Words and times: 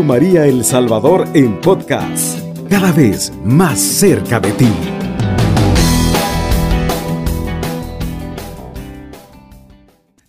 María 0.00 0.46
El 0.46 0.64
Salvador 0.64 1.28
en 1.34 1.60
podcast, 1.60 2.40
cada 2.70 2.92
vez 2.92 3.30
más 3.44 3.78
cerca 3.78 4.40
de 4.40 4.52
ti. 4.52 4.68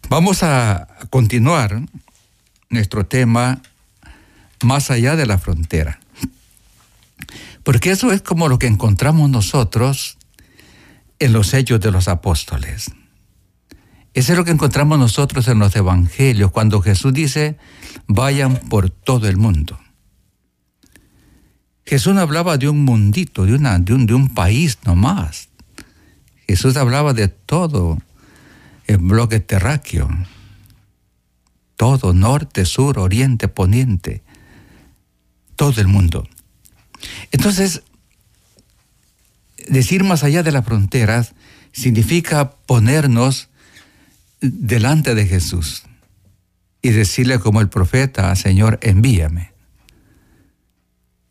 Vamos 0.09 0.43
a 0.43 0.87
continuar 1.09 1.81
nuestro 2.69 3.05
tema 3.05 3.61
más 4.63 4.91
allá 4.91 5.15
de 5.15 5.25
la 5.25 5.37
frontera. 5.37 5.99
Porque 7.63 7.91
eso 7.91 8.11
es 8.11 8.21
como 8.21 8.49
lo 8.49 8.59
que 8.59 8.67
encontramos 8.67 9.29
nosotros 9.29 10.17
en 11.19 11.31
los 11.31 11.53
hechos 11.53 11.79
de 11.79 11.91
los 11.91 12.09
apóstoles. 12.09 12.91
Eso 14.13 14.33
es 14.33 14.37
lo 14.37 14.45
que 14.45 14.51
encontramos 14.51 14.99
nosotros 14.99 15.47
en 15.47 15.57
los 15.57 15.75
evangelios, 15.75 16.51
cuando 16.51 16.81
Jesús 16.81 17.13
dice, 17.13 17.57
vayan 18.07 18.57
por 18.69 18.89
todo 18.89 19.27
el 19.27 19.37
mundo. 19.37 19.79
Jesús 21.85 22.13
no 22.13 22.21
hablaba 22.21 22.57
de 22.57 22.69
un 22.69 22.83
mundito, 22.85 23.45
de, 23.45 23.53
una, 23.53 23.77
de, 23.79 23.93
un, 23.93 24.05
de 24.05 24.13
un 24.13 24.29
país 24.29 24.79
nomás. 24.85 25.49
Jesús 26.47 26.77
hablaba 26.77 27.13
de 27.13 27.27
todo 27.27 27.99
el 28.85 28.97
bloque 28.97 29.39
terráqueo. 29.39 30.09
Todo, 31.75 32.13
norte, 32.13 32.65
sur, 32.65 32.99
oriente, 32.99 33.47
poniente. 33.47 34.23
Todo 35.55 35.81
el 35.81 35.87
mundo. 35.87 36.27
Entonces, 37.31 37.83
decir 39.67 40.03
más 40.03 40.23
allá 40.23 40.43
de 40.43 40.51
las 40.51 40.65
fronteras 40.65 41.33
significa 41.73 42.51
ponernos 42.51 43.49
delante 44.39 45.15
de 45.15 45.25
Jesús 45.25 45.83
y 46.83 46.91
decirle 46.91 47.39
como 47.39 47.61
el 47.61 47.69
profeta, 47.69 48.35
Señor, 48.35 48.77
envíame. 48.81 49.53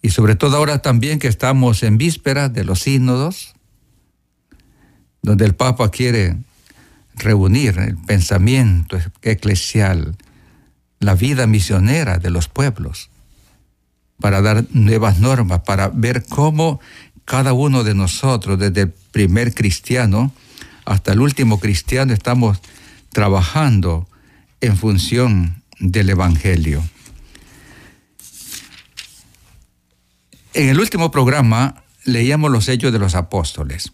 Y 0.01 0.09
sobre 0.09 0.35
todo 0.35 0.57
ahora 0.57 0.81
también 0.81 1.19
que 1.19 1.29
estamos 1.29 1.83
en 1.83 1.99
vísperas 1.99 2.53
de 2.53 2.65
los 2.65 2.81
sínodos, 2.81 3.55
donde 5.21 5.45
el 5.45 5.55
Papa 5.55 5.91
quiere 5.91 6.39
reunir 7.15 7.79
el 7.79 7.99
pensamiento 7.99 8.99
eclesial, 9.21 10.17
la 11.01 11.15
vida 11.15 11.47
misionera 11.47 12.19
de 12.19 12.31
los 12.31 12.49
pueblos, 12.49 13.11
para 14.21 14.41
dar 14.41 14.65
nuevas 14.71 15.21
normas, 15.21 15.61
para 15.61 15.89
ver 15.89 16.25
cómo 16.25 16.81
cada 17.27 17.53
uno 17.53 17.85
de 17.85 17.95
nosotros, 17.95 18.59
desde 18.59 18.81
el 18.83 18.95
primer 19.13 19.55
cristiano 19.55 20.33
hasta 20.87 21.13
el 21.13 21.21
último 21.21 21.61
cristiano, 21.61 22.15
estamos 22.15 22.59
trabajando 23.11 24.09
en 24.63 24.77
función 24.79 25.63
del 25.81 26.09
Evangelio. 26.09 26.83
En 30.55 30.69
el 30.69 30.79
último 30.79 31.11
programa 31.11 31.83
leíamos 32.05 32.51
los 32.51 32.69
hechos 32.69 32.93
de 32.93 32.99
los 33.01 33.17
apóstoles. 33.17 33.93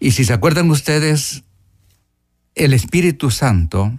Y 0.00 0.12
si 0.12 0.24
se 0.24 0.32
acuerdan 0.32 0.70
ustedes, 0.70 1.44
el 2.54 2.72
Espíritu 2.72 3.30
Santo, 3.30 3.92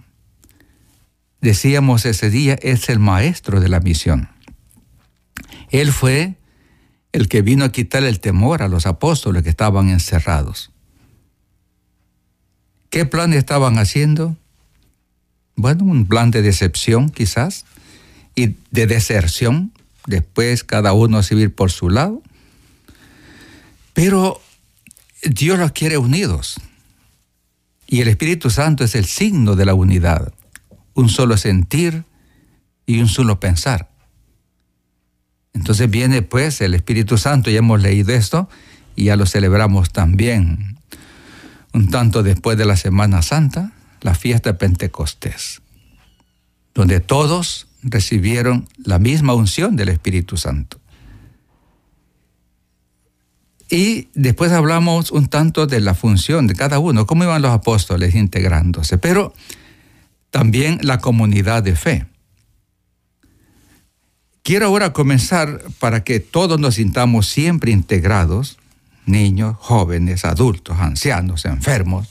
decíamos 1.40 2.04
ese 2.06 2.28
día, 2.28 2.58
es 2.60 2.88
el 2.88 2.98
maestro 2.98 3.60
de 3.60 3.68
la 3.68 3.80
misión. 3.80 4.28
Él 5.70 5.92
fue 5.92 6.34
el 7.12 7.28
que 7.28 7.42
vino 7.42 7.64
a 7.64 7.70
quitar 7.70 8.02
el 8.02 8.18
temor 8.18 8.62
a 8.62 8.68
los 8.68 8.86
apóstoles 8.86 9.44
que 9.44 9.50
estaban 9.50 9.90
encerrados. 9.90 10.72
¿Qué 12.90 13.06
plan 13.06 13.32
estaban 13.32 13.78
haciendo? 13.78 14.36
Bueno, 15.56 15.84
un 15.84 16.06
plan 16.06 16.30
de 16.30 16.42
decepción 16.42 17.10
quizás 17.10 17.64
y 18.34 18.56
de 18.70 18.86
deserción, 18.86 19.72
después 20.06 20.64
cada 20.64 20.92
uno 20.92 21.18
a 21.18 21.22
seguir 21.22 21.54
por 21.54 21.70
su 21.70 21.90
lado. 21.90 22.22
Pero 23.92 24.40
Dios 25.22 25.58
los 25.58 25.72
quiere 25.72 25.98
unidos 25.98 26.56
y 27.86 28.00
el 28.00 28.08
Espíritu 28.08 28.50
Santo 28.50 28.84
es 28.84 28.94
el 28.94 29.04
signo 29.04 29.56
de 29.56 29.64
la 29.64 29.74
unidad, 29.74 30.32
un 30.94 31.08
solo 31.08 31.36
sentir 31.36 32.04
y 32.86 33.00
un 33.00 33.08
solo 33.08 33.38
pensar. 33.38 33.88
Entonces 35.52 35.88
viene 35.88 36.22
pues 36.22 36.60
el 36.60 36.74
Espíritu 36.74 37.16
Santo, 37.18 37.50
ya 37.50 37.58
hemos 37.58 37.80
leído 37.80 38.12
esto 38.12 38.48
y 38.96 39.04
ya 39.04 39.16
lo 39.16 39.26
celebramos 39.26 39.90
también 39.90 40.78
un 41.72 41.90
tanto 41.90 42.22
después 42.22 42.56
de 42.56 42.64
la 42.64 42.76
Semana 42.76 43.22
Santa, 43.22 43.72
la 44.04 44.14
fiesta 44.14 44.52
de 44.52 44.58
Pentecostés, 44.58 45.62
donde 46.74 47.00
todos 47.00 47.68
recibieron 47.82 48.68
la 48.76 48.98
misma 48.98 49.32
unción 49.32 49.76
del 49.76 49.88
Espíritu 49.88 50.36
Santo. 50.36 50.78
Y 53.70 54.08
después 54.12 54.52
hablamos 54.52 55.10
un 55.10 55.26
tanto 55.28 55.66
de 55.66 55.80
la 55.80 55.94
función 55.94 56.46
de 56.46 56.54
cada 56.54 56.78
uno, 56.78 57.06
cómo 57.06 57.24
iban 57.24 57.40
los 57.40 57.50
apóstoles 57.50 58.14
integrándose, 58.14 58.98
pero 58.98 59.32
también 60.30 60.80
la 60.82 60.98
comunidad 60.98 61.62
de 61.62 61.74
fe. 61.74 62.06
Quiero 64.42 64.66
ahora 64.66 64.92
comenzar 64.92 65.62
para 65.78 66.04
que 66.04 66.20
todos 66.20 66.60
nos 66.60 66.74
sintamos 66.74 67.26
siempre 67.26 67.72
integrados 67.72 68.58
niños, 69.06 69.56
jóvenes, 69.58 70.26
adultos, 70.26 70.78
ancianos, 70.78 71.46
enfermos. 71.46 72.08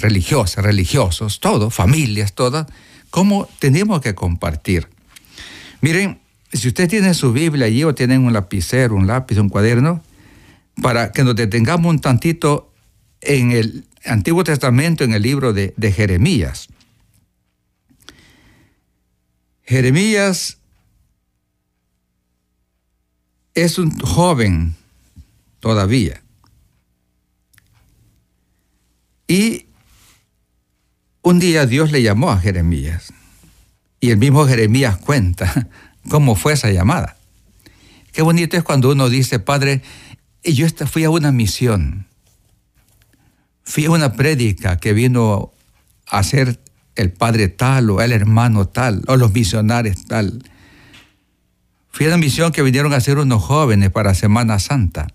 Religiosas, 0.00 0.64
religiosos, 0.64 1.40
todo, 1.40 1.70
familias, 1.70 2.34
todas, 2.34 2.66
cómo 3.10 3.48
tenemos 3.58 4.00
que 4.00 4.14
compartir. 4.14 4.88
Miren, 5.80 6.20
si 6.52 6.68
usted 6.68 6.88
tiene 6.88 7.14
su 7.14 7.32
Biblia 7.32 7.66
allí 7.66 7.84
o 7.84 7.94
tienen 7.94 8.24
un 8.24 8.32
lapicero, 8.32 8.94
un 8.94 9.06
lápiz, 9.06 9.38
un 9.38 9.48
cuaderno, 9.48 10.02
para 10.82 11.12
que 11.12 11.24
nos 11.24 11.36
detengamos 11.36 11.90
un 11.90 12.00
tantito 12.00 12.72
en 13.20 13.52
el 13.52 13.84
Antiguo 14.04 14.44
Testamento, 14.44 15.04
en 15.04 15.12
el 15.12 15.22
libro 15.22 15.52
de, 15.52 15.74
de 15.76 15.92
Jeremías. 15.92 16.68
Jeremías 19.62 20.58
es 23.54 23.78
un 23.78 23.96
joven 23.98 24.74
todavía. 25.60 26.22
Y 29.28 29.66
un 31.22 31.38
día 31.38 31.66
Dios 31.66 31.92
le 31.92 32.02
llamó 32.02 32.30
a 32.30 32.38
Jeremías. 32.38 33.12
Y 34.00 34.10
el 34.10 34.16
mismo 34.16 34.46
Jeremías 34.46 34.96
cuenta 34.96 35.68
cómo 36.08 36.34
fue 36.34 36.54
esa 36.54 36.70
llamada. 36.70 37.16
Qué 38.12 38.22
bonito 38.22 38.56
es 38.56 38.64
cuando 38.64 38.90
uno 38.90 39.08
dice, 39.08 39.38
Padre, 39.38 39.82
yo 40.42 40.66
fui 40.86 41.04
a 41.04 41.10
una 41.10 41.32
misión. 41.32 42.06
Fui 43.62 43.84
a 43.84 43.90
una 43.90 44.14
prédica 44.14 44.78
que 44.78 44.92
vino 44.92 45.52
a 46.08 46.22
ser 46.22 46.58
el 46.96 47.12
padre 47.12 47.48
tal 47.48 47.90
o 47.90 48.00
el 48.00 48.12
hermano 48.12 48.66
tal 48.66 49.02
o 49.06 49.16
los 49.16 49.32
misionarios 49.32 50.04
tal. 50.06 50.42
Fui 51.90 52.06
a 52.06 52.10
la 52.10 52.16
misión 52.16 52.52
que 52.52 52.62
vinieron 52.62 52.92
a 52.92 53.00
ser 53.00 53.18
unos 53.18 53.42
jóvenes 53.42 53.90
para 53.90 54.14
Semana 54.14 54.58
Santa. 54.58 55.08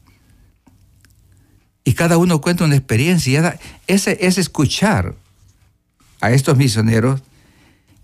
Y 1.84 1.94
cada 1.94 2.18
uno 2.18 2.42
cuenta 2.42 2.64
una 2.64 2.76
experiencia. 2.76 3.60
Ese, 3.88 4.18
es 4.22 4.38
escuchar 4.38 5.16
a 6.22 6.32
estos 6.32 6.58
misioneros, 6.58 7.22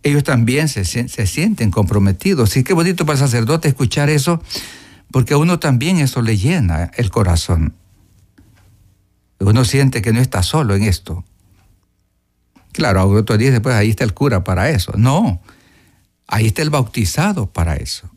ellos 0.04 0.24
también 0.24 0.68
se, 0.68 0.86
se 0.86 1.28
sienten 1.28 1.72
comprometidos. 1.72 2.56
Y 2.58 2.64
qué 2.64 2.74
bonito 2.74 3.06
para 3.06 3.20
el 3.20 3.26
sacerdote 3.26 3.68
escuchar 3.68 4.10
eso, 4.10 4.42
porque 5.12 5.34
a 5.34 5.38
uno 5.38 5.60
también 5.60 5.98
eso 5.98 6.22
le 6.22 6.38
llena 6.38 6.92
el 6.96 7.10
corazón. 7.10 7.76
Uno 9.40 9.66
siente 9.66 10.02
que 10.02 10.14
no 10.14 10.20
está 10.20 10.44
solo 10.44 10.76
en 10.76 10.84
esto. 10.84 11.24
Claro, 12.72 13.08
otro 13.10 13.38
día 13.38 13.52
después 13.52 13.76
ahí 13.76 13.90
está 13.90 14.04
el 14.04 14.14
cura 14.14 14.44
para 14.44 14.70
eso. 14.70 14.94
No, 14.96 15.42
ahí 16.28 16.48
está 16.48 16.62
el 16.62 16.70
bautizado 16.70 17.48
para 17.48 17.76
eso 17.76 18.10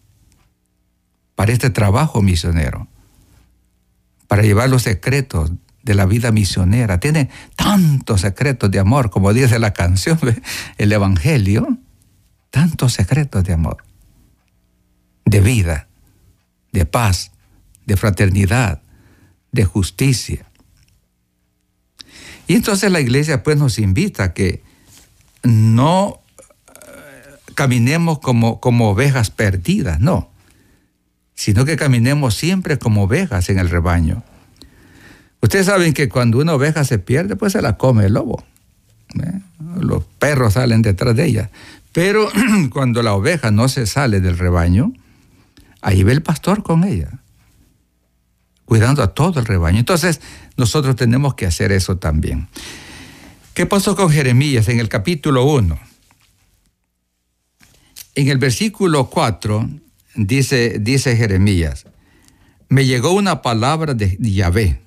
para 1.35 1.53
este 1.53 1.71
trabajo 1.71 2.23
misionero, 2.23 2.89
para 4.29 4.43
llevar 4.43 4.69
los 4.69 4.83
secretos 4.83 5.53
de 5.85 5.95
la 5.95 6.07
vida 6.07 6.33
misionera. 6.33 6.99
Tiene 6.99 7.31
tantos 7.55 8.23
secretos 8.23 8.71
de 8.71 8.81
amor, 8.81 9.11
como 9.11 9.33
dice 9.33 9.59
la 9.59 9.73
canción, 9.73 10.19
el 10.79 10.93
Evangelio, 10.93 11.79
tantos 12.51 12.95
secretos 12.95 13.45
de 13.45 13.53
amor, 13.53 13.85
de 15.25 15.41
vida, 15.41 15.87
de 16.73 16.87
paz, 16.87 17.31
de 17.87 17.97
fraternidad, 17.97 18.83
de 19.53 19.65
justicia. 19.65 20.47
Y 22.49 22.55
entonces 22.55 22.91
la 22.91 23.01
iglesia 23.01 23.43
pues 23.43 23.57
nos 23.57 23.79
invita 23.79 24.25
a 24.25 24.35
que 24.35 24.63
no 25.43 26.21
eh, 26.69 27.35
caminemos 27.55 28.19
como, 28.19 28.61
como 28.61 28.91
ovejas 28.91 29.31
perdidas, 29.31 30.01
no 30.01 30.35
sino 31.35 31.65
que 31.65 31.77
caminemos 31.77 32.35
siempre 32.35 32.79
como 32.79 33.05
ovejas 33.05 33.49
en 33.51 33.59
el 33.59 33.69
rebaño. 33.69 34.23
Ustedes 35.45 35.67
saben 35.67 35.93
que 35.93 36.09
cuando 36.09 36.39
una 36.39 36.55
oveja 36.55 36.85
se 36.85 36.99
pierde, 36.99 37.37
pues 37.37 37.53
se 37.53 37.61
la 37.61 37.77
come 37.77 38.07
el 38.07 38.15
lobo. 38.15 38.43
Los 39.79 40.03
perros 40.19 40.55
salen 40.55 40.81
detrás 40.81 41.15
de 41.15 41.27
ella. 41.27 41.51
Pero 41.93 42.31
cuando 42.73 43.03
la 43.03 43.13
oveja 43.13 43.51
no 43.51 43.69
se 43.69 43.87
sale 43.87 44.23
del 44.23 44.39
rebaño, 44.39 44.95
ahí 45.83 46.03
ve 46.03 46.13
el 46.13 46.23
pastor 46.23 46.63
con 46.63 46.83
ella, 46.83 47.11
cuidando 48.65 49.03
a 49.03 49.09
todo 49.13 49.39
el 49.39 49.45
rebaño. 49.45 49.81
Entonces, 49.81 50.23
nosotros 50.57 50.97
tenemos 50.97 51.35
que 51.35 51.45
hacer 51.45 51.73
eso 51.73 51.99
también. 51.99 52.49
¿Qué 53.53 53.67
pasó 53.67 53.95
con 53.95 54.09
Jeremías 54.09 54.71
en 54.71 54.81
el 54.81 54.89
capítulo 54.89 55.45
1? 55.45 55.79
En 58.15 58.29
el 58.29 58.39
versículo 58.39 59.11
4 59.11 59.69
dice, 60.15 60.79
dice 60.81 61.19
Jeremías, 61.19 61.85
me 62.71 62.87
llegó 62.87 63.13
una 63.13 63.43
palabra 63.43 63.93
de 63.93 64.17
Yahvé, 64.19 64.84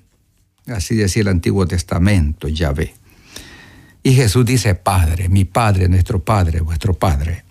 así 0.74 0.94
decía 0.94 1.22
el 1.22 1.28
Antiguo 1.28 1.66
Testamento, 1.66 2.48
Yahvé. 2.48 2.94
Y 4.02 4.14
Jesús 4.14 4.44
dice, 4.44 4.74
Padre, 4.74 5.28
mi 5.28 5.44
Padre, 5.44 5.88
nuestro 5.88 6.22
Padre, 6.22 6.60
vuestro 6.60 6.94
Padre. 6.94 7.44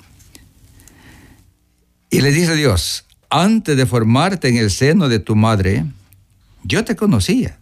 Y 2.10 2.22
le 2.22 2.31
dice 2.31 2.56
Dios, 2.56 3.06
antes 3.30 3.75
de 3.75 3.86
formarte 3.86 4.48
en 4.48 4.58
el 4.58 4.72
seno 4.72 5.10
de 5.10 5.19
tu 5.19 5.36
madre, 5.36 5.86
yo 6.64 6.86
te 6.86 6.96
conocía. 6.96 7.60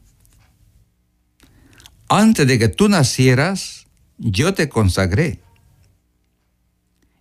Antes 2.07 2.47
de 2.47 2.59
que 2.59 2.67
tú 2.67 2.87
nacieras, 2.87 3.87
yo 4.17 4.53
te 4.53 4.69
consagré 4.69 5.39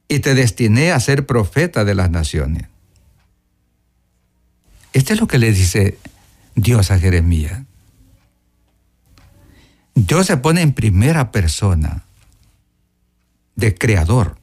y 0.08 0.20
te 0.20 0.34
destiné 0.34 0.92
a 0.92 1.00
ser 1.00 1.26
profeta 1.26 1.84
de 1.84 1.94
las 1.94 2.10
naciones. 2.10 2.68
Este 4.92 5.14
es 5.14 5.20
lo 5.20 5.26
que 5.26 5.38
le 5.38 5.52
dice 5.52 5.98
Dios 6.54 6.90
a 6.90 6.98
Jeremías. 6.98 7.62
Dios 9.94 10.26
se 10.26 10.36
pone 10.36 10.60
en 10.62 10.72
primera 10.72 11.30
persona 11.30 12.04
de 13.54 13.74
creador, 13.74 14.36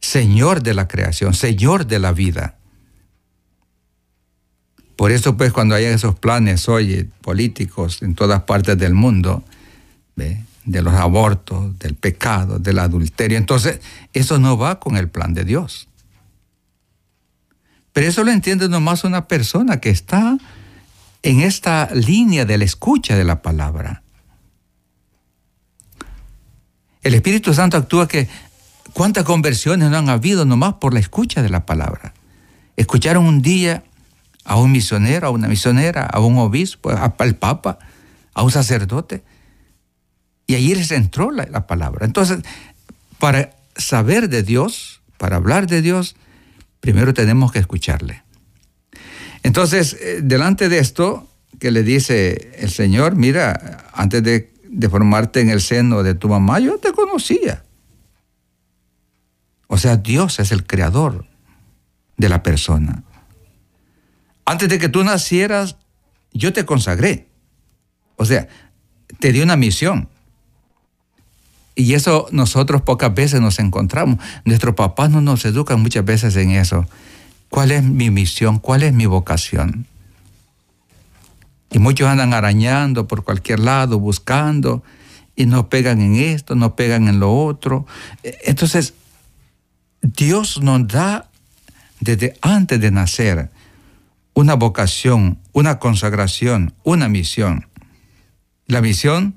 Señor 0.00 0.62
de 0.62 0.74
la 0.74 0.86
creación, 0.86 1.34
Señor 1.34 1.86
de 1.86 1.98
la 1.98 2.12
vida. 2.12 2.56
Por 4.96 5.10
eso 5.12 5.36
pues 5.36 5.52
cuando 5.52 5.74
hay 5.74 5.84
esos 5.84 6.18
planes 6.18 6.68
hoy 6.68 7.08
políticos 7.22 8.02
en 8.02 8.14
todas 8.14 8.42
partes 8.42 8.76
del 8.76 8.94
mundo, 8.94 9.42
de 10.16 10.82
los 10.82 10.94
abortos, 10.94 11.78
del 11.78 11.94
pecado, 11.94 12.58
del 12.58 12.80
adulterio, 12.80 13.38
entonces 13.38 13.80
eso 14.12 14.38
no 14.38 14.58
va 14.58 14.80
con 14.80 14.96
el 14.96 15.08
plan 15.08 15.32
de 15.32 15.44
Dios. 15.44 15.88
Pero 17.92 18.06
eso 18.06 18.22
lo 18.22 18.30
entiende 18.30 18.68
nomás 18.68 19.04
una 19.04 19.28
persona 19.28 19.80
que 19.80 19.90
está 19.90 20.36
en 21.28 21.42
esta 21.42 21.90
línea 21.92 22.46
de 22.46 22.56
la 22.56 22.64
escucha 22.64 23.14
de 23.14 23.22
la 23.22 23.42
palabra. 23.42 24.02
El 27.02 27.12
Espíritu 27.12 27.52
Santo 27.52 27.76
actúa 27.76 28.08
que 28.08 28.30
cuántas 28.94 29.24
conversiones 29.24 29.90
no 29.90 29.98
han 29.98 30.08
habido 30.08 30.46
nomás 30.46 30.76
por 30.76 30.94
la 30.94 31.00
escucha 31.00 31.42
de 31.42 31.50
la 31.50 31.66
palabra. 31.66 32.14
Escucharon 32.78 33.26
un 33.26 33.42
día 33.42 33.84
a 34.46 34.56
un 34.56 34.72
misionero, 34.72 35.26
a 35.26 35.30
una 35.30 35.48
misionera, 35.48 36.06
a 36.06 36.18
un 36.20 36.38
obispo, 36.38 36.88
al 36.88 37.36
papa, 37.36 37.78
a 38.32 38.42
un 38.42 38.50
sacerdote, 38.50 39.22
y 40.46 40.54
allí 40.54 40.74
les 40.74 40.90
entró 40.92 41.30
la, 41.30 41.44
la 41.44 41.66
palabra. 41.66 42.06
Entonces, 42.06 42.38
para 43.18 43.50
saber 43.76 44.30
de 44.30 44.42
Dios, 44.42 45.02
para 45.18 45.36
hablar 45.36 45.66
de 45.66 45.82
Dios, 45.82 46.16
primero 46.80 47.12
tenemos 47.12 47.52
que 47.52 47.58
escucharle. 47.58 48.22
Entonces, 49.42 49.96
eh, 50.00 50.20
delante 50.22 50.68
de 50.68 50.78
esto, 50.78 51.28
que 51.58 51.70
le 51.70 51.82
dice 51.82 52.52
el 52.58 52.70
Señor, 52.70 53.16
mira, 53.16 53.88
antes 53.92 54.22
de, 54.22 54.52
formarte 54.88 55.40
en 55.40 55.50
el 55.50 55.60
seno 55.60 56.02
de 56.02 56.14
tu 56.14 56.28
mamá, 56.28 56.60
yo 56.60 56.78
te 56.78 56.92
conocía. 56.92 57.64
O 59.66 59.76
sea, 59.76 59.96
Dios 59.96 60.38
es 60.38 60.52
el 60.52 60.66
creador 60.66 61.26
de 62.16 62.28
la 62.28 62.42
persona. 62.42 63.02
Antes 64.44 64.68
de 64.68 64.78
que 64.78 64.88
tú 64.88 65.04
nacieras, 65.04 65.76
yo 66.32 66.52
te 66.52 66.64
consagré. 66.64 67.28
O 68.16 68.24
sea, 68.24 68.48
te 69.20 69.32
di 69.32 69.40
una 69.40 69.56
misión. 69.56 70.08
Y 71.74 71.94
eso 71.94 72.26
nosotros 72.32 72.82
pocas 72.82 73.14
veces 73.14 73.40
nos 73.40 73.58
encontramos. 73.58 74.18
Nuestros 74.44 74.74
papás 74.74 75.10
no 75.10 75.20
nos 75.20 75.44
educan 75.44 75.80
muchas 75.80 76.04
veces 76.04 76.34
en 76.36 76.50
eso. 76.50 76.86
¿Cuál 77.50 77.70
es 77.70 77.82
mi 77.82 78.10
misión? 78.10 78.58
¿Cuál 78.58 78.82
es 78.82 78.92
mi 78.92 79.06
vocación? 79.06 79.86
Y 81.70 81.78
muchos 81.78 82.08
andan 82.08 82.32
arañando 82.34 83.06
por 83.08 83.24
cualquier 83.24 83.60
lado, 83.60 83.98
buscando, 83.98 84.82
y 85.36 85.46
no 85.46 85.68
pegan 85.68 86.00
en 86.00 86.16
esto, 86.16 86.54
no 86.54 86.74
pegan 86.74 87.08
en 87.08 87.20
lo 87.20 87.32
otro. 87.32 87.86
Entonces, 88.22 88.94
Dios 90.02 90.60
nos 90.62 90.88
da 90.88 91.28
desde 92.00 92.36
antes 92.40 92.80
de 92.80 92.90
nacer 92.90 93.50
una 94.34 94.54
vocación, 94.54 95.38
una 95.52 95.78
consagración, 95.78 96.74
una 96.84 97.08
misión. 97.08 97.66
La 98.66 98.80
misión 98.80 99.34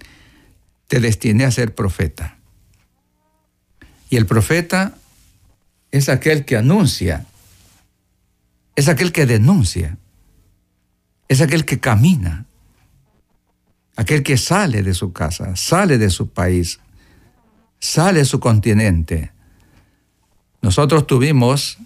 te 0.88 1.00
destiné 1.00 1.46
a 1.46 1.52
ser 1.52 1.74
profeta. 1.74 2.38
Y 4.10 4.18
el 4.18 4.26
profeta 4.26 4.94
es 5.92 6.10
aquel 6.10 6.46
que 6.46 6.58
anuncia, 6.58 7.26
es 8.76 8.88
aquel 8.88 9.12
que 9.12 9.26
denuncia, 9.26 9.98
es 11.28 11.42
aquel 11.42 11.66
que 11.66 11.80
camina, 11.80 12.46
aquel 13.96 14.24
que 14.24 14.38
sale 14.38 14.84
de 14.84 14.94
su 14.94 15.14
casa, 15.14 15.56
sale 15.56 15.98
de 15.98 16.10
su 16.10 16.30
país, 16.30 16.80
sale 17.80 18.20
de 18.20 18.26
su 18.26 18.40
continente. 18.40 19.32
Nosotros 20.62 21.08
tuvimos 21.08 21.78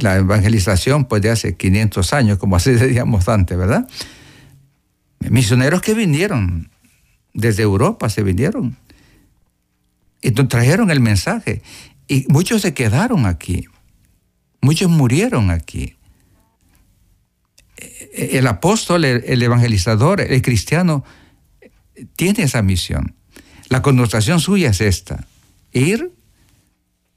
la 0.00 0.16
evangelización 0.16 1.04
pues 1.06 1.22
de 1.22 1.30
hace 1.30 1.56
500 1.56 2.12
años, 2.12 2.38
como 2.38 2.56
así 2.56 2.70
decíamos 2.72 3.28
antes, 3.28 3.56
¿verdad? 3.56 3.88
Misioneros 5.20 5.80
que 5.80 5.94
vinieron 5.94 6.70
desde 7.36 7.62
Europa 7.62 8.08
se 8.08 8.22
vinieron. 8.22 8.76
Y 10.22 10.32
trajeron 10.32 10.90
el 10.90 11.00
mensaje. 11.00 11.62
Y 12.08 12.26
muchos 12.28 12.62
se 12.62 12.74
quedaron 12.74 13.26
aquí. 13.26 13.68
Muchos 14.66 14.90
murieron 14.90 15.52
aquí. 15.52 15.94
El 18.12 18.48
apóstol, 18.48 19.04
el 19.04 19.40
evangelizador, 19.40 20.20
el 20.20 20.42
cristiano, 20.42 21.04
tiene 22.16 22.42
esa 22.42 22.62
misión. 22.62 23.14
La 23.68 23.80
connotación 23.80 24.40
suya 24.40 24.70
es 24.70 24.80
esta. 24.80 25.28
Ir, 25.70 26.10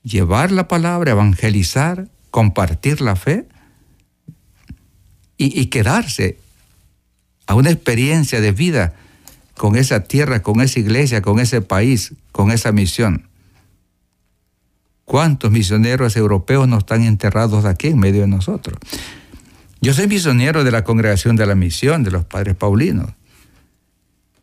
llevar 0.04 0.52
la 0.52 0.68
palabra, 0.68 1.14
evangelizar, 1.14 2.08
compartir 2.30 3.02
la 3.02 3.16
fe 3.16 3.48
y, 5.36 5.60
y 5.60 5.66
quedarse 5.72 6.38
a 7.48 7.56
una 7.56 7.72
experiencia 7.72 8.42
de 8.42 8.52
vida 8.52 8.94
con 9.58 9.76
esa 9.76 10.04
tierra, 10.04 10.44
con 10.44 10.62
esa 10.62 10.80
iglesia, 10.80 11.24
con 11.24 11.40
ese 11.40 11.62
país, 11.62 12.14
con 12.32 12.52
esa 12.52 12.72
misión. 12.72 13.28
¿Cuántos 15.10 15.50
misioneros 15.50 16.16
europeos 16.16 16.68
no 16.68 16.78
están 16.78 17.02
enterrados 17.02 17.66
aquí 17.66 17.88
en 17.88 17.98
medio 17.98 18.22
de 18.22 18.28
nosotros? 18.28 18.78
Yo 19.82 19.92
soy 19.92 20.06
misionero 20.06 20.64
de 20.64 20.70
la 20.70 20.84
Congregación 20.84 21.36
de 21.36 21.48
la 21.48 21.56
Misión 21.56 22.04
de 22.04 22.12
los 22.12 22.26
Padres 22.26 22.56
Paulinos. 22.56 23.10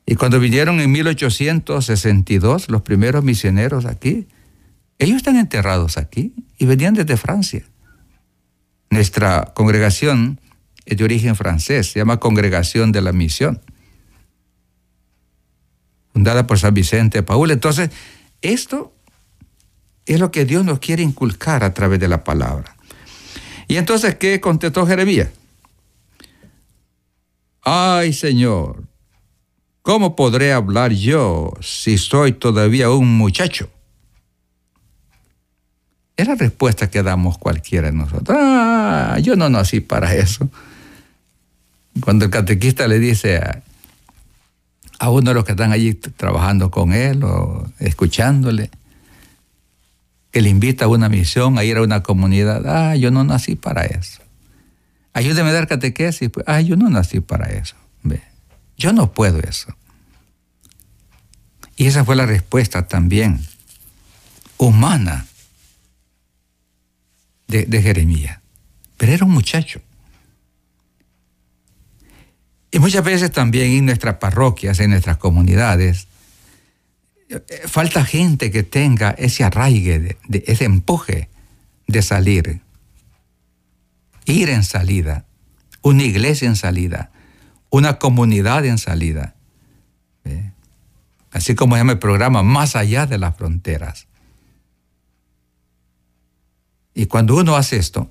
Y 0.07 0.17
cuando 0.17 0.41
vinieron 0.41 0.81
en 0.81 0.91
1862 0.91 2.69
los 2.69 2.83
primeros 2.83 3.23
misioneros 3.23 3.85
aquí, 3.87 4.27
ellos 4.99 5.19
están 5.19 5.37
enterrados 5.37 5.99
aquí 5.99 6.35
y 6.59 6.67
venían 6.67 6.95
desde 6.95 7.17
Francia. 7.17 7.63
Nuestra 8.91 9.53
congregación 9.55 10.41
es 10.85 10.97
de 10.97 11.05
origen 11.05 11.37
francés, 11.37 11.93
se 11.93 12.01
llama 12.01 12.19
Congregación 12.19 12.91
de 12.91 13.03
la 13.03 13.13
Misión 13.13 13.61
fundada 16.13 16.45
por 16.49 16.59
San 16.59 16.75
Vicente 16.75 17.19
de 17.19 17.23
Paul. 17.23 17.53
Entonces, 17.53 17.91
esto 18.43 18.96
es 20.07 20.21
lo 20.21 20.31
que 20.31 20.45
Dios 20.45 20.65
nos 20.65 20.79
quiere 20.79 21.03
inculcar 21.03 21.65
a 21.65 21.75
través 21.75 21.99
de 22.01 22.09
la 22.09 22.25
palabra. 22.25 22.77
Y 23.69 23.77
entonces, 23.77 24.15
¿qué 24.15 24.41
contestó 24.41 24.87
Jeremías? 24.87 25.29
Ay, 27.63 28.13
Señor, 28.13 28.85
¿cómo 29.83 30.15
podré 30.15 30.53
hablar 30.53 30.93
yo 30.93 31.53
si 31.61 31.99
soy 31.99 32.33
todavía 32.33 32.91
un 32.91 33.19
muchacho? 33.19 33.69
Es 36.17 36.29
la 36.29 36.37
respuesta 36.37 36.89
que 36.89 37.03
damos 37.03 37.37
cualquiera 37.39 37.91
de 37.91 37.97
nosotros. 37.97 38.39
Ah, 38.41 39.19
yo 39.21 39.35
no 39.35 39.51
nací 39.51 39.81
para 39.81 40.15
eso. 40.15 40.49
Cuando 42.01 42.27
el 42.27 42.31
catequista 42.31 42.87
le 42.87 43.01
dice 43.01 43.39
a, 43.39 43.63
a 45.01 45.11
uno 45.11 45.31
de 45.31 45.35
los 45.35 45.45
que 45.45 45.53
están 45.53 45.73
allí 45.73 45.95
trabajando 45.95 46.71
con 46.71 46.93
él 46.93 47.25
o 47.25 47.67
escuchándole, 47.81 48.71
que 50.37 50.43
le 50.43 50.51
invita 50.51 50.85
a 50.85 50.89
una 50.89 51.09
misión, 51.09 51.57
a 51.57 51.65
ir 51.65 51.79
a 51.79 51.83
una 51.83 52.03
comunidad. 52.03 52.67
Ah, 52.67 52.95
yo 52.95 53.11
no 53.11 53.25
nací 53.25 53.57
para 53.57 53.87
eso. 53.87 54.21
Ayúdeme 55.15 55.49
a 55.49 55.53
dar 55.55 55.67
catequesis. 55.67 56.29
Pues, 56.29 56.45
ah, 56.47 56.61
yo 56.61 56.77
no 56.77 56.91
nací 56.91 57.21
para 57.21 57.47
eso. 57.47 57.75
Ve, 58.03 58.21
yo 58.77 58.93
no 58.93 59.15
puedo 59.15 59.39
eso. 59.39 59.75
Y 61.79 61.87
esa 61.87 62.05
fue 62.05 62.17
la 62.17 62.27
respuesta 62.27 62.87
también 62.87 63.47
humana 64.59 65.27
de, 67.49 67.65
de 67.65 67.81
Jeremías. 67.81 68.39
Pero 68.99 69.13
era 69.13 69.25
un 69.25 69.33
muchacho. 69.33 69.81
Y 72.71 72.79
muchas 72.79 73.03
veces 73.03 73.31
también 73.31 73.73
en 73.73 73.87
nuestras 73.87 74.17
parroquias, 74.17 74.81
en 74.81 74.91
nuestras 74.91 75.17
comunidades, 75.17 76.09
falta 77.67 78.05
gente 78.05 78.51
que 78.51 78.63
tenga 78.63 79.11
ese 79.11 79.45
arraigue, 79.45 80.19
de, 80.29 80.45
ese 80.47 80.65
empuje 80.65 81.29
de 81.87 82.03
salir, 82.03 82.63
ir 84.25 84.49
en 84.49 84.65
salida, 84.65 85.27
una 85.83 86.03
iglesia 86.03 86.49
en 86.49 86.57
salida, 86.57 87.11
una 87.71 87.99
comunidad 87.99 88.65
en 88.65 88.79
salida. 88.79 89.35
Así 91.31 91.55
como 91.55 91.77
llama 91.77 91.93
el 91.93 91.99
programa, 91.99 92.43
más 92.43 92.77
allá 92.77 93.07
de 93.07 93.19
las 93.19 93.37
fronteras. 93.37 94.07
Y 96.95 97.07
cuando 97.07 97.37
uno 97.37 97.57
hace 97.57 97.77
esto, 97.77 98.11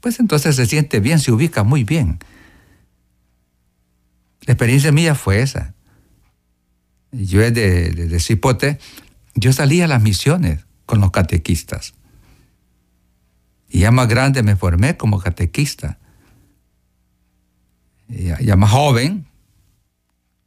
pues 0.00 0.18
entonces 0.18 0.56
se 0.56 0.66
siente 0.66 1.00
bien, 1.00 1.18
se 1.18 1.30
ubica 1.30 1.62
muy 1.62 1.84
bien. 1.84 2.18
La 4.46 4.54
experiencia 4.54 4.92
mía 4.92 5.14
fue 5.14 5.42
esa. 5.42 5.74
Yo 7.12 7.40
de, 7.40 7.50
de, 7.50 8.20
Cipote, 8.20 8.78
yo 9.34 9.52
salía 9.52 9.84
a 9.84 9.88
las 9.88 10.02
misiones 10.02 10.66
con 10.86 11.00
los 11.00 11.10
catequistas. 11.10 11.94
Y 13.68 13.80
ya 13.80 13.90
más 13.90 14.08
grande 14.08 14.42
me 14.42 14.56
formé 14.56 14.96
como 14.96 15.18
catequista. 15.18 15.98
Y 18.08 18.24
ya, 18.44 18.56
más 18.56 18.70
joven, 18.70 19.26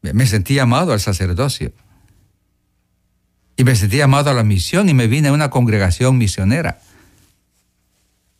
me 0.02 0.26
sentí 0.26 0.56
llamado 0.56 0.94
al 0.94 1.00
sacerdocio. 1.00 1.74
Y 3.58 3.64
me 3.64 3.76
sentí 3.76 3.98
llamado 3.98 4.30
a 4.30 4.34
la 4.34 4.44
misión 4.44 4.90
y 4.90 4.94
me 4.94 5.08
vine 5.08 5.28
a 5.28 5.34
una 5.34 5.50
congregación 5.50 6.18
misionera. 6.18 6.82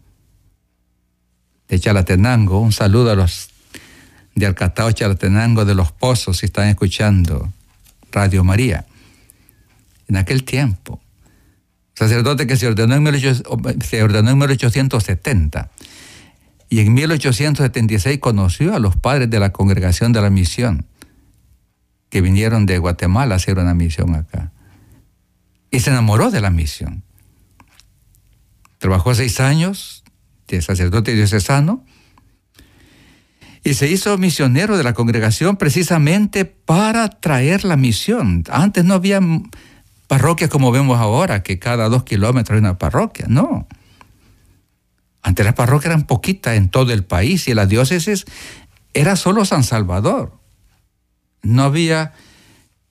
de 1.67 1.79
Chalatenango, 1.79 2.59
un 2.59 2.71
saludo 2.71 3.11
a 3.11 3.15
los 3.15 3.49
de 4.35 4.47
Alcatao 4.47 4.91
Chalatenango 4.91 5.63
de 5.63 5.75
los 5.75 5.91
Pozos, 5.91 6.37
si 6.37 6.47
están 6.47 6.69
escuchando 6.69 7.53
Radio 8.11 8.43
María, 8.43 8.87
en 10.07 10.17
aquel 10.17 10.43
tiempo, 10.43 10.99
sacerdote 11.93 12.47
que 12.47 12.57
se 12.57 12.65
ordenó 12.67 12.95
en, 12.95 13.81
se 13.81 14.03
ordenó 14.03 14.31
en 14.31 14.37
1870 14.39 15.69
y 16.73 16.79
en 16.79 16.91
1876 16.91 18.17
conoció 18.17 18.73
a 18.73 18.79
los 18.79 18.95
padres 18.95 19.29
de 19.29 19.39
la 19.39 19.51
congregación 19.51 20.11
de 20.11 20.23
la 20.23 20.31
misión, 20.31 20.87
que 22.09 22.19
vinieron 22.19 22.65
de 22.65 22.79
Guatemala 22.79 23.35
a 23.35 23.37
hacer 23.37 23.59
una 23.59 23.75
misión 23.75 24.15
acá. 24.15 24.51
Y 25.69 25.81
se 25.81 25.91
enamoró 25.91 26.31
de 26.31 26.41
la 26.41 26.49
misión. 26.49 27.03
Trabajó 28.79 29.13
seis 29.13 29.39
años 29.39 30.03
de 30.47 30.63
sacerdote 30.63 31.13
diocesano 31.13 31.85
y 33.63 33.75
se 33.75 33.87
hizo 33.87 34.17
misionero 34.17 34.75
de 34.75 34.83
la 34.83 34.95
congregación 34.95 35.57
precisamente 35.57 36.43
para 36.43 37.07
traer 37.07 37.65
la 37.65 37.77
misión. 37.77 38.45
Antes 38.49 38.83
no 38.83 38.95
había 38.95 39.19
parroquias 40.07 40.49
como 40.49 40.71
vemos 40.71 40.97
ahora, 40.97 41.43
que 41.43 41.59
cada 41.59 41.87
dos 41.87 42.01
kilómetros 42.01 42.55
hay 42.55 42.61
una 42.61 42.79
parroquia, 42.79 43.27
no. 43.29 43.67
Antes 45.23 45.45
las 45.45 45.55
parroquias 45.55 45.91
eran 45.91 46.03
poquitas 46.03 46.57
en 46.57 46.69
todo 46.69 46.91
el 46.91 47.05
país 47.05 47.47
y 47.47 47.53
la 47.53 47.65
diócesis 47.65 48.25
era 48.93 49.15
solo 49.15 49.45
San 49.45 49.63
Salvador. 49.63 50.37
No 51.41 51.63
había, 51.63 52.13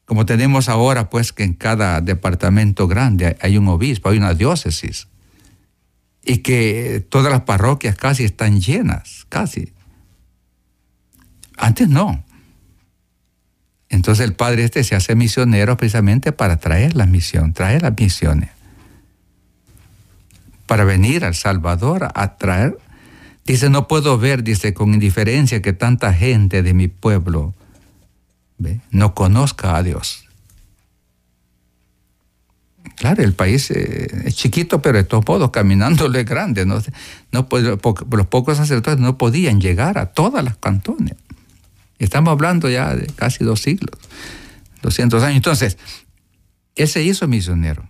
como 0.07 0.25
tenemos 0.25 0.71
ahora, 0.71 1.11
pues 1.11 1.33
que 1.33 1.45
en 1.45 1.53
cada 1.53 2.01
departamento 2.01 2.89
grande 2.89 3.37
hay 3.41 3.59
un 3.59 3.69
obispo, 3.69 4.09
hay 4.09 4.17
una 4.17 4.33
diócesis. 4.33 5.09
Y 6.25 6.39
que 6.39 7.05
todas 7.07 7.31
las 7.31 7.43
parroquias 7.43 7.97
casi 7.97 8.25
están 8.25 8.61
llenas, 8.61 9.27
casi. 9.29 9.75
Antes 11.59 11.89
no. 11.89 12.25
Entonces 13.91 14.25
el 14.25 14.33
padre 14.35 14.65
este 14.65 14.85
se 14.85 14.95
hace 14.95 15.15
misionero 15.15 15.77
precisamente 15.77 16.33
para 16.33 16.57
traer 16.57 16.97
la 16.97 17.05
misión, 17.05 17.53
traer 17.53 17.83
las 17.83 17.95
misiones 17.99 18.62
para 20.73 20.85
venir 20.85 21.27
al 21.27 21.35
Salvador 21.35 22.09
a 22.15 22.39
traer. 22.39 22.79
Dice, 23.45 23.69
no 23.69 23.89
puedo 23.89 24.17
ver, 24.17 24.43
dice, 24.43 24.73
con 24.73 24.95
indiferencia 24.95 25.61
que 25.61 25.75
tanta 25.75 26.15
gente 26.15 26.63
de 26.63 26.73
mi 26.73 26.89
pueblo 26.89 27.53
no 28.91 29.15
conozca 29.15 29.77
a 29.77 29.83
Dios. 29.83 30.25
Claro, 32.97 33.23
el 33.23 33.35
país 33.35 33.71
eh, 33.71 34.23
es 34.25 34.35
chiquito, 34.35 34.81
pero 34.81 34.97
de 34.97 35.05
todos 35.05 35.27
modos, 35.29 35.51
caminándolo 35.51 36.19
es 36.19 36.25
grande. 36.35 36.65
No, 36.65 36.81
los 37.33 38.27
pocos 38.29 38.57
sacerdotes 38.57 38.99
no 38.99 39.19
podían 39.19 39.61
llegar 39.61 39.99
a 39.99 40.07
todas 40.07 40.43
las 40.43 40.57
cantones. 40.57 41.17
Estamos 41.99 42.33
hablando 42.33 42.71
ya 42.71 42.97
de 42.97 43.09
casi 43.09 43.45
dos 43.45 43.61
siglos, 43.61 43.99
200 44.81 45.23
años. 45.23 45.37
Entonces, 45.37 45.77
él 46.77 46.89
se 46.89 47.03
hizo 47.03 47.29
misionero. 47.29 47.87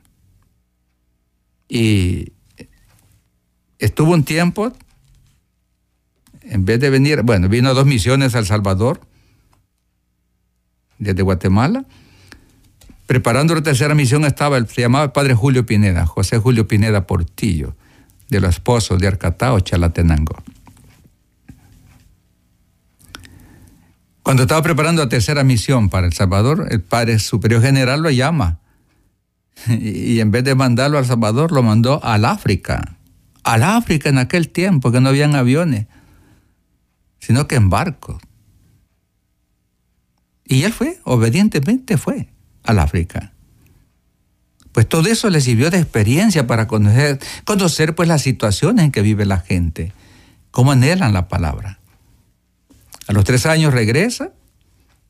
Y 1.68 2.32
Estuvo 3.82 4.12
un 4.12 4.22
tiempo, 4.22 4.72
en 6.42 6.64
vez 6.64 6.78
de 6.78 6.88
venir, 6.88 7.22
bueno, 7.22 7.48
vino 7.48 7.68
a 7.68 7.72
dos 7.72 7.84
misiones 7.84 8.36
a 8.36 8.38
El 8.38 8.46
Salvador, 8.46 9.00
desde 11.00 11.20
Guatemala. 11.22 11.84
Preparando 13.08 13.56
la 13.56 13.62
tercera 13.62 13.96
misión 13.96 14.24
estaba, 14.24 14.56
el, 14.56 14.68
se 14.68 14.88
padre 14.88 15.34
Julio 15.34 15.66
Pineda, 15.66 16.06
José 16.06 16.38
Julio 16.38 16.68
Pineda 16.68 17.08
Portillo, 17.08 17.74
de 18.28 18.38
los 18.38 18.50
esposos 18.50 19.00
de 19.00 19.08
Arcatao, 19.08 19.58
Chalatenango. 19.58 20.36
Cuando 24.22 24.44
estaba 24.44 24.62
preparando 24.62 25.02
la 25.02 25.08
tercera 25.08 25.42
misión 25.42 25.90
para 25.90 26.06
El 26.06 26.12
Salvador, 26.12 26.68
el 26.70 26.82
padre 26.82 27.18
superior 27.18 27.60
general 27.60 28.00
lo 28.00 28.10
llama. 28.10 28.60
Y 29.66 30.20
en 30.20 30.30
vez 30.30 30.44
de 30.44 30.54
mandarlo 30.54 30.98
al 30.98 31.06
Salvador, 31.06 31.50
lo 31.50 31.64
mandó 31.64 31.98
al 32.04 32.24
África 32.26 32.98
al 33.42 33.62
África 33.62 34.08
en 34.08 34.18
aquel 34.18 34.48
tiempo, 34.48 34.92
que 34.92 35.00
no 35.00 35.08
habían 35.08 35.34
aviones, 35.34 35.86
sino 37.18 37.46
que 37.46 37.56
en 37.56 37.70
barcos. 37.70 38.22
Y 40.44 40.64
él 40.64 40.72
fue, 40.72 41.00
obedientemente 41.04 41.96
fue 41.96 42.28
al 42.64 42.78
África. 42.78 43.32
Pues 44.72 44.88
todo 44.88 45.08
eso 45.08 45.28
le 45.28 45.40
sirvió 45.40 45.70
de 45.70 45.78
experiencia 45.78 46.46
para 46.46 46.66
conocer, 46.66 47.18
conocer 47.44 47.94
pues 47.94 48.08
las 48.08 48.22
situaciones 48.22 48.86
en 48.86 48.92
que 48.92 49.02
vive 49.02 49.26
la 49.26 49.38
gente, 49.38 49.92
cómo 50.50 50.72
anhelan 50.72 51.12
la 51.12 51.28
palabra. 51.28 51.78
A 53.06 53.12
los 53.12 53.24
tres 53.24 53.46
años 53.46 53.74
regresa 53.74 54.32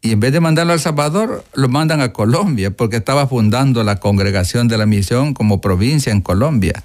y 0.01 0.12
en 0.12 0.21
vez 0.21 0.33
de 0.33 0.41
mandarlo 0.41 0.73
a 0.73 0.75
El 0.75 0.81
Salvador, 0.81 1.45
lo 1.55 1.69
mandan 1.69 2.01
a 2.01 2.12
Colombia, 2.12 2.73
porque 2.77 2.97
estaba 2.97 3.29
fundando 3.29 3.85
la 3.85 4.01
congregación 4.01 4.67
de 4.67 4.77
la 4.77 4.85
misión 4.85 5.33
como 5.33 5.61
provincia 5.61 6.12
en 6.12 6.21
Colombia. 6.21 6.83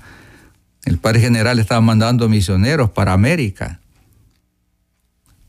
El 0.86 0.98
padre 1.00 1.20
general 1.20 1.60
estaba 1.60 1.82
mandando 1.82 2.30
misioneros 2.30 2.90
para 2.92 3.14
América 3.14 3.82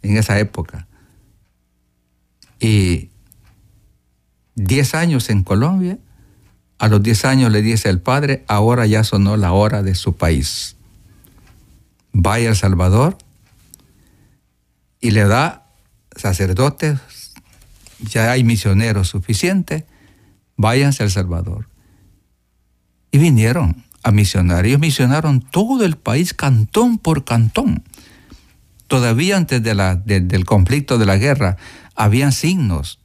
en 0.02 0.16
esa 0.16 0.38
época. 0.38 0.86
Y 2.60 3.10
10 4.56 4.94
años 4.94 5.30
en 5.30 5.44
Colombia, 5.44 5.98
a 6.78 6.88
los 6.88 7.02
10 7.02 7.24
años 7.24 7.52
le 7.52 7.62
dice 7.62 7.88
el 7.88 8.00
padre, 8.00 8.44
ahora 8.48 8.86
ya 8.86 9.04
sonó 9.04 9.36
la 9.36 9.52
hora 9.52 9.82
de 9.82 9.94
su 9.94 10.16
país. 10.16 10.76
Vaya 12.12 12.48
al 12.48 12.56
Salvador 12.56 13.16
y 15.00 15.12
le 15.12 15.24
da 15.24 15.66
sacerdotes, 16.16 16.98
ya 18.00 18.32
hay 18.32 18.42
misioneros 18.42 19.08
suficientes, 19.08 19.84
váyanse 20.56 21.04
al 21.04 21.10
Salvador. 21.10 21.68
Y 23.10 23.18
vinieron 23.18 23.84
a 24.02 24.10
misionar. 24.10 24.66
Ellos 24.66 24.80
misionaron 24.80 25.40
todo 25.40 25.84
el 25.84 25.96
país, 25.96 26.34
cantón 26.34 26.98
por 26.98 27.24
cantón. 27.24 27.82
Todavía 28.86 29.36
antes 29.36 29.62
del 29.62 30.44
conflicto 30.44 30.98
de 30.98 31.06
la 31.06 31.16
guerra, 31.16 31.56
habían 31.94 32.32
signos, 32.32 33.00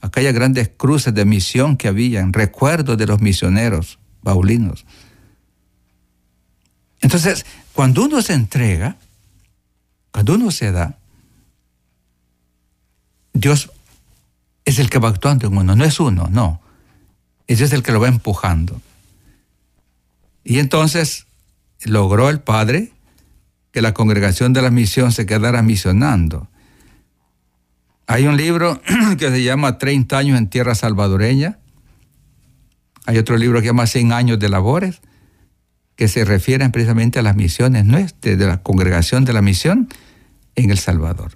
aquellas 0.00 0.34
grandes 0.34 0.70
cruces 0.76 1.14
de 1.14 1.24
misión 1.24 1.76
que 1.76 1.88
habían, 1.88 2.32
recuerdos 2.32 2.98
de 2.98 3.06
los 3.06 3.20
misioneros 3.20 3.98
paulinos. 4.22 4.86
Entonces, 7.00 7.46
cuando 7.72 8.04
uno 8.04 8.20
se 8.22 8.34
entrega, 8.34 8.96
cuando 10.10 10.34
uno 10.34 10.50
se 10.50 10.72
da, 10.72 10.98
Dios 13.32 13.70
es 14.64 14.78
el 14.78 14.90
que 14.90 14.98
va 14.98 15.08
actuando 15.08 15.46
en 15.46 15.56
uno, 15.56 15.76
no 15.76 15.84
es 15.84 16.00
uno, 16.00 16.28
no. 16.30 16.60
Ese 17.46 17.64
es 17.64 17.72
el 17.72 17.82
que 17.82 17.92
lo 17.92 18.00
va 18.00 18.08
empujando. 18.08 18.80
Y 20.44 20.58
entonces 20.58 21.26
logró 21.84 22.28
el 22.28 22.40
padre 22.40 22.92
que 23.72 23.82
la 23.82 23.94
congregación 23.94 24.52
de 24.52 24.62
la 24.62 24.70
misión 24.70 25.12
se 25.12 25.26
quedara 25.26 25.62
misionando. 25.62 26.48
Hay 28.06 28.26
un 28.26 28.36
libro 28.36 28.80
que 29.18 29.30
se 29.30 29.42
llama 29.42 29.78
30 29.78 30.18
años 30.18 30.38
en 30.38 30.48
tierra 30.48 30.74
salvadoreña. 30.74 31.58
Hay 33.06 33.18
otro 33.18 33.36
libro 33.36 33.58
que 33.58 33.66
se 33.66 33.68
llama 33.68 33.86
100 33.86 34.12
años 34.12 34.38
de 34.38 34.48
labores, 34.48 35.00
que 35.94 36.08
se 36.08 36.24
refieren 36.24 36.72
precisamente 36.72 37.18
a 37.18 37.22
las 37.22 37.36
misiones 37.36 37.84
nuestras, 37.84 38.38
de 38.38 38.46
la 38.46 38.62
congregación 38.62 39.24
de 39.24 39.32
la 39.32 39.42
misión 39.42 39.88
en 40.56 40.70
El 40.70 40.78
Salvador. 40.78 41.32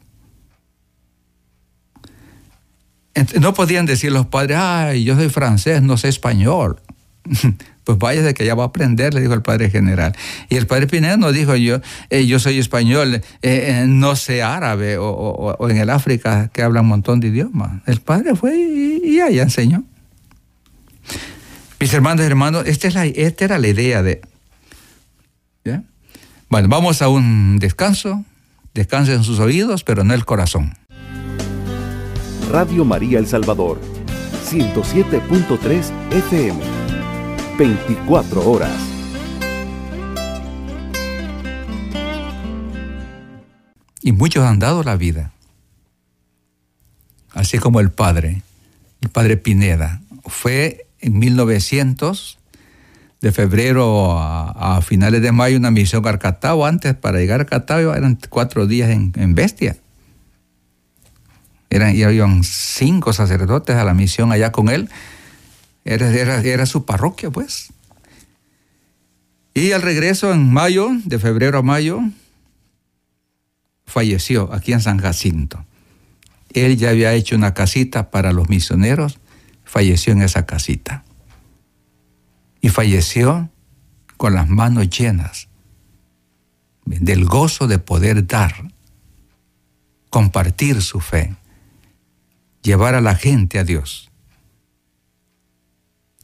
No 3.40 3.54
podían 3.54 3.86
decir 3.86 4.10
los 4.10 4.26
padres, 4.26 4.58
ay, 4.58 5.04
yo 5.04 5.14
soy 5.14 5.28
francés, 5.28 5.82
no 5.82 5.96
sé 5.96 6.08
español. 6.08 6.80
pues 7.84 7.98
váyase 7.98 8.34
que 8.34 8.44
ya 8.44 8.54
va 8.54 8.64
a 8.64 8.66
aprender, 8.68 9.14
le 9.14 9.20
dijo 9.20 9.34
el 9.34 9.42
padre 9.42 9.70
general. 9.70 10.16
Y 10.48 10.56
el 10.56 10.66
padre 10.66 10.86
Pineda 10.86 11.16
nos 11.16 11.34
dijo, 11.34 11.54
yo, 11.54 11.80
eh, 12.10 12.26
yo 12.26 12.38
soy 12.38 12.58
español, 12.58 13.14
eh, 13.14 13.22
eh, 13.42 13.84
no 13.86 14.16
sé 14.16 14.42
árabe, 14.42 14.96
o, 14.98 15.56
en 15.68 15.76
el 15.76 15.90
África 15.90 16.50
que 16.52 16.62
habla 16.62 16.80
un 16.80 16.88
montón 16.88 17.20
de 17.20 17.28
idiomas. 17.28 17.82
El 17.86 18.00
padre 18.00 18.34
fue 18.34 18.56
y, 18.56 19.00
y 19.04 19.20
allá 19.20 19.42
enseñó. 19.42 19.84
Mis 21.78 21.92
hermanos 21.92 22.24
y 22.24 22.26
hermanos, 22.26 22.64
esta, 22.66 22.88
es 22.88 22.94
la, 22.94 23.04
esta 23.04 23.44
era 23.44 23.58
la 23.58 23.68
idea 23.68 24.02
de... 24.02 24.22
Bueno, 26.48 26.68
vamos 26.68 27.02
a 27.02 27.08
un 27.08 27.58
descanso. 27.58 28.24
Descansen 28.74 29.24
sus 29.24 29.40
oídos, 29.40 29.82
pero 29.82 30.04
no 30.04 30.14
el 30.14 30.24
corazón. 30.24 30.74
Radio 32.50 32.84
María 32.84 33.18
El 33.18 33.26
Salvador, 33.26 33.80
107.3 34.48 35.90
FM, 36.12 36.60
24 37.56 38.50
horas. 38.50 38.72
Y 44.02 44.12
muchos 44.12 44.44
han 44.44 44.58
dado 44.58 44.82
la 44.82 44.96
vida, 44.96 45.32
así 47.32 47.58
como 47.58 47.80
el 47.80 47.90
padre, 47.90 48.42
el 49.00 49.08
padre 49.08 49.36
Pineda. 49.36 50.00
Fue 50.26 50.86
en 51.00 51.18
1900, 51.18 52.38
de 53.20 53.32
febrero 53.32 54.18
a, 54.18 54.82
finales 54.82 55.22
de 55.22 55.32
mayo, 55.32 55.56
una 55.56 55.70
misión 55.70 56.06
a 56.06 56.18
Cartago. 56.18 56.66
Antes, 56.66 56.94
para 56.94 57.18
llegar 57.18 57.40
a 57.40 57.46
Cartago, 57.46 57.94
eran 57.94 58.18
cuatro 58.28 58.66
días 58.66 58.90
en, 58.90 59.12
en 59.16 59.34
Bestia 59.34 59.76
eran, 61.74 61.96
y 61.96 62.04
habían 62.04 62.44
cinco 62.44 63.12
sacerdotes 63.12 63.74
a 63.76 63.84
la 63.84 63.94
misión 63.94 64.30
allá 64.30 64.52
con 64.52 64.68
él. 64.68 64.88
Era, 65.84 66.40
era, 66.40 66.66
su 66.66 66.84
parroquia, 66.84 67.30
pues. 67.30 67.72
Y 69.52 69.72
al 69.72 69.82
regreso 69.82 70.32
en 70.32 70.52
mayo, 70.52 70.88
de 71.04 71.18
febrero 71.18 71.58
a 71.58 71.62
mayo, 71.62 72.00
falleció 73.84 74.52
aquí 74.52 74.72
en 74.72 74.80
San 74.80 74.98
Jacinto. 74.98 75.64
Él 76.52 76.76
ya 76.76 76.90
había 76.90 77.12
hecho 77.12 77.36
una 77.36 77.54
casita 77.54 78.10
para 78.10 78.32
los 78.32 78.48
misioneros, 78.48 79.18
falleció 79.64 80.12
en 80.12 80.22
esa 80.22 80.46
casita. 80.46 81.04
Y 82.60 82.70
falleció 82.70 83.50
con 84.16 84.34
las 84.34 84.48
manos 84.48 84.88
llenas 84.88 85.48
del 86.86 87.24
gozo 87.24 87.66
de 87.66 87.78
poder 87.78 88.26
dar, 88.26 88.72
compartir 90.10 90.80
su 90.80 91.00
fe 91.00 91.36
llevar 92.64 92.94
a 92.94 93.00
la 93.00 93.14
gente 93.14 93.60
a 93.60 93.64
Dios. 93.64 94.10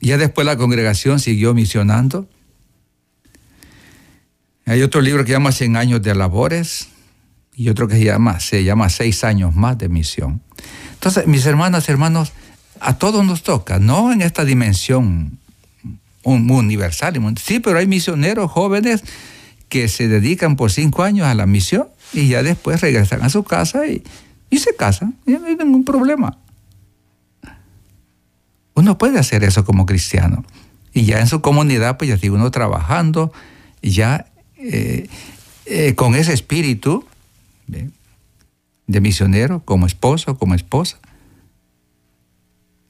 Ya 0.00 0.16
después 0.18 0.46
la 0.46 0.56
congregación 0.56 1.20
siguió 1.20 1.54
misionando. 1.54 2.28
Hay 4.66 4.82
otro 4.82 5.00
libro 5.00 5.24
que 5.24 5.28
se 5.28 5.32
llama 5.32 5.52
Cien 5.52 5.76
años 5.76 6.00
de 6.02 6.14
labores 6.14 6.88
y 7.54 7.68
otro 7.68 7.88
que 7.88 7.96
se 7.96 8.04
llama, 8.04 8.40
se 8.40 8.64
llama 8.64 8.88
Seis 8.88 9.24
años 9.24 9.54
más 9.54 9.76
de 9.78 9.88
misión. 9.88 10.40
Entonces, 10.94 11.26
mis 11.26 11.44
hermanas, 11.46 11.88
hermanos, 11.88 12.32
a 12.80 12.96
todos 12.96 13.24
nos 13.24 13.42
toca, 13.42 13.78
no 13.78 14.12
en 14.12 14.22
esta 14.22 14.44
dimensión 14.44 15.38
universal. 16.22 17.14
Sí, 17.42 17.60
pero 17.60 17.78
hay 17.78 17.86
misioneros 17.86 18.50
jóvenes 18.50 19.02
que 19.68 19.88
se 19.88 20.08
dedican 20.08 20.56
por 20.56 20.72
cinco 20.72 21.02
años 21.02 21.26
a 21.26 21.34
la 21.34 21.46
misión 21.46 21.88
y 22.12 22.28
ya 22.28 22.42
después 22.42 22.80
regresan 22.80 23.22
a 23.22 23.28
su 23.28 23.44
casa 23.44 23.86
y, 23.86 24.02
y 24.50 24.58
se 24.58 24.74
casan, 24.74 25.16
y 25.26 25.32
no 25.32 25.46
hay 25.46 25.56
ningún 25.56 25.84
problema. 25.84 26.38
Uno 28.80 28.96
puede 28.96 29.18
hacer 29.18 29.44
eso 29.44 29.62
como 29.66 29.84
cristiano. 29.84 30.42
Y 30.94 31.04
ya 31.04 31.20
en 31.20 31.26
su 31.26 31.42
comunidad, 31.42 31.98
pues 31.98 32.08
ya 32.08 32.16
sigue 32.16 32.30
uno 32.30 32.50
trabajando, 32.50 33.30
ya 33.82 34.24
eh, 34.56 35.06
eh, 35.66 35.94
con 35.94 36.14
ese 36.14 36.32
espíritu 36.32 37.04
de 37.66 39.00
misionero, 39.02 39.62
como 39.66 39.86
esposo, 39.86 40.38
como 40.38 40.54
esposa. 40.54 40.96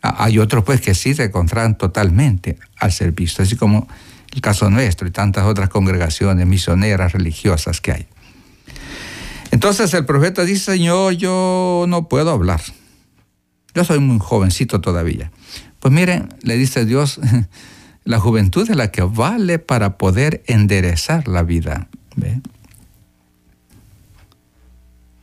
Hay 0.01 0.39
otros 0.39 0.63
pues 0.63 0.81
que 0.81 0.95
sí 0.95 1.13
se 1.13 1.33
contratan 1.33 1.77
totalmente 1.77 2.57
al 2.79 2.93
servicio, 2.93 3.43
así 3.43 3.57
como 3.57 3.89
el 4.33 4.41
caso 4.41 4.71
nuestro 4.71 5.09
y 5.09 5.11
tantas 5.11 5.45
otras 5.45 5.71
congregaciones 5.71 6.47
misioneras 6.47 7.15
religiosas 7.15 7.81
que 7.81 7.91
hay. 7.91 8.07
Entonces 9.51 9.93
el 9.95 10.07
profeta 10.07 10.45
dice, 10.45 10.73
Señor, 10.73 11.15
yo 11.15 11.85
no 11.89 12.09
puedo 12.09 12.31
hablar. 12.31 12.63
Yo 13.75 13.85
soy 13.85 13.99
muy 13.99 14.21
jovencito 14.21 14.81
todavía. 14.81 15.33
Pues 15.81 15.93
miren, 15.93 16.29
le 16.43 16.57
dice 16.57 16.85
Dios, 16.85 17.21
la 18.05 18.21
juventud 18.21 18.69
es 18.71 18.77
la 18.77 18.93
que 18.93 19.03
vale 19.03 19.59
para 19.59 19.99
poder 19.99 20.43
enderezar 20.47 21.27
la 21.27 21.43
vida. 21.43 21.89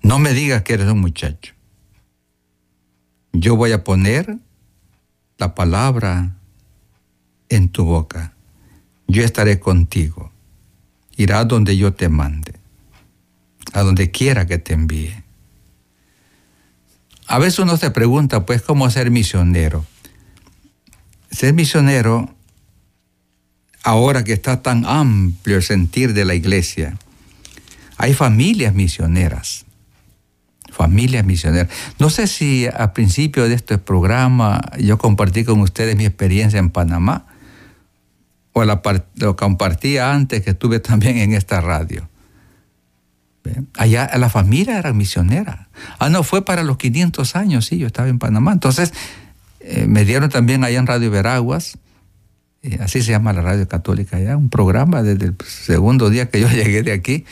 No 0.02 0.20
me 0.20 0.34
digas 0.34 0.64
que 0.64 0.74
eres 0.74 0.88
un 0.88 1.00
muchacho. 1.00 1.54
Yo 3.34 3.56
voy 3.56 3.72
a 3.72 3.84
poner 3.84 4.38
la 5.38 5.54
palabra 5.54 6.36
en 7.50 7.70
tu 7.70 7.86
boca. 7.86 8.34
Yo 9.08 9.24
estaré 9.24 9.60
contigo. 9.60 10.32
Irá 11.18 11.46
donde 11.46 11.78
yo 11.78 11.94
te 11.94 12.10
mande 12.10 12.54
a 13.74 13.84
donde 13.84 14.12
quiera 14.12 14.46
que 14.46 14.58
te 14.58 14.74
envíe. 14.74 15.24
A 17.28 17.40
veces 17.40 17.60
uno 17.60 17.78
se 17.78 17.92
pregunta, 17.92 18.46
pues, 18.46 18.62
¿cómo 18.62 18.90
ser 18.90 19.12
misionero? 19.12 19.86
Ser 21.32 21.54
misionero, 21.54 22.34
ahora 23.84 24.24
que 24.24 24.34
está 24.34 24.62
tan 24.62 24.86
amplio 24.86 25.58
el 25.58 25.64
sentir 25.64 26.14
de 26.14 26.26
la 26.26 26.36
iglesia, 26.36 26.98
hay 27.98 28.14
familias 28.14 28.74
misioneras. 28.74 29.66
Familias 30.72 31.26
misioneras. 31.26 31.70
No 31.98 32.10
sé 32.10 32.28
si 32.28 32.68
al 32.68 32.94
principio 32.94 33.48
de 33.50 33.56
este 33.56 33.78
programa 33.78 34.62
yo 34.80 34.98
compartí 34.98 35.44
con 35.44 35.60
ustedes 35.62 35.96
mi 35.96 36.06
experiencia 36.06 36.60
en 36.60 36.70
Panamá, 36.70 37.26
o 38.54 38.64
lo 38.64 39.36
compartía 39.36 40.12
antes 40.12 40.44
que 40.44 40.52
estuve 40.52 40.80
también 40.80 41.18
en 41.18 41.34
esta 41.34 41.62
radio. 41.62 42.10
Allá 43.78 44.10
la 44.18 44.30
familia 44.30 44.78
era 44.78 44.94
misionera. 44.94 45.70
Ah, 46.00 46.10
no, 46.10 46.24
fue 46.24 46.44
para 46.44 46.64
los 46.64 46.78
500 46.78 47.36
años, 47.36 47.66
sí, 47.66 47.78
yo 47.78 47.88
estaba 47.88 48.10
en 48.10 48.20
Panamá. 48.20 48.52
Entonces, 48.52 48.94
eh, 49.70 49.86
me 49.86 50.06
dieron 50.06 50.30
también 50.30 50.64
allá 50.64 50.80
en 50.80 50.88
Radio 50.88 51.12
Veraguas, 51.12 51.78
eh, 52.62 52.78
así 52.80 53.02
se 53.02 53.12
llama 53.12 53.34
la 53.34 53.42
radio 53.42 53.68
católica 53.68 54.16
allá, 54.16 54.38
un 54.38 54.50
programa 54.50 55.04
desde 55.04 55.26
el 55.26 55.36
segundo 55.46 56.10
día 56.10 56.30
que 56.30 56.40
yo 56.40 56.48
llegué 56.50 56.84
de 56.84 56.94
aquí. 56.94 57.26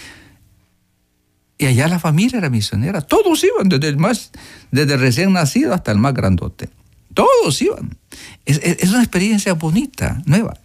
Y 1.58 1.68
allá 1.68 1.88
la 1.88 2.00
familia 2.00 2.40
era 2.40 2.50
misionera. 2.50 3.00
Todos 3.00 3.42
iban, 3.46 3.70
desde 3.70 3.88
el 3.88 3.96
más, 3.96 4.32
desde 4.72 4.98
recién 4.98 5.32
nacido 5.32 5.74
hasta 5.74 5.94
el 5.94 5.98
más 5.98 6.14
grandote. 6.14 6.68
Todos 7.14 7.62
iban. 7.62 7.98
es 8.44 8.90
una 8.90 9.00
experiencia 9.00 9.54
bonita, 9.54 10.22
nueva. 10.26 10.58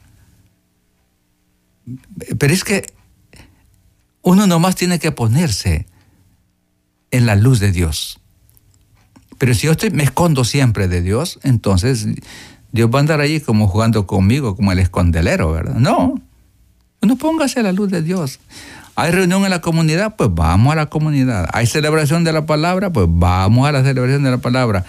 Pero 2.37 2.53
es 2.53 2.65
que 2.65 2.93
uno 4.23 4.49
nomás 4.49 4.75
tiene 4.75 4.99
que 4.99 5.13
ponerse 5.13 5.87
en 7.13 7.27
la 7.27 7.37
luz 7.37 7.61
de 7.61 7.71
Dios. 7.71 8.20
Pero 9.41 9.55
si 9.55 9.69
yo 9.69 9.73
estoy, 9.73 9.89
me 9.89 10.03
escondo 10.03 10.45
siempre 10.45 10.87
de 10.87 11.01
Dios, 11.01 11.41
entonces 11.43 12.07
Dios 12.73 12.91
va 12.93 12.99
a 12.99 13.01
andar 13.01 13.23
ahí 13.23 13.41
como 13.41 13.69
jugando 13.69 14.07
conmigo, 14.07 14.55
como 14.55 14.71
el 14.71 14.79
escondelero, 14.79 15.51
¿verdad? 15.51 15.77
No. 15.77 16.21
Uno 17.01 17.17
póngase 17.17 17.61
a 17.61 17.63
la 17.63 17.73
luz 17.73 17.91
de 17.91 18.03
Dios. 18.03 18.39
Hay 18.97 19.13
reunión 19.13 19.43
en 19.45 19.51
la 19.51 19.63
comunidad, 19.63 20.15
pues 20.15 20.29
vamos 20.31 20.75
a 20.75 20.77
la 20.77 20.87
comunidad. 20.91 21.49
Hay 21.55 21.65
celebración 21.65 22.23
de 22.23 22.35
la 22.35 22.45
palabra, 22.45 22.91
pues 22.93 23.07
vamos 23.09 23.67
a 23.67 23.73
la 23.73 23.83
celebración 23.83 24.25
de 24.25 24.31
la 24.31 24.37
palabra. 24.37 24.85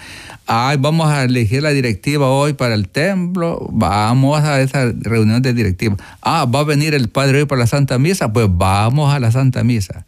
Ay, 0.46 0.76
vamos 0.78 1.08
a 1.08 1.24
elegir 1.24 1.62
la 1.62 1.70
directiva 1.70 2.28
hoy 2.28 2.52
para 2.52 2.74
el 2.74 2.90
templo, 2.90 3.66
vamos 3.72 4.44
a 4.44 4.60
esa 4.60 4.92
reunión 5.00 5.40
de 5.40 5.54
directiva. 5.54 5.96
Ah, 6.20 6.44
va 6.44 6.60
a 6.60 6.64
venir 6.64 6.92
el 6.92 7.08
Padre 7.08 7.38
hoy 7.38 7.46
para 7.46 7.60
la 7.60 7.66
Santa 7.66 7.98
Misa, 7.98 8.34
pues 8.34 8.48
vamos 8.50 9.14
a 9.14 9.18
la 9.18 9.32
Santa 9.32 9.64
Misa. 9.64 10.04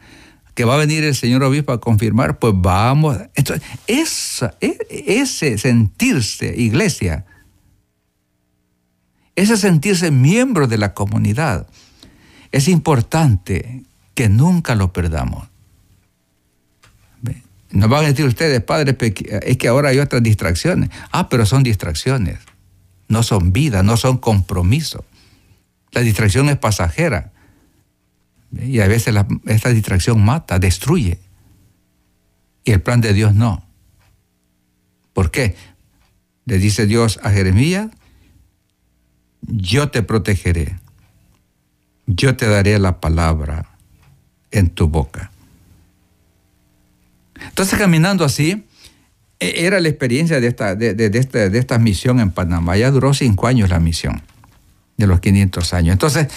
Que 0.54 0.64
va 0.64 0.74
a 0.74 0.78
venir 0.78 1.04
el 1.04 1.14
señor 1.14 1.42
obispo 1.42 1.72
a 1.72 1.80
confirmar, 1.80 2.38
pues 2.38 2.54
vamos. 2.56 3.18
Entonces, 3.34 3.66
e, 3.88 4.78
ese 4.90 5.58
sentirse 5.58 6.54
iglesia 6.56 7.26
ese 9.36 9.56
sentirse 9.56 10.10
miembro 10.10 10.66
de 10.66 10.78
la 10.78 10.94
comunidad. 10.94 11.66
Es 12.52 12.68
importante 12.68 13.82
que 14.14 14.28
nunca 14.28 14.74
lo 14.74 14.92
perdamos. 14.92 15.48
Nos 17.70 17.90
van 17.90 18.04
a 18.04 18.08
decir 18.08 18.24
ustedes, 18.24 18.62
padres, 18.62 18.94
es 19.00 19.56
que 19.56 19.68
ahora 19.68 19.88
hay 19.88 19.98
otras 19.98 20.22
distracciones. 20.22 20.90
Ah, 21.10 21.28
pero 21.28 21.44
son 21.44 21.64
distracciones. 21.64 22.38
No 23.08 23.24
son 23.24 23.52
vida, 23.52 23.82
no 23.82 23.96
son 23.96 24.18
compromiso. 24.18 25.04
La 25.90 26.02
distracción 26.02 26.48
es 26.48 26.56
pasajera. 26.56 27.32
Y 28.62 28.80
a 28.80 28.88
veces 28.88 29.14
esta 29.46 29.70
distracción 29.70 30.24
mata, 30.24 30.58
destruye. 30.58 31.18
Y 32.64 32.72
el 32.72 32.82
plan 32.82 33.00
de 33.00 33.12
Dios 33.12 33.34
no. 33.34 33.64
¿Por 35.12 35.30
qué? 35.30 35.56
Le 36.46 36.58
dice 36.58 36.86
Dios 36.86 37.20
a 37.22 37.30
Jeremías, 37.30 37.90
yo 39.42 39.90
te 39.90 40.02
protegeré, 40.02 40.78
yo 42.06 42.36
te 42.36 42.46
daré 42.46 42.78
la 42.78 43.00
palabra 43.00 43.76
en 44.50 44.70
tu 44.70 44.88
boca. 44.88 45.30
Entonces, 47.40 47.78
caminando 47.78 48.24
así, 48.24 48.64
e, 49.40 49.66
era 49.66 49.80
la 49.80 49.88
experiencia 49.88 50.40
de 50.40 50.46
esta, 50.46 50.74
de, 50.74 51.50
esta, 51.54 51.78
misión 51.78 52.20
en 52.20 52.30
Panamá. 52.30 52.76
Ya 52.76 52.90
duró 52.90 53.14
cinco 53.14 53.46
años 53.46 53.70
la 53.70 53.80
misión, 53.80 54.22
de 54.96 55.06
los 55.06 55.20
500 55.20 55.74
años. 55.74 55.92
Entonces, 55.92 56.28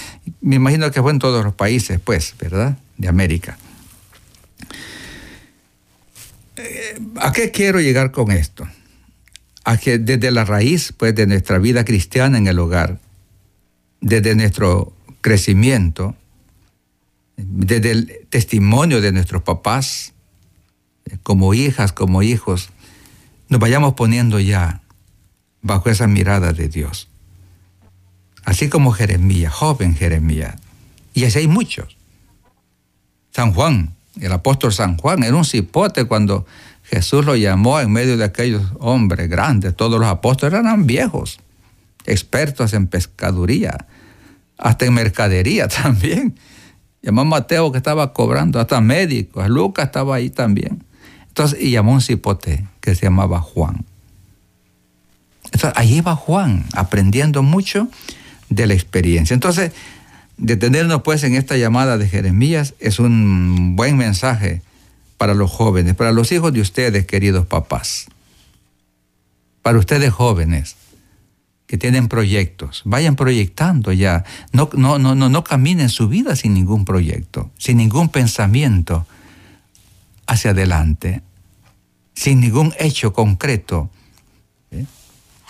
me 0.41 0.55
imagino 0.55 0.89
que 0.91 1.01
fue 1.01 1.11
en 1.11 1.19
todos 1.19 1.43
los 1.43 1.53
países, 1.53 1.99
pues, 2.03 2.35
¿verdad? 2.39 2.77
De 2.97 3.07
América. 3.07 3.57
Eh, 6.55 6.99
¿A 7.17 7.31
qué 7.31 7.51
quiero 7.51 7.79
llegar 7.79 8.11
con 8.11 8.31
esto? 8.31 8.67
A 9.63 9.77
que 9.77 9.99
desde 9.99 10.31
la 10.31 10.45
raíz, 10.45 10.93
pues, 10.95 11.13
de 11.13 11.27
nuestra 11.27 11.59
vida 11.59 11.85
cristiana 11.85 12.37
en 12.37 12.47
el 12.47 12.57
hogar, 12.59 12.99
desde 14.01 14.35
nuestro 14.35 14.93
crecimiento, 15.21 16.15
desde 17.35 17.91
el 17.91 18.27
testimonio 18.29 19.01
de 19.01 19.11
nuestros 19.11 19.43
papás, 19.43 20.13
como 21.23 21.53
hijas, 21.53 21.93
como 21.93 22.23
hijos, 22.23 22.69
nos 23.49 23.59
vayamos 23.59 23.93
poniendo 23.93 24.39
ya 24.39 24.81
bajo 25.61 25.89
esa 25.89 26.07
mirada 26.07 26.53
de 26.53 26.67
Dios. 26.67 27.07
Así 28.47 28.69
como 28.69 28.93
Jeremías, 28.93 29.53
joven 29.53 29.93
Jeremías. 29.93 30.55
Y 31.13 31.25
así 31.25 31.39
hay 31.39 31.47
muchos. 31.49 31.97
San 33.33 33.53
Juan, 33.53 33.93
el 34.21 34.31
apóstol 34.31 34.71
San 34.71 34.95
Juan, 34.95 35.21
era 35.23 35.35
un 35.35 35.43
cipote 35.43 36.05
cuando 36.05 36.45
Jesús 36.83 37.25
lo 37.25 37.35
llamó 37.35 37.81
en 37.81 37.91
medio 37.91 38.15
de 38.15 38.23
aquellos 38.23 38.63
hombres 38.79 39.29
grandes. 39.29 39.75
Todos 39.75 39.99
los 39.99 40.07
apóstoles 40.07 40.61
eran 40.61 40.87
viejos, 40.87 41.41
expertos 42.05 42.71
en 42.71 42.87
pescaduría, 42.87 43.85
hasta 44.57 44.85
en 44.85 44.93
mercadería 44.93 45.67
también. 45.83 46.39
Llamó 47.01 47.21
a 47.21 47.25
Mateo 47.25 47.73
que 47.73 47.79
estaba 47.79 48.13
cobrando, 48.13 48.61
hasta 48.61 48.79
médicos. 48.79 49.49
Lucas 49.49 49.87
estaba 49.87 50.15
ahí 50.15 50.29
también. 50.29 50.85
Entonces, 51.27 51.59
y 51.61 51.71
llamó 51.71 51.91
un 51.91 52.01
cipote 52.01 52.65
que 52.79 52.95
se 52.95 53.07
llamaba 53.07 53.41
Juan. 53.41 53.83
Entonces, 55.51 55.73
ahí 55.75 55.99
va 55.99 56.15
Juan, 56.15 56.65
aprendiendo 56.75 57.43
mucho 57.43 57.89
de 58.49 58.67
la 58.67 58.73
experiencia. 58.73 59.33
Entonces, 59.33 59.71
detenernos 60.37 61.01
pues 61.01 61.23
en 61.23 61.35
esta 61.35 61.57
llamada 61.57 61.97
de 61.97 62.07
Jeremías 62.07 62.73
es 62.79 62.99
un 62.99 63.75
buen 63.75 63.97
mensaje 63.97 64.61
para 65.17 65.33
los 65.33 65.51
jóvenes, 65.51 65.95
para 65.95 66.11
los 66.11 66.31
hijos 66.31 66.53
de 66.53 66.61
ustedes, 66.61 67.05
queridos 67.05 67.45
papás. 67.45 68.07
Para 69.61 69.79
ustedes 69.79 70.13
jóvenes 70.13 70.75
que 71.65 71.77
tienen 71.77 72.07
proyectos, 72.07 72.81
vayan 72.85 73.15
proyectando 73.15 73.91
ya. 73.91 74.23
No, 74.53 74.69
no, 74.73 74.99
no, 74.99 75.15
no, 75.15 75.27
no 75.27 75.43
caminen 75.43 75.89
su 75.89 76.07
vida 76.07 76.35
sin 76.35 76.53
ningún 76.53 76.85
proyecto, 76.85 77.51
sin 77.57 77.77
ningún 77.77 78.09
pensamiento 78.09 79.05
hacia 80.27 80.51
adelante 80.51 81.23
sin 82.17 82.41
ningún 82.41 82.73
hecho 82.79 83.13
concreto 83.13 83.91
¿eh? 84.71 84.85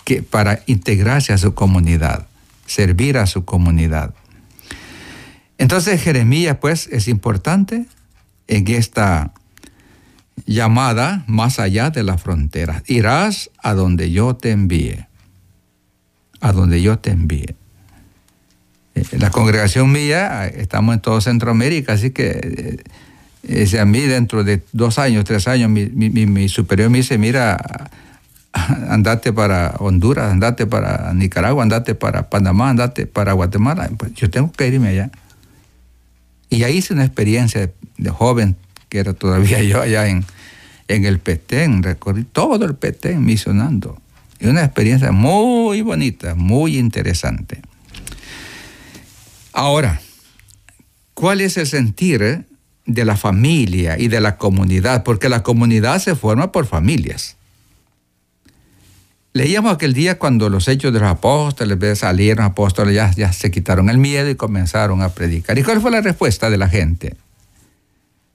que 0.04 0.22
para 0.22 0.62
integrarse 0.66 1.32
a 1.32 1.38
su 1.38 1.54
comunidad, 1.54 2.27
servir 2.68 3.18
a 3.18 3.26
su 3.26 3.44
comunidad. 3.44 4.14
Entonces 5.58 6.00
Jeremías 6.00 6.58
pues 6.60 6.86
es 6.92 7.08
importante 7.08 7.86
en 8.46 8.68
esta 8.68 9.32
llamada 10.46 11.24
más 11.26 11.58
allá 11.58 11.90
de 11.90 12.04
la 12.04 12.16
frontera. 12.16 12.82
Irás 12.86 13.50
a 13.62 13.74
donde 13.74 14.10
yo 14.12 14.36
te 14.36 14.52
envíe, 14.52 15.06
a 16.40 16.52
donde 16.52 16.80
yo 16.80 16.98
te 16.98 17.10
envíe. 17.10 17.56
Eh, 18.94 19.04
la 19.18 19.30
congregación 19.30 19.90
mía, 19.90 20.46
estamos 20.46 20.94
en 20.94 21.00
todo 21.00 21.20
Centroamérica, 21.20 21.94
así 21.94 22.10
que 22.10 22.82
eh, 23.42 23.78
a 23.78 23.84
mí 23.84 24.00
dentro 24.00 24.44
de 24.44 24.62
dos 24.72 24.98
años, 24.98 25.24
tres 25.24 25.48
años, 25.48 25.70
mi, 25.70 26.48
superior 26.48 26.90
me 26.90 26.98
dice, 26.98 27.18
mira, 27.18 27.90
andate 28.88 29.32
para 29.32 29.74
Honduras, 29.78 30.30
andate 30.30 30.66
para 30.66 31.12
Nicaragua, 31.14 31.62
andate 31.62 31.94
para 31.94 32.28
Panamá, 32.30 32.70
andate 32.70 33.06
para 33.06 33.32
Guatemala. 33.32 33.90
Pues 33.96 34.14
yo 34.14 34.30
tengo 34.30 34.52
que 34.52 34.68
irme 34.68 34.88
allá. 34.88 35.10
Y 36.50 36.62
ahí 36.62 36.78
hice 36.78 36.94
una 36.94 37.04
experiencia 37.04 37.70
de, 37.96 38.10
joven, 38.10 38.56
que 38.88 38.98
era 38.98 39.12
todavía 39.12 39.62
yo 39.62 39.80
allá 39.80 40.08
en, 40.08 40.24
en 40.88 41.04
el 41.04 41.18
Petén, 41.18 41.82
recorrí 41.82 42.24
todo 42.24 42.64
el 42.64 42.74
Petén 42.74 43.24
misionando. 43.24 44.00
Y 44.40 44.46
una 44.46 44.64
experiencia 44.64 45.12
muy 45.12 45.82
bonita, 45.82 46.34
muy 46.34 46.78
interesante. 46.78 47.60
Ahora, 49.52 50.00
¿cuál 51.14 51.40
es 51.40 51.56
el 51.56 51.66
sentir 51.66 52.46
de 52.88 53.04
la 53.04 53.16
familia 53.16 53.98
y 53.98 54.08
de 54.08 54.20
la 54.20 54.38
comunidad, 54.38 55.04
porque 55.04 55.28
la 55.28 55.42
comunidad 55.42 56.00
se 56.00 56.16
forma 56.16 56.50
por 56.50 56.66
familias. 56.66 57.36
Leíamos 59.32 59.74
aquel 59.74 59.92
día 59.92 60.18
cuando 60.18 60.48
los 60.48 60.68
hechos 60.68 60.92
de 60.92 61.00
los 61.00 61.08
apóstoles, 61.08 61.98
salieron 61.98 62.44
apóstoles, 62.44 62.94
ya, 62.94 63.32
se 63.32 63.50
quitaron 63.50 63.90
el 63.90 63.98
miedo 63.98 64.28
y 64.28 64.34
comenzaron 64.34 65.02
a 65.02 65.10
predicar. 65.10 65.58
¿Y 65.58 65.62
cuál 65.62 65.80
fue 65.80 65.90
la 65.90 66.00
respuesta 66.00 66.50
de 66.50 66.58
la 66.58 66.68
gente? 66.68 67.16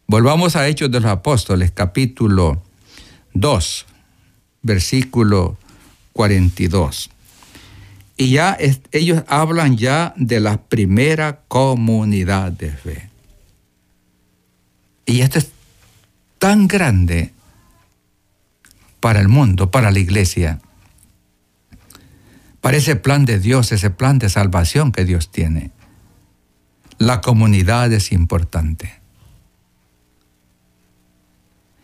Volvamos 0.08 0.56
a 0.56 0.68
Hechos 0.68 0.92
de 0.92 1.00
los 1.00 1.10
Apóstoles, 1.10 1.72
capítulo 1.72 2.62
2, 3.34 3.86
versículo 4.62 5.58
42. 6.14 7.10
Y 8.16 8.32
ya 8.32 8.56
ellos 8.92 9.24
hablan 9.28 9.78
ya 9.78 10.14
de 10.16 10.40
la 10.40 10.62
primera 10.62 11.42
comunidad 11.48 12.52
de 12.52 12.70
fe. 12.72 13.10
Y 15.06 15.22
esto 15.22 15.40
es 15.40 15.50
tan 16.38 16.68
grande 16.68 17.34
para 19.00 19.20
el 19.20 19.28
mundo, 19.28 19.72
para 19.72 19.92
la 19.92 20.00
iglesia, 20.00 20.60
para 22.64 22.78
ese 22.78 22.96
plan 22.96 23.26
de 23.26 23.40
Dios, 23.40 23.74
ese 23.74 23.90
plan 23.90 24.20
de 24.20 24.30
salvación 24.30 24.94
que 24.94 25.04
Dios 25.04 25.30
tiene. 25.30 25.72
La 26.98 27.20
comunidad 27.20 27.92
es 27.92 28.14
importante. 28.14 29.02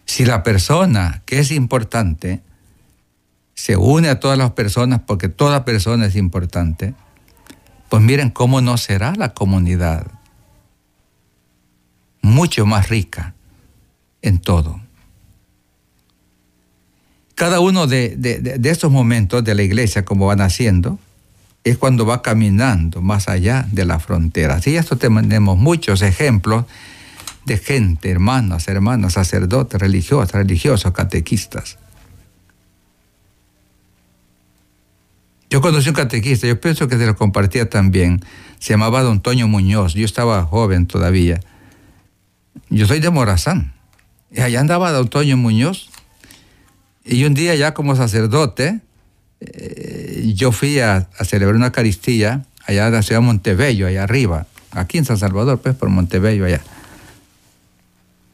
Si 0.05 0.23
la 0.23 0.41
persona 0.41 1.21
que 1.25 1.39
es 1.39 1.51
importante 1.51 2.41
se 3.55 3.75
une 3.75 4.07
a 4.07 4.21
todas 4.21 4.37
las 4.37 4.51
personas 4.51 5.01
porque 5.05 5.27
toda 5.27 5.65
persona 5.65 6.05
es 6.05 6.15
importante, 6.15 6.93
pues 7.89 8.01
miren 8.01 8.29
cómo 8.29 8.61
no 8.61 8.77
será 8.77 9.13
la 9.17 9.33
comunidad 9.33 10.07
mucho 12.21 12.65
más 12.65 12.87
rica 12.87 13.35
en 14.21 14.39
todo. 14.39 14.79
Cada 17.39 17.61
uno 17.61 17.87
de, 17.87 18.17
de, 18.17 18.69
estos 18.69 18.91
momentos 18.91 19.45
de 19.45 19.55
la 19.55 19.63
iglesia, 19.63 20.03
como 20.03 20.25
van 20.25 20.41
haciendo, 20.41 20.99
es 21.63 21.77
cuando 21.77 22.05
va 22.05 22.21
caminando 22.21 23.01
más 23.01 23.29
allá 23.29 23.65
de 23.71 23.85
la 23.85 24.01
frontera. 24.01 24.59
Y 24.65 24.75
esto 24.75 24.97
tenemos 24.97 25.57
muchos 25.57 26.01
ejemplos 26.01 26.65
de 27.45 27.57
gente, 27.57 28.11
hermanos, 28.11 28.67
hermanos, 28.67 29.13
sacerdotes, 29.13 29.79
religiosos, 29.79 30.33
religiosos, 30.33 30.91
catequistas. 30.91 31.77
Yo 35.49 35.61
conocí 35.61 35.87
un 35.87 35.95
catequista, 35.95 36.45
yo 36.45 36.59
pienso 36.59 36.89
que 36.89 36.97
se 36.97 37.05
lo 37.05 37.15
compartía 37.15 37.69
también, 37.69 38.19
se 38.59 38.73
llamaba 38.73 39.01
Don 39.01 39.21
Toño 39.21 39.47
Muñoz, 39.47 39.93
yo 39.93 40.03
estaba 40.03 40.43
joven 40.43 40.87
todavía. 40.87 41.39
Yo 42.69 42.85
soy 42.85 42.99
de 42.99 43.09
Morazán. 43.09 43.71
Y 44.29 44.41
allá 44.41 44.59
andaba 44.59 44.91
Don 44.91 45.07
Toño 45.07 45.37
Muñoz. 45.37 45.89
Y 47.03 47.23
un 47.23 47.33
día 47.33 47.55
ya 47.55 47.73
como 47.73 47.95
sacerdote, 47.95 48.81
eh, 49.41 50.31
yo 50.35 50.51
fui 50.51 50.79
a, 50.79 51.09
celebrar 51.23 51.55
una 51.55 51.67
Eucaristía 51.67 52.45
allá 52.65 52.87
en 52.87 52.93
la 52.93 53.01
ciudad 53.01 53.21
de 53.21 53.27
Montebello, 53.27 53.87
allá 53.87 54.03
arriba, 54.03 54.45
aquí 54.71 54.97
en 54.97 55.05
San 55.05 55.17
Salvador, 55.17 55.59
pues 55.59 55.75
por 55.75 55.89
Montebello 55.89 56.45
allá. 56.45 56.61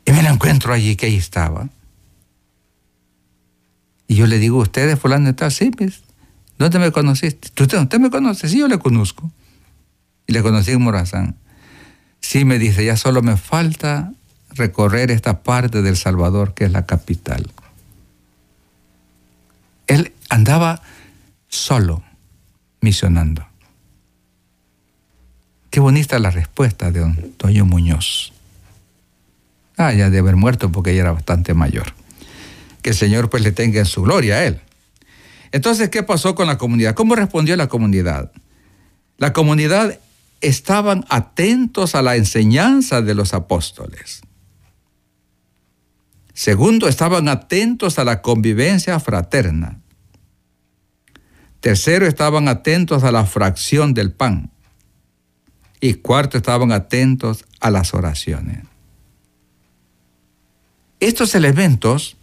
Y 0.05 0.11
me 0.11 0.21
la 0.21 0.29
encuentro 0.29 0.73
allí, 0.73 0.95
que 0.95 1.07
ahí 1.07 1.15
estaba. 1.15 1.69
Y 4.07 4.15
yo 4.15 4.27
le 4.27 4.37
digo, 4.37 4.59
¿usted 4.59 4.87
es 4.89 4.99
fulano 4.99 5.25
de 5.25 5.33
tal? 5.33 5.51
Sí, 5.51 5.71
pues. 5.71 6.01
¿Dónde 6.57 6.79
me 6.79 6.91
conociste? 6.91 7.49
¿Usted, 7.61 7.99
me 7.99 8.09
conoce? 8.09 8.47
Sí, 8.47 8.59
yo 8.59 8.67
le 8.67 8.79
conozco. 8.79 9.31
Y 10.27 10.33
le 10.33 10.41
conocí 10.41 10.71
en 10.71 10.81
Morazán. 10.81 11.35
Sí, 12.21 12.45
me 12.45 12.59
dice, 12.59 12.85
ya 12.85 12.97
solo 12.97 13.21
me 13.21 13.35
falta 13.35 14.13
recorrer 14.51 15.11
esta 15.11 15.43
parte 15.43 15.81
del 15.81 15.97
Salvador, 15.97 16.53
que 16.53 16.65
es 16.65 16.71
la 16.71 16.85
capital. 16.85 17.51
Él 19.87 20.13
andaba 20.29 20.81
solo, 21.47 22.03
misionando. 22.81 23.45
Qué 25.69 25.79
bonita 25.79 26.19
la 26.19 26.31
respuesta 26.31 26.91
de 26.91 27.01
don 27.01 27.33
Toño 27.37 27.65
Muñoz. 27.65 28.31
Ah, 29.77 29.93
ya 29.93 30.09
de 30.09 30.19
haber 30.19 30.35
muerto 30.37 30.71
porque 30.71 30.91
ella 30.91 31.01
era 31.01 31.11
bastante 31.11 31.53
mayor. 31.53 31.93
Que 32.81 32.91
el 32.91 32.95
Señor 32.95 33.29
pues 33.29 33.43
le 33.43 33.51
tenga 33.51 33.79
en 33.79 33.85
su 33.85 34.03
gloria 34.03 34.35
a 34.35 34.45
él. 34.45 34.61
Entonces, 35.51 35.89
¿qué 35.89 36.03
pasó 36.03 36.35
con 36.35 36.47
la 36.47 36.57
comunidad? 36.57 36.95
¿Cómo 36.95 37.15
respondió 37.15 37.55
la 37.55 37.67
comunidad? 37.67 38.31
La 39.17 39.33
comunidad 39.33 39.99
estaban 40.41 41.05
atentos 41.09 41.95
a 41.95 42.01
la 42.01 42.15
enseñanza 42.15 43.01
de 43.01 43.15
los 43.15 43.33
apóstoles. 43.33 44.21
Segundo, 46.35 46.89
estaban 46.89 47.29
atentos 47.29 47.97
a 47.97 48.03
la 48.03 48.21
convivencia 48.21 48.99
fraterna. 48.99 49.79
Tercero, 51.61 52.05
estaban 52.05 52.49
atentos 52.49 53.05
a 53.05 53.11
la 53.13 53.25
fracción 53.25 53.93
del 53.93 54.11
pan. 54.11 54.51
Y 55.79 55.93
cuarto, 55.95 56.37
estaban 56.37 56.73
atentos 56.73 57.45
a 57.61 57.71
las 57.71 57.93
oraciones. 57.93 58.65
Estos 60.99 61.35
elementos 61.35 62.17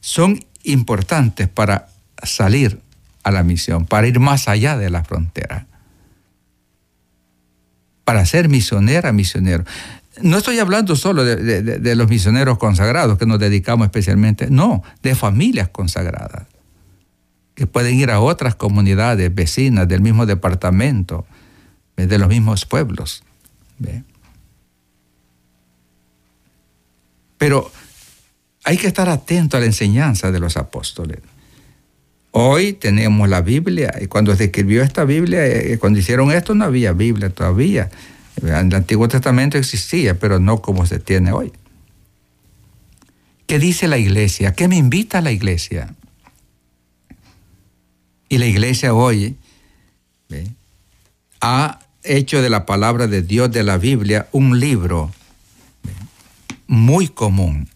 son 0.00 0.42
importantes 0.62 1.48
para 1.48 1.88
salir 2.22 2.80
a 3.22 3.30
la 3.30 3.42
misión, 3.42 3.84
para 3.84 4.06
ir 4.06 4.20
más 4.20 4.48
allá 4.48 4.78
de 4.78 4.88
la 4.88 5.04
frontera, 5.04 5.66
para 8.04 8.24
ser 8.24 8.48
misionera, 8.48 9.12
misionero. 9.12 9.64
No 10.22 10.38
estoy 10.38 10.58
hablando 10.58 10.96
solo 10.96 11.24
de, 11.24 11.94
los 11.94 12.08
misioneros 12.08 12.58
consagrados 12.58 13.18
que 13.18 13.26
nos 13.26 13.38
dedicamos 13.38 13.86
especialmente, 13.86 14.48
no, 14.50 14.82
de 15.02 15.14
familias 15.14 15.68
consagradas, 15.68 16.46
que 17.54 17.66
pueden 17.66 17.96
ir 17.96 18.10
a 18.10 18.20
otras 18.20 18.54
comunidades 18.54 19.34
vecinas 19.34 19.88
del 19.88 20.00
mismo 20.00 20.24
departamento, 20.26 21.26
de 21.96 22.18
los 22.18 22.28
mismos 22.28 22.64
pueblos. 22.64 23.22
Pero 27.38 27.70
hay 28.64 28.78
que 28.78 28.86
estar 28.86 29.08
atento 29.08 29.56
a 29.56 29.60
la 29.60 29.66
enseñanza 29.66 30.32
de 30.32 30.40
los 30.40 30.56
apóstoles. 30.56 31.20
Hoy 32.32 32.74
tenemos 32.74 33.28
la 33.28 33.40
Biblia, 33.40 33.94
y 34.00 34.08
cuando 34.08 34.34
se 34.36 34.44
escribió 34.44 34.82
esta 34.82 35.04
Biblia, 35.04 35.46
eh, 35.46 35.78
cuando 35.78 35.98
hicieron 35.98 36.30
esto 36.32 36.54
no 36.54 36.64
había 36.64 36.92
Biblia 36.92 37.30
todavía. 37.30 37.90
En 38.42 38.48
el 38.48 38.74
Antiguo 38.74 39.08
Testamento 39.08 39.58
existía, 39.58 40.18
pero 40.18 40.38
no 40.38 40.60
como 40.60 40.86
se 40.86 40.98
tiene 40.98 41.32
hoy. 41.32 41.52
¿Qué 43.46 43.58
dice 43.58 43.88
la 43.88 43.98
iglesia? 43.98 44.54
¿Qué 44.54 44.68
me 44.68 44.76
invita 44.76 45.20
la 45.20 45.32
iglesia? 45.32 45.94
Y 48.28 48.38
la 48.38 48.46
iglesia 48.46 48.92
hoy 48.92 49.36
ha 51.40 51.78
hecho 52.02 52.42
de 52.42 52.50
la 52.50 52.66
palabra 52.66 53.06
de 53.06 53.22
Dios 53.22 53.50
de 53.52 53.62
la 53.62 53.78
Biblia 53.78 54.28
un 54.32 54.58
libro 54.58 55.12
muy 56.66 57.08
común. 57.08 57.68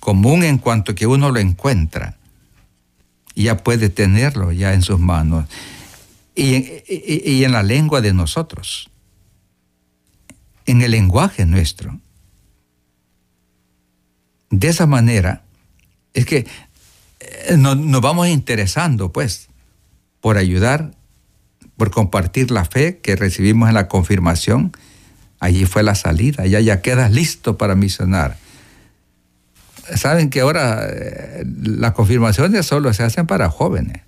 Común 0.00 0.42
en 0.42 0.58
cuanto 0.58 0.94
que 0.94 1.06
uno 1.06 1.30
lo 1.30 1.38
encuentra 1.38 2.16
y 3.34 3.44
ya 3.44 3.58
puede 3.58 3.88
tenerlo 3.88 4.50
ya 4.50 4.74
en 4.74 4.82
sus 4.82 4.98
manos 4.98 5.46
y, 6.38 7.44
en 7.44 7.52
la 7.52 7.62
lengua 7.62 8.00
de 8.00 8.12
nosotros, 8.12 8.90
en 10.66 10.82
el 10.82 10.92
lenguaje 10.92 11.44
nuestro. 11.46 11.98
De 14.50 14.68
esa 14.68 14.86
manera 14.86 15.42
es 16.14 16.26
que 16.26 16.46
eh, 17.20 17.56
nos 17.56 18.00
vamos 18.00 18.28
interesando, 18.28 19.12
pues, 19.12 19.48
por 20.20 20.38
ayudar, 20.38 20.92
por 21.76 21.90
compartir 21.90 22.50
la 22.50 22.64
fe 22.64 22.98
que 22.98 23.16
recibimos 23.16 23.68
en 23.68 23.74
la 23.74 23.88
confirmación. 23.88 24.72
Allí 25.40 25.66
fue 25.66 25.82
la 25.82 25.94
salida, 25.94 26.46
ya 26.46 26.60
ya 26.60 26.82
quedas 26.82 27.10
listo 27.10 27.58
para 27.58 27.74
misionar. 27.74 28.36
Saben 29.96 30.30
que 30.30 30.40
ahora 30.40 30.86
eh, 30.88 31.44
las 31.62 31.92
confirmaciones 31.92 32.66
solo 32.66 32.92
se 32.92 33.02
hacen 33.02 33.26
para 33.26 33.50
jóvenes 33.50 34.02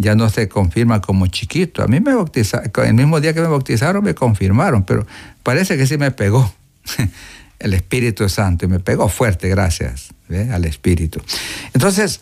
ya 0.00 0.14
no 0.14 0.30
se 0.30 0.48
confirma 0.48 1.00
como 1.00 1.26
chiquito. 1.26 1.82
A 1.82 1.86
mí 1.86 2.00
me 2.00 2.14
bautizaron, 2.14 2.70
el 2.84 2.94
mismo 2.94 3.20
día 3.20 3.34
que 3.34 3.40
me 3.42 3.48
bautizaron 3.48 4.02
me 4.02 4.14
confirmaron, 4.14 4.84
pero 4.84 5.06
parece 5.42 5.76
que 5.76 5.86
sí 5.86 5.98
me 5.98 6.10
pegó 6.10 6.52
el 7.58 7.74
Espíritu 7.74 8.28
Santo 8.28 8.64
y 8.64 8.68
me 8.68 8.80
pegó 8.80 9.08
fuerte, 9.08 9.48
gracias 9.50 10.14
al 10.52 10.64
Espíritu. 10.64 11.20
Entonces, 11.74 12.20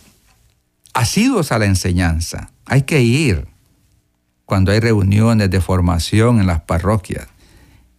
asiduos 0.92 1.52
a 1.52 1.58
la 1.58 1.66
enseñanza, 1.66 2.50
hay 2.66 2.82
que 2.82 3.00
ir 3.00 3.46
cuando 4.44 4.72
hay 4.72 4.80
reuniones 4.80 5.50
de 5.50 5.60
formación 5.60 6.40
en 6.40 6.46
las 6.46 6.62
parroquias. 6.62 7.28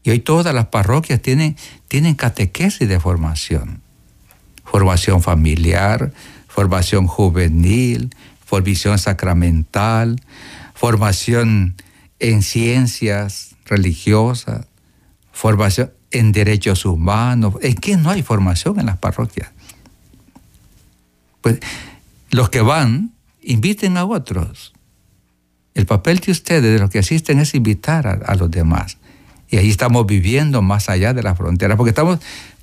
Y 0.03 0.09
hoy 0.09 0.19
todas 0.19 0.53
las 0.53 0.67
parroquias 0.67 1.21
tienen, 1.21 1.55
tienen 1.87 2.15
catequesis 2.15 2.87
de 2.89 2.99
formación. 2.99 3.81
Formación 4.65 5.21
familiar, 5.21 6.11
formación 6.47 7.07
juvenil, 7.07 8.09
formación 8.49 8.97
sacramental, 8.97 10.19
formación 10.73 11.75
en 12.17 12.41
ciencias 12.41 13.55
religiosas, 13.65 14.65
formación 15.31 15.91
en 16.09 16.31
derechos 16.31 16.83
humanos. 16.85 17.53
¿En 17.61 17.75
qué 17.75 17.95
no 17.95 18.09
hay 18.09 18.23
formación 18.23 18.79
en 18.79 18.87
las 18.87 18.97
parroquias? 18.97 19.51
Pues 21.41 21.59
los 22.31 22.49
que 22.49 22.61
van, 22.61 23.11
inviten 23.43 23.97
a 23.97 24.05
otros. 24.05 24.73
El 25.75 25.85
papel 25.85 26.17
de 26.17 26.31
ustedes, 26.31 26.73
de 26.73 26.79
los 26.79 26.89
que 26.89 26.99
asisten, 26.99 27.39
es 27.39 27.53
invitar 27.53 28.07
a, 28.07 28.13
a 28.13 28.33
los 28.33 28.49
demás. 28.49 28.97
Y 29.47 29.57
ahí 29.57 29.69
estamos 29.69 30.07
viviendo 30.07 30.63
más 30.63 30.89
allá 30.89 31.13
de 31.13 31.21
las 31.21 31.37
fronteras, 31.37 31.77
porque 31.77 31.91
estamos 31.91 32.19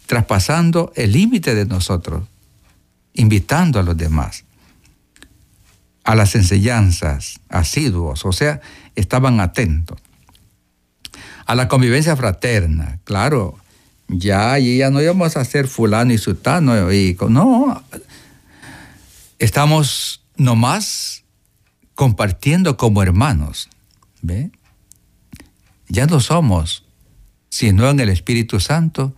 traspasando 0.06 0.92
el 0.96 1.12
límite 1.12 1.54
de 1.54 1.64
nosotros, 1.64 2.24
invitando 3.14 3.78
a 3.78 3.84
los 3.84 3.96
demás 3.96 4.45
a 6.06 6.14
las 6.14 6.36
enseñanzas, 6.36 7.40
asiduos, 7.48 8.24
o 8.24 8.32
sea, 8.32 8.60
estaban 8.94 9.40
atentos. 9.40 9.98
A 11.46 11.56
la 11.56 11.66
convivencia 11.66 12.14
fraterna, 12.16 13.00
claro, 13.02 13.58
ya 14.06 14.56
ya 14.56 14.90
no 14.90 15.02
íbamos 15.02 15.36
a 15.36 15.44
ser 15.44 15.66
fulano 15.66 16.12
y 16.12 16.18
sutano, 16.18 16.92
y, 16.92 17.16
no, 17.28 17.82
estamos 19.40 20.22
nomás 20.36 21.24
compartiendo 21.96 22.76
como 22.76 23.02
hermanos, 23.02 23.68
¿ve? 24.22 24.52
Ya 25.88 26.06
no 26.06 26.20
somos, 26.20 26.84
sino 27.48 27.90
en 27.90 27.98
el 27.98 28.10
Espíritu 28.10 28.60
Santo, 28.60 29.12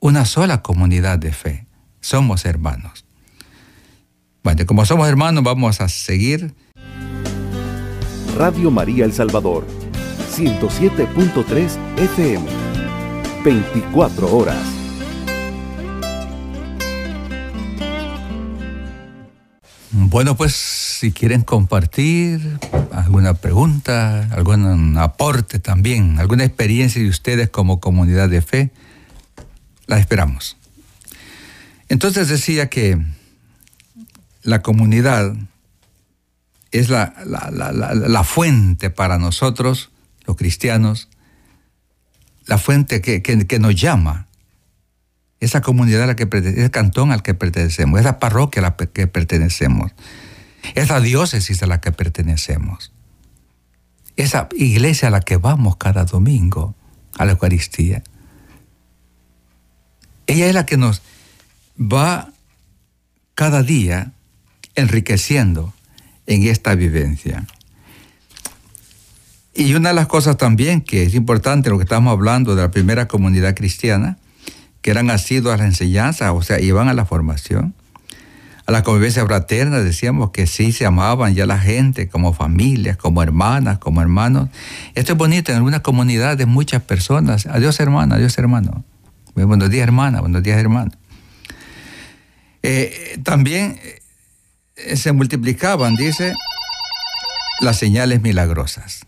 una 0.00 0.24
sola 0.24 0.62
comunidad 0.62 1.18
de 1.18 1.32
fe, 1.32 1.66
somos 2.00 2.46
hermanos. 2.46 3.03
Bueno, 4.44 4.66
como 4.66 4.84
somos 4.84 5.08
hermanos, 5.08 5.42
vamos 5.42 5.80
a 5.80 5.88
seguir. 5.88 6.52
Radio 8.36 8.70
María 8.70 9.06
El 9.06 9.14
Salvador, 9.14 9.66
107.3 10.36 11.78
FM, 11.96 12.44
24 13.42 14.36
horas. 14.36 14.62
Bueno, 19.92 20.36
pues 20.36 20.54
si 20.54 21.10
quieren 21.10 21.40
compartir 21.40 22.58
alguna 22.92 23.32
pregunta, 23.32 24.28
algún 24.30 24.98
aporte 24.98 25.58
también, 25.58 26.18
alguna 26.20 26.44
experiencia 26.44 27.00
de 27.00 27.08
ustedes 27.08 27.48
como 27.48 27.80
comunidad 27.80 28.28
de 28.28 28.42
fe, 28.42 28.70
la 29.86 29.98
esperamos. 29.98 30.58
Entonces 31.88 32.28
decía 32.28 32.68
que 32.68 33.00
la 34.44 34.62
comunidad 34.62 35.34
es 36.70 36.90
la, 36.90 38.24
fuente 38.24 38.90
para 38.90 39.18
nosotros, 39.18 39.90
los 40.26 40.36
cristianos, 40.36 41.08
la 42.46 42.58
fuente 42.58 43.00
que, 43.00 43.58
nos 43.58 43.74
llama. 43.74 44.28
Esa 45.40 45.62
comunidad 45.62 46.02
a 46.02 46.06
la 46.06 46.16
que 46.16 46.28
el 46.32 46.70
cantón 46.70 47.10
al 47.10 47.22
que 47.22 47.34
pertenecemos, 47.34 48.00
esa 48.00 48.18
parroquia 48.18 48.60
a 48.60 48.62
la 48.62 48.76
que 48.76 49.06
pertenecemos, 49.06 49.92
esa 50.74 51.00
diócesis 51.00 51.62
a 51.62 51.66
la 51.66 51.80
que 51.80 51.92
pertenecemos, 51.92 52.92
esa 54.16 54.48
iglesia 54.56 55.08
a 55.08 55.10
la 55.10 55.20
que 55.20 55.36
vamos 55.36 55.76
cada 55.76 56.04
domingo 56.04 56.74
a 57.16 57.24
la 57.24 57.32
Eucaristía. 57.32 58.02
Ella 60.26 60.46
es 60.46 60.54
la 60.54 60.66
que 60.66 60.76
nos 60.76 61.02
va 61.78 62.30
cada 63.34 63.62
día 63.62 64.13
enriqueciendo 64.74 65.72
en 66.26 66.44
esta 66.44 66.74
vivencia. 66.74 67.46
Y 69.54 69.74
una 69.74 69.90
de 69.90 69.94
las 69.94 70.08
cosas 70.08 70.36
también 70.36 70.80
que 70.80 71.04
es 71.04 71.14
importante, 71.14 71.70
lo 71.70 71.76
que 71.78 71.84
estamos 71.84 72.12
hablando 72.12 72.56
de 72.56 72.62
la 72.62 72.70
primera 72.70 73.06
comunidad 73.06 73.54
cristiana, 73.54 74.18
que 74.82 74.90
eran 74.90 75.10
asiduos 75.10 75.54
a 75.54 75.58
la 75.58 75.64
enseñanza, 75.64 76.32
o 76.32 76.42
sea, 76.42 76.60
iban 76.60 76.88
a 76.88 76.94
la 76.94 77.06
formación, 77.06 77.74
a 78.66 78.72
la 78.72 78.82
convivencia 78.82 79.24
fraterna, 79.24 79.78
decíamos 79.78 80.30
que 80.30 80.46
sí 80.46 80.72
se 80.72 80.86
amaban 80.86 81.34
ya 81.34 81.46
la 81.46 81.58
gente 81.58 82.08
como 82.08 82.32
familias, 82.32 82.96
como 82.96 83.22
hermanas, 83.22 83.78
como 83.78 84.00
hermanos. 84.02 84.48
Esto 84.94 85.12
es 85.12 85.18
bonito 85.18 85.52
en 85.52 85.58
alguna 85.58 85.80
comunidad 85.80 86.36
de 86.36 86.46
muchas 86.46 86.82
personas. 86.82 87.46
Adiós 87.46 87.78
hermana, 87.78 88.16
adiós 88.16 88.36
hermano. 88.38 88.84
Buenos 89.34 89.70
días 89.70 89.84
hermana, 89.84 90.20
buenos 90.20 90.42
días 90.42 90.58
hermano. 90.58 90.90
Eh, 92.62 93.20
también 93.22 93.78
se 94.76 95.12
multiplicaban, 95.12 95.96
dice, 95.96 96.34
las 97.60 97.78
señales 97.78 98.22
milagrosas. 98.22 99.06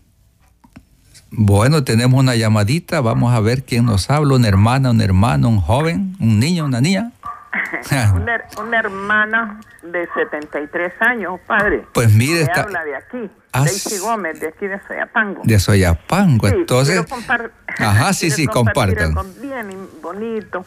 Bueno, 1.29 1.83
tenemos 1.83 2.17
una 2.19 2.35
llamadita, 2.35 3.01
vamos 3.01 3.33
a 3.33 3.41
ver 3.41 3.63
quién 3.63 3.85
nos 3.85 4.09
habla, 4.09 4.35
una 4.35 4.47
hermana, 4.47 4.91
un 4.91 5.01
hermano, 5.01 5.49
un 5.49 5.59
joven, 5.59 6.15
un 6.19 6.39
niño, 6.39 6.63
una 6.65 6.79
niña. 6.79 7.11
una, 8.15 8.45
una, 8.61 8.79
hermana 8.79 9.59
de 9.83 10.07
73 10.13 10.93
años, 11.01 11.41
padre. 11.45 11.85
Pues 11.93 12.13
mire, 12.13 12.43
está... 12.43 12.61
habla 12.61 12.85
de 12.85 12.95
aquí, 12.95 13.29
ah, 13.51 13.65
Daisy 13.65 13.97
Gómez, 13.97 14.39
de 14.39 14.47
aquí 14.49 14.67
de 14.67 14.79
Soyapango. 14.87 15.41
De 15.43 15.59
Soyapango, 15.59 16.47
entonces... 16.47 17.03
Ajá, 17.77 18.13
sí, 18.13 18.31
sí, 18.31 18.47
compartan. 18.47 19.13
Bien 19.41 19.67
bonito. 20.01 20.65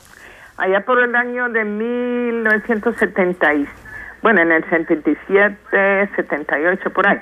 Allá 0.58 0.84
por 0.84 1.02
el 1.02 1.16
año 1.16 1.48
de 1.48 1.64
1976, 1.64 3.66
bueno, 4.22 4.40
en 4.42 4.52
el 4.52 4.68
77, 4.68 6.10
78, 6.16 6.90
por 6.90 7.08
ahí 7.08 7.20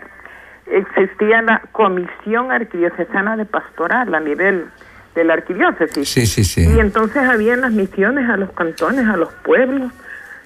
existía 0.70 1.42
la 1.42 1.62
Comisión 1.72 2.52
Arquidiocesana 2.52 3.36
de 3.36 3.44
Pastoral 3.44 4.14
a 4.14 4.20
nivel 4.20 4.66
de 5.14 5.24
la 5.24 5.34
arquidiócesis. 5.34 6.08
Sí, 6.08 6.26
sí, 6.26 6.44
sí. 6.44 6.68
Y 6.68 6.78
entonces 6.78 7.22
habían 7.22 7.60
las 7.60 7.72
misiones 7.72 8.28
a 8.28 8.36
los 8.36 8.52
cantones, 8.52 9.06
a 9.06 9.16
los 9.16 9.32
pueblos, 9.44 9.92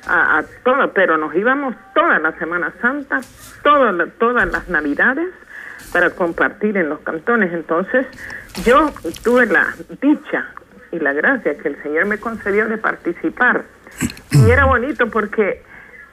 a, 0.07 0.39
a 0.39 0.45
todo, 0.65 0.93
pero 0.93 1.19
nos 1.19 1.35
íbamos 1.35 1.75
toda 1.95 2.19
la 2.19 2.33
Semana 2.39 2.73
Santa, 2.81 3.21
toda 3.63 4.07
todas 4.19 4.51
las 4.51 4.69
Navidades 4.69 5.29
para 5.93 6.11
compartir 6.11 6.77
en 6.77 6.89
los 6.89 7.01
cantones. 7.01 7.53
Entonces 7.53 8.07
yo 8.65 8.93
tuve 9.23 9.47
la 9.47 9.75
dicha 10.01 10.47
y 10.91 10.99
la 10.99 11.13
gracia 11.13 11.57
que 11.59 11.69
el 11.69 11.83
Señor 11.83 12.07
me 12.07 12.19
concedió 12.19 12.69
de 12.69 12.79
participar. 12.79 13.65
Y 14.31 14.51
era 14.51 14.65
bonito 14.65 15.11
porque 15.11 15.63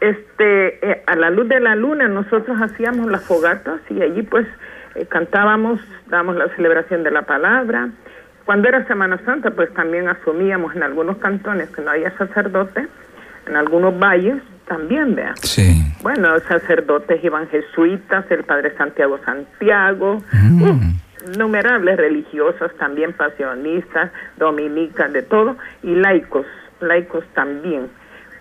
este 0.02 0.92
eh, 0.92 1.04
a 1.08 1.16
la 1.16 1.30
luz 1.30 1.48
de 1.50 1.60
la 1.60 1.76
luna 1.76 2.08
nosotros 2.08 2.58
hacíamos 2.62 3.08
las 3.12 3.24
fogatas 3.24 3.80
y 3.90 4.02
allí 4.02 4.22
pues 4.24 4.48
eh, 4.96 5.06
cantábamos, 5.08 5.80
dábamos 6.08 6.36
la 6.36 6.48
celebración 6.56 7.04
de 7.04 7.12
la 7.12 7.24
palabra. 7.24 7.90
Cuando 8.46 8.68
era 8.68 8.86
Semana 8.88 9.20
Santa 9.26 9.52
pues 9.52 9.74
también 9.74 10.08
asumíamos 10.08 10.76
en 10.76 10.84
algunos 10.84 11.18
cantones 11.18 11.70
que 11.70 11.82
no 11.82 11.92
había 11.92 12.16
sacerdote, 12.18 12.88
en 13.48 13.56
algunos 13.56 13.98
valles 14.00 14.42
también, 14.68 15.16
vea. 15.16 15.34
Sí. 15.42 15.84
Bueno, 16.02 16.40
sacerdotes 16.48 17.24
iban 17.24 17.48
jesuitas, 17.50 18.26
el 18.30 18.44
padre 18.44 18.76
Santiago 18.78 19.20
Santiago, 19.26 20.22
Mm. 20.32 20.64
uh, 20.64 21.38
numerables 21.38 21.98
religiosos 21.98 22.72
también, 22.78 23.14
pasionistas, 23.14 24.12
dominicas, 24.38 25.12
de 25.12 25.24
todo, 25.24 25.58
y 25.84 25.96
laicos, 25.96 26.46
laicos 26.80 27.26
también. 27.34 27.88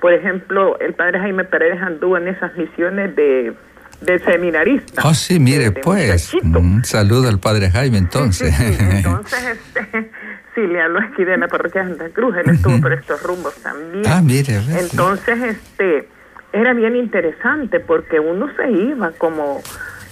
Por 0.01 0.13
ejemplo, 0.13 0.79
el 0.81 0.95
padre 0.95 1.19
Jaime 1.19 1.45
Pérez 1.45 1.81
anduvo 1.83 2.17
en 2.17 2.29
esas 2.29 2.55
misiones 2.57 3.15
de, 3.17 3.53
de 4.01 4.19
seminarista. 4.21 5.03
Oh, 5.05 5.13
sí, 5.15 5.41
mire, 5.41 5.71
de- 5.71 5.81
pues. 5.81 6.33
Un 6.43 6.85
saludo 6.85 7.29
al 7.29 7.41
padre 7.41 7.71
Jaime, 7.71 7.99
entonces. 7.99 8.55
Sí, 8.55 8.65
sí, 8.65 8.75
sí. 8.75 8.97
Entonces, 8.97 9.45
este, 9.75 10.11
sí, 10.55 10.61
le 10.67 10.81
habló 10.81 11.01
aquí 11.01 11.25
de 11.25 11.37
la 11.37 11.49
parroquia 11.49 11.83
de 11.83 11.89
Santa 11.97 12.09
Cruz, 12.15 12.37
él 12.37 12.51
estuvo 12.55 12.81
por 12.81 12.93
estos 12.93 13.23
rumbos 13.23 13.55
también. 13.57 14.05
ah, 14.07 14.21
mire. 14.23 14.61
Entonces, 14.79 15.37
este, 15.43 16.09
era 16.53 16.73
bien 16.75 16.95
interesante 16.97 17.81
porque 17.81 18.21
uno 18.21 18.49
se 18.57 18.71
iba 18.71 19.11
como, 19.19 19.61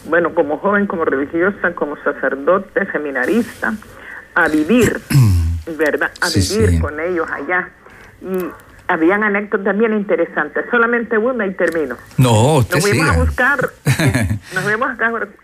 bueno, 0.09 0.35
como 0.35 0.59
joven, 0.59 0.87
como 0.89 1.05
religiosa, 1.05 1.73
como 1.75 1.97
sacerdote, 2.03 2.91
seminarista, 2.91 3.73
a 4.35 4.49
vivir, 4.49 5.01
¿verdad? 5.79 6.11
A 6.21 6.29
vivir 6.29 6.81
con 6.81 6.99
ellos 7.01 7.27
allá. 7.31 7.69
Y 8.21 8.47
habían 8.89 9.23
anécdotas 9.25 9.77
bien 9.77 9.93
interesantes. 9.93 10.65
Solamente 10.71 11.19
una 11.19 11.47
y 11.47 11.55
termino. 11.55 11.97
No, 12.19 12.57
usted 12.59 12.77
Nos 12.77 12.85
fuimos 12.89 13.07
siga. 13.09 13.15
a 13.15 13.25
buscar, 13.25 13.59
nos 14.55 14.65
fuimos 14.65 14.89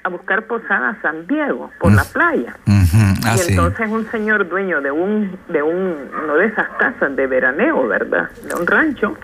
a 0.04 0.08
buscar 0.08 0.46
posada 0.46 0.90
a 0.90 1.02
San 1.02 1.26
Diego, 1.26 1.70
por 1.80 1.92
la 1.92 2.04
playa. 2.04 2.56
Ujú, 2.66 2.98
ah, 3.24 3.32
y 3.34 3.38
sí. 3.38 3.50
entonces 3.52 3.88
un 3.88 4.10
señor 4.10 4.48
dueño 4.48 4.80
de 4.80 4.90
un 4.90 5.38
de 5.48 5.62
un 5.62 6.10
uno 6.24 6.34
de 6.36 6.46
esas 6.46 6.68
casas 6.78 7.14
de 7.16 7.26
veraneo, 7.26 7.86
¿verdad? 7.88 8.30
De 8.48 8.54
un 8.54 8.66
rancho, 8.66 9.16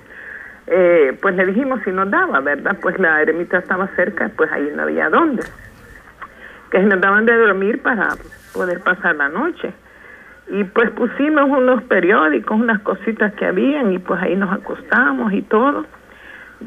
eh, 0.66 1.16
pues 1.22 1.34
le 1.36 1.46
dijimos 1.46 1.80
si 1.84 1.90
nos 1.92 2.10
daba, 2.10 2.40
¿verdad? 2.40 2.76
Pues 2.80 2.98
la 2.98 3.22
eremita 3.22 3.58
estaba 3.58 3.88
cerca, 3.96 4.30
pues 4.36 4.50
ahí 4.52 4.70
no 4.74 4.82
había 4.82 5.08
dónde. 5.08 5.42
Que 6.70 6.80
nos 6.80 7.00
daban 7.00 7.24
de 7.24 7.34
dormir 7.36 7.80
para 7.80 8.08
poder 8.52 8.80
pasar 8.80 9.16
la 9.16 9.28
noche. 9.28 9.72
Y 10.50 10.64
pues 10.64 10.90
pusimos 10.92 11.44
unos 11.48 11.82
periódicos, 11.84 12.58
unas 12.58 12.80
cositas 12.80 13.32
que 13.34 13.44
habían 13.46 13.92
y 13.92 13.98
pues 13.98 14.20
ahí 14.22 14.34
nos 14.36 14.52
acostamos 14.52 15.32
y 15.32 15.42
todo. 15.42 15.84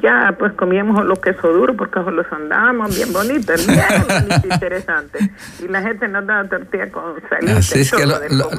Ya 0.02 0.36
pues 0.40 0.54
comíamos 0.54 1.04
los 1.04 1.20
quesos 1.20 1.54
duros 1.54 1.76
porque 1.78 2.00
los 2.00 2.26
andábamos 2.32 2.96
bien 2.96 3.12
bonitos, 3.12 3.68
bien 3.68 3.80
bonito, 4.08 4.48
interesante. 4.54 5.20
Y 5.62 5.68
la 5.68 5.82
gente 5.82 6.08
nos 6.08 6.26
daba 6.26 6.48
tortilla 6.48 6.90
con 6.92 7.16
salita 7.28 7.58
Así 7.58 7.82
es 7.82 7.92
que 7.92 8.06
lo- 8.06 8.20
lo- 8.30 8.50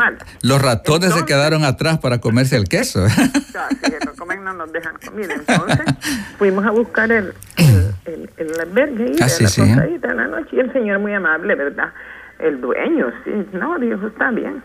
los 0.42 0.60
ratones 0.60 1.00
se 1.14 1.20
Entonces- 1.20 1.22
quedaron 1.24 1.64
atrás 1.64 1.98
para 2.00 2.18
comerse 2.20 2.56
el 2.56 2.64
queso. 2.68 3.06
Ya, 3.06 3.68
si 3.70 3.76
que 3.90 3.98
no 4.04 4.12
comen 4.18 4.44
no 4.44 4.52
nos 4.52 4.70
dejan 4.72 4.94
comer. 5.06 5.30
Entonces 5.30 5.80
fuimos 6.36 6.66
a 6.66 6.70
buscar 6.70 7.10
el, 7.10 7.32
el, 7.56 7.94
el, 8.04 8.30
el 8.36 8.60
albergue 8.60 9.12
y 9.18 9.22
Ah, 9.22 9.28
sí, 9.30 9.44
la 9.44 9.48
sí. 9.48 9.62
posadita 9.62 10.08
en 10.10 10.16
la 10.18 10.26
noche. 10.26 10.48
Y 10.52 10.60
el 10.60 10.72
señor 10.74 10.98
muy 10.98 11.14
amable, 11.14 11.54
¿verdad? 11.54 11.92
El 12.40 12.60
dueño, 12.60 13.06
sí. 13.24 13.30
No, 13.52 13.78
dijo, 13.78 14.06
está 14.08 14.30
bien. 14.32 14.62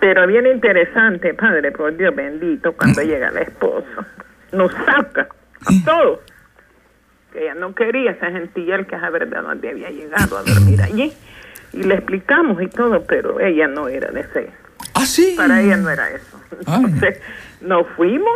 Pero 0.00 0.26
bien 0.26 0.46
interesante, 0.46 1.34
padre, 1.34 1.72
por 1.72 1.96
Dios 1.96 2.14
bendito, 2.14 2.72
cuando 2.72 3.02
llega 3.02 3.28
el 3.28 3.38
esposo. 3.38 4.04
Nos 4.52 4.72
saca 4.72 5.28
a 5.66 5.84
todos. 5.84 6.20
Que 7.32 7.42
ella 7.42 7.54
no 7.54 7.74
quería 7.74 8.12
esa 8.12 8.30
gentilla, 8.30 8.82
que 8.84 8.94
a 8.94 9.10
verdad 9.10 9.42
no 9.42 9.50
había 9.50 9.90
llegado 9.90 10.38
a 10.38 10.42
dormir 10.42 10.80
allí. 10.82 11.12
Y 11.72 11.82
le 11.82 11.94
explicamos 11.94 12.62
y 12.62 12.68
todo, 12.68 13.04
pero 13.04 13.40
ella 13.40 13.66
no 13.66 13.88
era 13.88 14.10
de 14.10 14.20
ese 14.20 14.50
ah, 14.94 15.04
sí. 15.04 15.34
para 15.36 15.60
ella 15.60 15.76
no 15.76 15.90
era 15.90 16.10
eso. 16.10 16.40
Ay. 16.66 16.84
Entonces, 16.84 17.20
nos 17.60 17.86
fuimos 17.96 18.32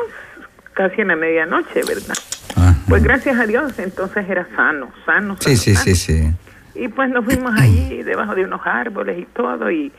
casi 0.75 1.01
en 1.01 1.09
la 1.09 1.17
medianoche, 1.17 1.81
¿verdad? 1.87 2.17
Ajá. 2.57 2.75
Pues 2.89 3.03
gracias 3.03 3.39
a 3.39 3.47
Dios, 3.47 3.79
entonces 3.79 4.29
era 4.29 4.47
sano, 4.55 4.93
sano, 5.07 5.37
Sí, 5.41 5.57
sano, 5.57 5.57
sí, 5.57 5.75
sano. 5.75 5.85
sí, 5.85 5.95
sí. 5.95 6.33
Y 6.75 6.89
pues 6.89 7.11
nos 7.11 7.25
fuimos 7.25 7.53
allí 7.59 8.03
debajo 8.03 8.35
de 8.35 8.45
unos 8.45 8.61
árboles 8.65 9.19
y 9.19 9.25
todo, 9.27 9.71
y 9.71 9.93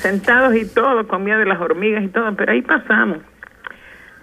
sentados 0.00 0.54
y 0.54 0.66
todo, 0.66 1.04
miedo 1.18 1.38
de 1.38 1.46
las 1.46 1.60
hormigas 1.60 2.02
y 2.02 2.08
todo, 2.08 2.34
pero 2.34 2.52
ahí 2.52 2.62
pasamos. 2.62 3.18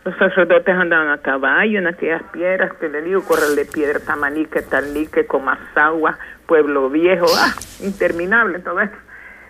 Los 0.03 0.15
sacerdotes 0.17 0.73
andaban 0.73 1.09
a 1.09 1.17
caballo 1.17 1.79
en 1.79 1.87
aquellas 1.87 2.23
piedras 2.31 2.73
que 2.79 2.87
le 2.87 3.01
digo, 3.01 3.23
Corral 3.23 3.55
de 3.55 3.65
Piedra, 3.65 3.99
Tamanique, 3.99 4.61
Talnique, 4.61 5.25
Comasagua, 5.25 6.17
Pueblo 6.45 6.89
Viejo, 6.89 7.25
ah, 7.37 7.53
interminable 7.83 8.59
todo 8.59 8.79
eso. 8.79 8.95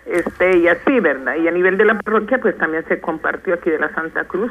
Este, 0.06 0.58
y 0.58 0.68
así, 0.68 1.00
¿verdad? 1.00 1.36
Y 1.36 1.46
a 1.46 1.50
nivel 1.50 1.76
de 1.76 1.84
la 1.84 1.98
parroquia, 1.98 2.38
pues 2.38 2.56
también 2.58 2.84
se 2.88 3.00
compartió 3.00 3.54
aquí 3.54 3.70
de 3.70 3.78
la 3.78 3.94
Santa 3.94 4.24
Cruz, 4.24 4.50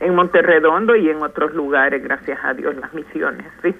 en 0.00 0.14
Monterredondo 0.14 0.96
y 0.96 1.08
en 1.08 1.22
otros 1.22 1.54
lugares, 1.54 2.02
gracias 2.02 2.38
a 2.42 2.52
Dios, 2.52 2.74
las 2.76 2.92
misiones, 2.92 3.46
¿sí? 3.62 3.74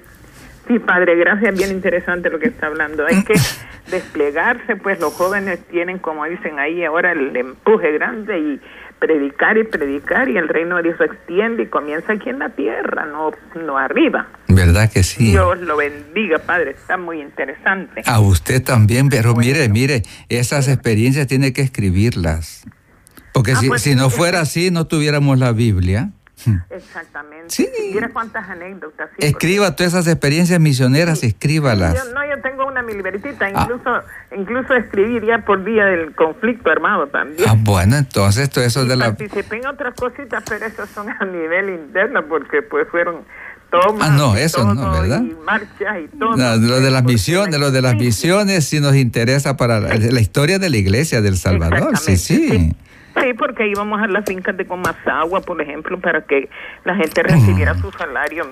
Sí, 0.68 0.78
padre, 0.80 1.16
gracias, 1.16 1.56
bien 1.56 1.70
interesante 1.70 2.28
lo 2.30 2.38
que 2.38 2.48
está 2.48 2.66
hablando. 2.66 3.06
Hay 3.06 3.22
que 3.24 3.34
desplegarse, 3.90 4.76
pues 4.76 4.98
los 5.00 5.12
jóvenes 5.14 5.60
tienen, 5.70 5.98
como 5.98 6.24
dicen 6.24 6.58
ahí 6.58 6.84
ahora, 6.84 7.12
el 7.12 7.36
empuje 7.36 7.92
grande 7.92 8.38
y 8.38 8.60
predicar 8.98 9.58
y 9.58 9.64
predicar 9.64 10.28
y 10.28 10.38
el 10.38 10.48
reino 10.48 10.76
de 10.76 10.84
Dios 10.84 10.96
se 10.98 11.04
extiende 11.04 11.64
y 11.64 11.66
comienza 11.66 12.14
aquí 12.14 12.30
en 12.30 12.38
la 12.38 12.48
tierra, 12.48 13.04
no, 13.06 13.30
no 13.54 13.76
arriba. 13.78 14.26
¿Verdad 14.48 14.90
que 14.90 15.02
sí? 15.02 15.30
Dios 15.32 15.60
lo 15.60 15.76
bendiga, 15.76 16.38
padre, 16.38 16.70
está 16.72 16.96
muy 16.96 17.20
interesante. 17.20 18.02
A 18.06 18.20
usted 18.20 18.62
también, 18.64 19.08
pero 19.08 19.34
Bueno. 19.34 19.46
mire, 19.46 19.68
mire, 19.68 20.02
esas 20.30 20.66
experiencias 20.68 21.26
tiene 21.26 21.52
que 21.52 21.60
escribirlas. 21.62 22.64
Porque 23.32 23.52
Ah, 23.52 23.56
si, 23.56 23.68
pues, 23.68 23.82
si 23.82 23.94
no 23.94 24.08
fuera 24.08 24.40
así, 24.40 24.70
no 24.70 24.86
tuviéramos 24.86 25.38
la 25.38 25.52
Biblia. 25.52 26.10
Exactamente. 26.70 27.46
Sí. 27.48 27.68
Mira 27.92 28.10
cuántas 28.12 28.48
anécdotas. 28.48 29.08
sí, 29.18 29.26
Escriba 29.26 29.74
todas 29.74 29.94
esas 29.94 30.06
experiencias 30.06 30.60
misioneras, 30.60 31.18
porque- 31.18 31.28
escríbalas. 31.28 31.94
Yo, 31.94 32.12
no, 32.12 32.24
yo 32.26 32.40
tengo 32.42 32.66
una 32.66 32.82
mi 32.82 32.92
libretita, 32.92 33.46
Ah. 33.46 33.62
incluso, 33.62 33.90
incluso 34.36 34.74
escribir 34.74 35.24
ya 35.24 35.38
por 35.44 35.64
día 35.64 35.84
del 35.86 36.14
conflicto 36.14 36.70
armado 36.70 37.06
también. 37.08 37.48
Ah, 37.48 37.54
bueno, 37.58 37.96
entonces 37.96 38.50
todo 38.50 38.64
eso 38.64 38.84
Y 38.84 38.88
de 38.88 38.96
la... 38.96 39.06
Participé 39.06 39.56
en 39.56 39.66
otras 39.66 39.94
cositas, 39.94 40.42
pero 40.48 40.66
esas 40.66 40.88
son 40.90 41.08
a 41.08 41.24
nivel 41.24 41.70
interno 41.70 42.24
porque 42.28 42.62
pues 42.62 42.86
fueron 42.90 43.22
tomas. 43.70 44.08
Ah, 44.10 44.12
no, 44.16 44.36
eso 44.36 44.62
no, 44.64 44.74
todo, 44.80 45.00
¿verdad? 45.00 45.22
Y 45.22 45.34
marchas 45.44 45.96
y 46.04 46.08
todo. 46.18 46.36
No, 46.36 46.56
lo 46.56 46.80
de 46.80 46.90
las 46.90 47.02
Porque 47.02 47.14
misiones, 47.14 47.58
lo 47.58 47.70
de 47.70 47.82
las 47.82 47.92
sí, 47.92 47.98
misiones 47.98 48.64
sí 48.68 48.80
nos 48.80 48.94
interesa 48.94 49.56
para 49.56 49.80
la, 49.80 49.94
la 49.96 50.20
historia 50.20 50.58
de 50.58 50.70
la 50.70 50.76
iglesia 50.76 51.20
del 51.22 51.36
Salvador, 51.36 51.96
sí, 51.98 52.16
sí. 52.16 52.76
Sí, 53.20 53.32
porque 53.34 53.66
íbamos 53.68 54.00
a 54.02 54.06
las 54.06 54.24
fincas 54.24 54.56
de 54.56 54.66
Comasagua, 54.66 55.40
por 55.40 55.60
ejemplo, 55.62 55.98
para 56.00 56.22
que 56.22 56.48
la 56.84 56.94
gente 56.96 57.22
recibiera 57.22 57.74
su 57.78 57.90
salario, 57.92 58.46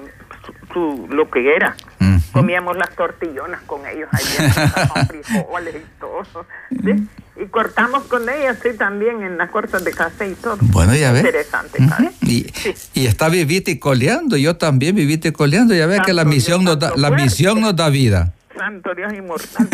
su, 0.44 0.54
su- 0.72 1.08
lo 1.14 1.30
que 1.30 1.54
era. 1.54 1.76
Comíamos 2.32 2.76
las 2.76 2.90
tortillonas 2.96 3.60
con 3.62 3.86
ellos 3.86 4.08
allí, 4.10 4.88
con 4.92 5.06
frijoles 5.06 5.76
y 5.76 6.00
todo. 6.00 6.22
¿sí? 6.70 7.08
Y 7.40 7.46
cortamos 7.46 8.04
con 8.04 8.28
ellas, 8.28 8.58
sí, 8.62 8.70
también 8.76 9.22
en 9.22 9.38
las 9.38 9.50
cortas 9.50 9.84
de 9.84 9.92
café 9.92 10.28
y 10.30 10.34
todo. 10.34 10.56
Bueno, 10.60 10.94
ya 10.96 11.12
ves. 11.12 11.24
Interesante. 11.24 11.78
¿sabes? 11.88 12.10
Y, 12.22 12.44
Sí. 12.54 12.74
y 12.94 13.06
está 13.06 13.28
vivita 13.28 13.70
y 13.70 13.78
coleando, 13.78 14.36
yo 14.36 14.56
también 14.56 14.96
vivita 14.96 15.28
y 15.28 15.32
coleando, 15.32 15.74
ya 15.74 15.86
ves 15.86 16.00
que 16.00 16.12
la 16.12 16.24
misión 16.24 16.64
nos 16.64 16.78
da, 16.78 16.92
la 16.96 17.10
misión 17.10 17.60
nos 17.60 17.76
da 17.76 17.88
vida. 17.88 18.32
Santo 18.56 18.94
Dios 18.94 19.12
inmortal, 19.12 19.68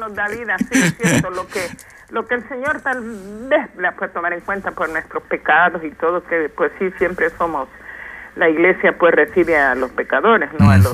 nos 0.00 0.14
da 0.14 0.28
vida, 0.28 0.56
sí, 0.58 0.66
es 0.78 0.94
cierto, 0.98 1.30
lo 1.30 1.46
que, 1.46 1.60
lo 2.14 2.24
que 2.26 2.34
el 2.36 2.48
Señor 2.48 2.80
tal 2.80 3.00
vez 3.48 3.66
le 3.76 3.90
puede 3.92 4.12
tomar 4.12 4.32
en 4.32 4.40
cuenta 4.40 4.70
por 4.70 4.88
nuestros 4.88 5.22
pecados 5.24 5.82
y 5.84 5.90
todo, 5.90 6.22
que 6.24 6.48
pues 6.56 6.70
sí, 6.78 6.90
siempre 6.96 7.28
somos, 7.30 7.68
la 8.36 8.48
iglesia 8.48 8.96
pues 8.96 9.12
recibe 9.14 9.56
a 9.58 9.74
los 9.74 9.90
pecadores, 9.90 10.48
no 10.58 10.70
a 10.70 10.78
los 10.78 10.92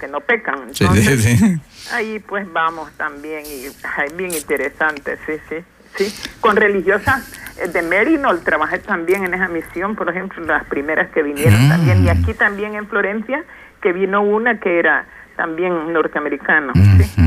que 0.00 0.08
no 0.08 0.20
pecan. 0.20 0.74
Sí, 0.74 0.84
Entonces, 0.84 1.22
sí, 1.22 1.36
sí. 1.36 1.60
ahí 1.92 2.18
pues 2.18 2.52
vamos 2.52 2.90
también, 2.96 3.44
y 3.46 3.66
ay, 3.96 4.08
bien 4.16 4.32
interesante, 4.34 5.16
sí, 5.26 5.34
sí. 5.48 5.56
Sí, 5.96 6.14
con 6.40 6.54
religiosas 6.56 7.32
eh, 7.58 7.68
de 7.68 7.82
Merinol 7.82 8.40
trabajé 8.42 8.78
también 8.78 9.24
en 9.24 9.34
esa 9.34 9.48
misión, 9.48 9.96
por 9.96 10.08
ejemplo, 10.10 10.44
las 10.44 10.64
primeras 10.66 11.08
que 11.10 11.22
vinieron 11.22 11.66
Mm. 11.66 11.68
también, 11.70 12.04
y 12.04 12.08
aquí 12.10 12.34
también 12.34 12.74
en 12.74 12.86
Florencia, 12.88 13.42
que 13.80 13.92
vino 13.92 14.22
una 14.22 14.58
que 14.60 14.78
era 14.78 15.06
también 15.36 15.92
norteamericano. 15.92 16.72
¿sí? 16.74 17.22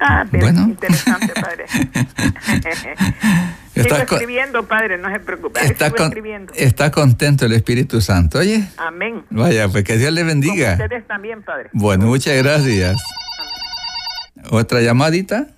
Ah, 0.00 0.24
bien, 0.30 0.42
Bueno. 0.44 0.62
interesante, 0.64 1.32
padre. 1.40 1.64
Sigo 3.74 3.86
Está 3.86 4.06
co- 4.06 4.14
escribiendo, 4.16 4.66
padre, 4.66 4.98
no 4.98 5.10
se 5.10 5.18
preocupe. 5.20 5.60
Está, 5.64 5.86
Sigo 5.86 5.96
con- 5.96 6.06
escribiendo. 6.06 6.52
está 6.54 6.90
contento 6.90 7.46
el 7.46 7.52
Espíritu 7.52 8.00
Santo, 8.00 8.38
oye. 8.38 8.64
Amén. 8.76 9.22
Vaya, 9.30 9.68
pues 9.68 9.82
que 9.84 9.96
Dios 9.96 10.12
le 10.12 10.20
Como 10.20 10.28
bendiga. 10.32 10.72
ustedes 10.72 11.06
también, 11.06 11.42
padre. 11.42 11.70
Bueno, 11.72 12.06
muchas 12.06 12.36
gracias. 12.42 12.96
¿Otra 14.50 14.80
llamadita? 14.80 15.48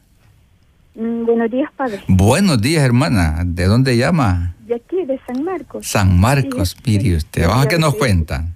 Mm, 0.95 1.27
buenos 1.27 1.51
días, 1.51 1.71
padre. 1.77 2.03
Buenos 2.09 2.61
días, 2.63 2.83
hermana. 2.85 3.43
¿De 3.45 3.65
dónde 3.67 3.97
llama? 3.99 4.55
De 4.61 4.77
aquí, 4.77 5.05
de 5.05 5.21
San 5.27 5.45
Marcos. 5.45 5.87
San 5.87 6.19
Marcos, 6.19 6.77
Sí, 6.85 6.99
mire 6.99 7.17
usted. 7.17 7.47
Vamos 7.47 7.67
a 7.67 7.69
que 7.69 7.79
nos 7.79 7.93
Sí. 7.93 7.99
cuenta. 7.99 8.47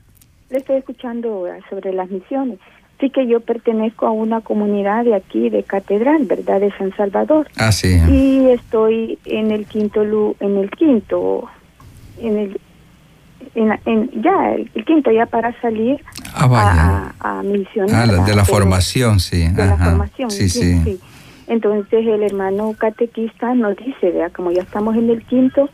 Le 0.48 0.58
estoy 0.58 0.76
escuchando 0.78 1.44
sobre 1.68 1.92
las 1.92 2.08
misiones. 2.08 2.58
Sí 3.00 3.08
que 3.10 3.26
yo 3.26 3.40
pertenezco 3.40 4.06
a 4.06 4.10
una 4.10 4.42
comunidad 4.42 5.04
de 5.04 5.14
aquí, 5.14 5.48
de 5.48 5.62
Catedral, 5.62 6.24
¿verdad? 6.26 6.60
De 6.60 6.70
San 6.76 6.94
Salvador. 6.96 7.48
Ah, 7.56 7.72
sí. 7.72 7.98
Y 8.10 8.50
estoy 8.50 9.18
en 9.24 9.50
el 9.50 9.64
quinto, 9.66 10.04
lu- 10.04 10.36
en 10.40 10.58
el 10.58 10.70
quinto, 10.70 11.48
en 12.20 12.36
el, 12.38 12.60
en, 13.54 13.72
en- 13.86 14.10
ya, 14.22 14.52
el, 14.54 14.70
el 14.74 14.84
quinto 14.84 15.10
ya 15.10 15.24
para 15.26 15.58
salir 15.62 16.04
Ah, 16.34 16.46
vaya. 16.46 17.14
a, 17.20 17.42
misionar. 17.42 18.02
Ah, 18.02 18.06
la- 18.18 18.24
de 18.24 18.34
la 18.36 18.44
formación, 18.44 19.18
sí. 19.18 19.48
de 19.48 19.64
la 19.66 19.76
formación. 19.78 20.30
Sí, 20.30 20.48
sí. 20.50 20.78
sí. 20.84 21.00
Entonces 21.46 22.06
el 22.06 22.22
hermano 22.22 22.74
catequista 22.78 23.54
nos 23.54 23.76
dice, 23.76 24.10
vea, 24.12 24.28
como 24.30 24.52
ya 24.52 24.62
estamos 24.62 24.94
en 24.94 25.08
el 25.10 25.24
quinto, 25.24 25.68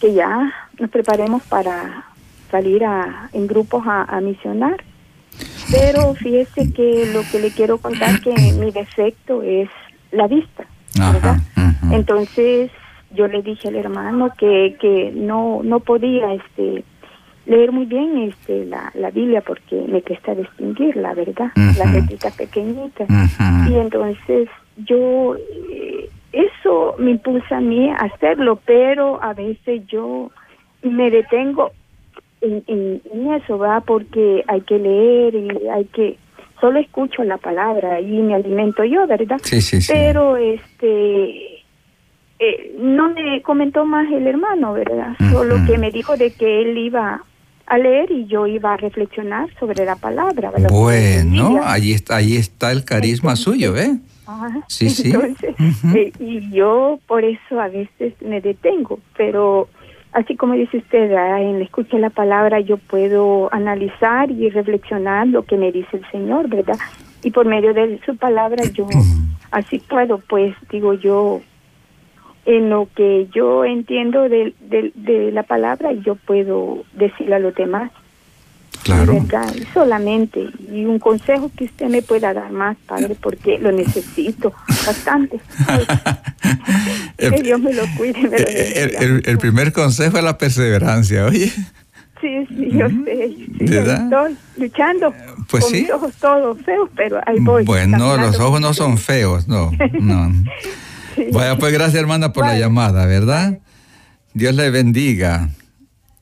que 0.00 0.12
ya 0.12 0.52
nos 0.78 0.90
preparemos 0.90 1.42
para 1.44 2.04
salir 2.50 2.84
a, 2.84 3.28
en 3.32 3.46
grupos 3.46 3.84
a, 3.86 4.02
a 4.02 4.20
misionar. 4.20 4.82
Pero 5.70 6.14
fíjese 6.14 6.72
que 6.72 7.10
lo 7.12 7.22
que 7.30 7.38
le 7.38 7.50
quiero 7.50 7.78
contar 7.78 8.20
que 8.20 8.32
mi 8.32 8.70
defecto 8.70 9.42
es 9.42 9.68
la 10.12 10.26
vista, 10.26 10.66
¿verdad? 10.96 11.38
Ajá. 11.56 11.94
Entonces 11.94 12.70
yo 13.10 13.28
le 13.28 13.42
dije 13.42 13.68
al 13.68 13.76
hermano 13.76 14.30
que, 14.36 14.76
que 14.80 15.12
no 15.14 15.60
no 15.62 15.80
podía 15.80 16.34
este 16.34 16.84
leer 17.46 17.72
muy 17.72 17.86
bien 17.86 18.18
este 18.18 18.64
la, 18.64 18.90
la 18.94 19.10
Biblia 19.10 19.40
porque 19.40 19.84
me 19.88 20.02
cuesta 20.02 20.34
distinguirla, 20.34 21.14
¿verdad? 21.14 21.50
Las 21.54 21.92
letritas 21.92 22.34
pequeñitas. 22.36 23.08
Y 23.68 23.74
entonces 23.74 24.48
yo, 24.76 25.36
eh, 25.70 26.08
eso 26.32 26.96
me 26.98 27.12
impulsa 27.12 27.58
a 27.58 27.60
mí 27.60 27.90
a 27.90 27.96
hacerlo, 27.96 28.58
pero 28.64 29.22
a 29.22 29.34
veces 29.34 29.86
yo 29.86 30.30
me 30.82 31.10
detengo 31.10 31.72
en, 32.44 32.62
en, 32.66 33.02
en 33.12 33.32
eso, 33.32 33.58
¿va? 33.58 33.80
Porque 33.80 34.44
hay 34.46 34.60
que 34.60 34.78
leer 34.78 35.34
y 35.34 35.68
hay 35.68 35.84
que, 35.86 36.18
solo 36.60 36.78
escucho 36.78 37.24
la 37.24 37.38
palabra 37.38 38.00
y 38.00 38.22
me 38.22 38.34
alimento 38.34 38.84
yo, 38.84 39.06
¿verdad? 39.06 39.40
Sí, 39.42 39.60
sí, 39.60 39.80
sí. 39.80 39.92
Pero 39.92 40.36
este, 40.36 41.62
eh, 42.38 42.76
no 42.78 43.10
me 43.10 43.42
comentó 43.42 43.84
más 43.84 44.10
el 44.12 44.26
hermano, 44.26 44.74
¿verdad? 44.74 45.16
Solo 45.32 45.56
que 45.66 45.78
me 45.78 45.90
dijo 45.90 46.16
de 46.16 46.32
que 46.32 46.62
él 46.62 46.76
iba 46.78 47.22
a 47.66 47.78
leer 47.78 48.10
y 48.10 48.26
yo 48.26 48.46
iba 48.46 48.74
a 48.74 48.76
reflexionar 48.76 49.48
sobre 49.58 49.84
la 49.84 49.96
palabra. 49.96 50.50
¿verdad? 50.50 50.68
Bueno, 50.70 51.60
allí 51.64 51.92
está, 51.92 52.16
allí 52.16 52.36
está 52.36 52.72
el 52.72 52.84
carisma 52.84 53.32
Entonces, 53.32 53.44
suyo, 53.44 53.76
¿eh? 53.76 53.98
Ajá. 54.26 54.64
Sí, 54.68 54.90
sí. 54.90 55.12
Entonces, 55.12 55.54
eh, 55.94 56.12
y 56.18 56.50
yo 56.50 56.98
por 57.06 57.24
eso 57.24 57.60
a 57.60 57.68
veces 57.68 58.14
me 58.20 58.40
detengo, 58.40 59.00
pero 59.16 59.68
así 60.14 60.36
como 60.36 60.54
dice 60.54 60.78
usted, 60.78 61.10
¿verdad? 61.10 61.42
en 61.42 61.58
la 61.58 61.64
escucha 61.64 61.96
de 61.96 62.02
la 62.02 62.10
palabra 62.10 62.60
yo 62.60 62.78
puedo 62.78 63.52
analizar 63.52 64.30
y 64.30 64.48
reflexionar 64.48 65.26
lo 65.26 65.42
que 65.42 65.56
me 65.56 65.72
dice 65.72 65.98
el 65.98 66.10
Señor, 66.10 66.48
¿verdad? 66.48 66.78
Y 67.22 67.30
por 67.30 67.46
medio 67.46 67.74
de 67.74 68.00
su 68.06 68.16
palabra 68.16 68.64
yo 68.72 68.86
así 69.50 69.80
puedo, 69.80 70.18
pues 70.18 70.54
digo 70.70 70.94
yo, 70.94 71.40
en 72.46 72.70
lo 72.70 72.88
que 72.94 73.26
yo 73.32 73.64
entiendo 73.64 74.28
de, 74.28 74.54
de, 74.60 74.92
de 74.94 75.32
la 75.32 75.42
palabra, 75.42 75.92
yo 75.92 76.14
puedo 76.14 76.84
decirle 76.92 77.34
a 77.34 77.38
los 77.38 77.54
demás. 77.54 77.90
Claro. 78.84 79.26
solamente. 79.72 80.46
Y 80.70 80.84
un 80.84 80.98
consejo 80.98 81.50
que 81.56 81.64
usted 81.64 81.86
me 81.88 82.02
pueda 82.02 82.32
dar 82.32 82.52
más, 82.52 82.76
padre, 82.86 83.16
porque 83.20 83.58
lo 83.58 83.72
necesito 83.72 84.52
bastante. 84.86 85.40
Que 87.18 87.30
Dios 87.42 87.60
me 87.60 87.72
lo 87.72 87.82
cuide. 87.96 88.20
Me 88.22 88.28
lo 88.28 88.36
El, 88.36 88.96
el- 88.96 89.22
el 89.24 89.38
primer 89.38 89.72
consejo 89.72 90.18
es 90.18 90.24
la 90.24 90.36
perseverancia, 90.36 91.24
oye. 91.24 91.46
Sí, 92.20 92.46
sí, 92.48 92.68
yo 92.72 92.88
sé. 92.88 93.36
Sí, 93.58 94.60
luchando 94.60 95.12
Pues 95.48 95.64
con 95.64 95.72
sí. 95.72 95.82
mis 95.82 95.90
ojos 95.90 96.14
todos 96.20 96.58
feos, 96.62 96.88
pero 96.96 97.20
ahí 97.26 97.38
voy. 97.40 97.64
Bueno, 97.64 98.16
los 98.16 98.38
ojos 98.40 98.60
no 98.60 98.72
son 98.74 98.98
feos, 98.98 99.48
no, 99.48 99.70
no. 100.00 100.32
Sí. 101.16 101.26
Vaya, 101.32 101.56
pues 101.56 101.72
gracias 101.72 101.94
hermana 102.00 102.32
por 102.32 102.44
la 102.44 102.58
llamada, 102.58 103.06
¿verdad? 103.06 103.60
Dios 104.32 104.52
le 104.56 104.68
bendiga. 104.70 105.48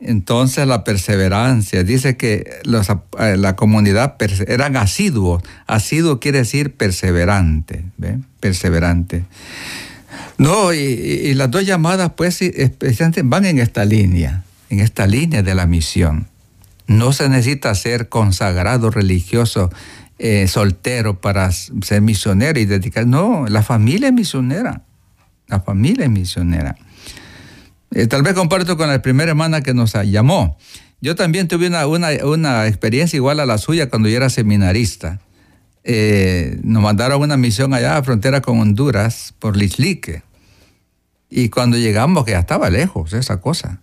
Entonces 0.04 0.66
la 0.66 0.82
perseverancia, 0.84 1.84
dice 1.84 2.16
que 2.16 2.60
eh, 2.64 3.36
la 3.36 3.56
comunidad 3.56 4.16
eran 4.48 4.76
asiduos. 4.76 5.42
Asiduo 5.66 6.18
quiere 6.18 6.38
decir 6.38 6.74
perseverante, 6.74 7.84
¿ve? 7.98 8.18
Perseverante. 8.40 9.24
No, 10.38 10.72
y, 10.72 11.32
las 11.34 11.50
dos 11.50 11.64
llamadas, 11.64 12.12
pues, 12.16 12.40
van 13.24 13.44
en 13.44 13.58
esta 13.58 13.84
línea, 13.84 14.42
en 14.70 14.80
esta 14.80 15.06
línea 15.06 15.42
de 15.42 15.54
la 15.54 15.66
misión. 15.66 16.26
No 16.86 17.12
se 17.12 17.28
necesita 17.28 17.74
ser 17.74 18.08
consagrado 18.08 18.90
religioso, 18.90 19.70
eh, 20.18 20.46
soltero 20.48 21.20
para 21.20 21.50
ser 21.52 22.02
misionero 22.02 22.58
y 22.58 22.64
dedicar. 22.64 23.06
No, 23.06 23.46
la 23.48 23.62
familia 23.62 24.08
es 24.08 24.14
misionera. 24.14 24.82
La 25.46 25.60
familia 25.60 26.04
es 26.04 26.10
misionera. 26.10 26.76
Eh, 27.94 28.06
tal 28.06 28.22
vez 28.22 28.34
comparto 28.34 28.76
con 28.76 28.88
la 28.88 29.02
primera 29.02 29.30
hermana 29.30 29.60
que 29.60 29.74
nos 29.74 29.92
llamó. 29.92 30.56
Yo 31.00 31.14
también 31.14 31.48
tuve 31.48 31.66
una, 31.66 31.86
una, 31.86 32.66
experiencia 32.66 33.16
igual 33.16 33.40
a 33.40 33.46
la 33.46 33.58
suya 33.58 33.88
cuando 33.88 34.08
yo 34.08 34.16
era 34.16 34.30
seminarista. 34.30 35.20
Eh, 35.84 36.60
nos 36.62 36.82
mandaron 36.82 37.20
una 37.20 37.36
misión 37.36 37.74
allá 37.74 37.96
a 37.96 38.02
frontera 38.02 38.40
con 38.40 38.60
Honduras 38.60 39.34
por 39.38 39.56
Lislique. 39.56 40.22
Y 41.28 41.48
cuando 41.48 41.76
llegamos, 41.76 42.24
que 42.24 42.32
ya 42.32 42.40
estaba 42.40 42.70
lejos 42.70 43.12
esa 43.14 43.40
cosa. 43.40 43.80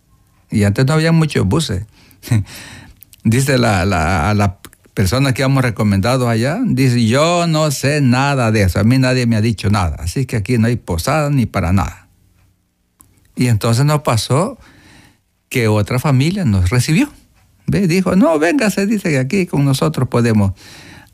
Y 0.49 0.63
antes 0.63 0.85
no 0.85 0.93
había 0.93 1.11
muchos 1.11 1.45
buses. 1.45 1.85
dice 3.23 3.57
la, 3.57 3.85
la, 3.85 4.29
a 4.29 4.33
la 4.33 4.59
persona 4.93 5.33
que 5.33 5.43
hemos 5.43 5.63
recomendado 5.63 6.29
allá, 6.29 6.59
dice, 6.65 7.05
yo 7.05 7.47
no 7.47 7.71
sé 7.71 8.01
nada 8.01 8.51
de 8.51 8.63
eso, 8.63 8.79
a 8.79 8.83
mí 8.83 8.97
nadie 8.97 9.25
me 9.27 9.35
ha 9.35 9.41
dicho 9.41 9.69
nada, 9.69 9.95
así 9.99 10.25
que 10.25 10.35
aquí 10.35 10.57
no 10.57 10.67
hay 10.67 10.75
posada 10.75 11.29
ni 11.29 11.45
para 11.45 11.71
nada. 11.71 11.98
Y 13.39 13.47
entonces 13.47 13.85
nos 13.85 14.01
pasó 14.01 14.59
que 15.47 15.69
otra 15.69 15.97
familia 15.97 16.43
nos 16.43 16.69
recibió. 16.69 17.09
¿Ve? 17.67 17.87
Dijo, 17.87 18.17
no, 18.17 18.37
véngase, 18.37 18.85
dice 18.85 19.11
que 19.11 19.17
aquí 19.17 19.45
con 19.45 19.63
nosotros 19.63 20.09
podemos 20.09 20.51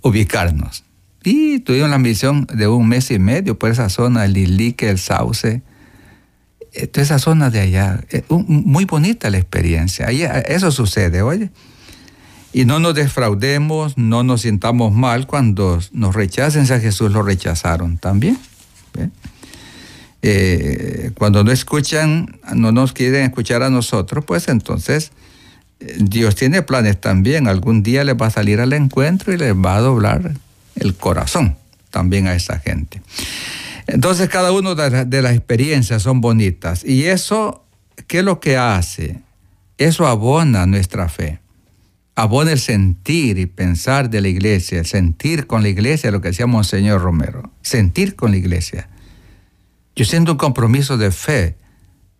ubicarnos. 0.01 0.83
Y 1.23 1.59
tuvimos 1.59 1.91
la 1.91 1.99
misión 1.99 2.47
de 2.51 2.67
un 2.67 2.87
mes 2.87 3.11
y 3.11 3.19
medio 3.19 3.59
por 3.59 3.69
esa 3.69 3.89
zona, 3.89 4.25
el 4.25 4.35
Ilique, 4.37 4.89
el 4.89 4.97
Sauce, 4.97 5.61
eh, 6.73 6.87
toda 6.87 7.03
esa 7.03 7.19
zona 7.19 7.51
de 7.51 7.59
allá. 7.59 8.01
Eh, 8.09 8.23
muy 8.29 8.85
bonita 8.85 9.29
la 9.29 9.37
experiencia. 9.37 10.07
Eh, 10.09 10.45
eso 10.47 10.71
sucede, 10.71 11.21
oye. 11.21 11.51
Y 12.53 12.65
no 12.65 12.79
nos 12.79 12.95
defraudemos, 12.95 13.99
no 13.99 14.23
nos 14.23 14.41
sintamos 14.41 14.91
mal 14.91 15.27
cuando 15.27 15.79
nos 15.91 16.15
rechacen, 16.15 16.65
si 16.65 16.73
a 16.73 16.79
Jesús 16.79 17.11
lo 17.11 17.21
rechazaron 17.21 17.99
también. 17.99 18.39
Eh, 20.27 21.11
cuando 21.15 21.43
no 21.43 21.51
escuchan, 21.51 22.39
no 22.51 22.71
nos 22.71 22.93
quieren 22.93 23.25
escuchar 23.25 23.61
a 23.61 23.69
nosotros, 23.69 24.25
pues 24.25 24.47
entonces 24.47 25.11
eh, 25.79 25.97
Dios 25.99 26.33
tiene 26.33 26.63
planes 26.63 26.99
también. 26.99 27.47
Algún 27.47 27.83
día 27.83 28.03
les 28.03 28.15
va 28.15 28.25
a 28.25 28.31
salir 28.31 28.59
al 28.59 28.73
encuentro 28.73 29.33
y 29.33 29.37
les 29.37 29.53
va 29.53 29.75
a 29.75 29.81
doblar 29.81 30.31
el 30.77 30.95
corazón 30.95 31.57
también 31.91 32.25
a 32.25 32.33
esa 32.33 32.57
gente. 32.57 33.03
Entonces 33.85 34.27
cada 34.27 34.51
una 34.51 34.73
de, 34.73 35.21
las 35.21 35.35
experiencias 35.35 36.01
son 36.01 36.21
bonitas. 36.21 36.83
Y 36.83 37.03
eso, 37.03 37.63
¿qué 38.07 38.19
es 38.19 38.25
lo 38.25 38.39
que 38.39 38.57
hace? 38.57 39.19
Eso 39.77 40.07
abona 40.07 40.65
nuestra 40.65 41.07
fe. 41.07 41.37
Abona 42.15 42.51
el 42.51 42.59
sentir 42.59 43.37
y 43.37 43.45
pensar 43.45 44.09
de 44.09 44.21
la 44.21 44.27
iglesia, 44.29 44.79
el 44.79 44.87
sentir 44.87 45.45
con 45.45 45.61
la 45.61 45.69
iglesia, 45.69 46.09
lo 46.09 46.19
que 46.19 46.29
decía 46.29 46.47
Monseñor 46.47 46.99
Romero. 46.99 47.51
Sentir 47.61 48.15
con 48.15 48.31
la 48.31 48.37
iglesia. 48.37 48.89
Yo 49.95 50.05
siento 50.05 50.33
un 50.33 50.37
compromiso 50.37 50.97
de 50.97 51.11
fe 51.11 51.57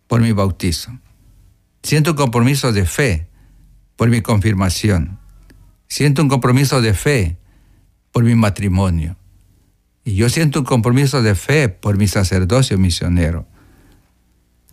por 0.06 0.20
mi 0.20 0.32
bautizo. 0.32 0.90
Siento 1.82 2.12
un 2.12 2.16
compromiso 2.16 2.72
de 2.72 2.86
fe 2.86 3.28
por 3.96 4.08
mi 4.08 4.22
confirmación. 4.22 5.18
Siento 5.88 6.22
un 6.22 6.28
compromiso 6.28 6.80
de 6.80 6.94
fe 6.94 7.36
por 8.12 8.24
mi 8.24 8.34
matrimonio. 8.34 9.16
Y 10.04 10.14
yo 10.14 10.28
siento 10.28 10.60
un 10.60 10.64
compromiso 10.64 11.22
de 11.22 11.34
fe 11.34 11.68
por 11.68 11.98
mi 11.98 12.08
sacerdocio 12.08 12.78
misionero. 12.78 13.46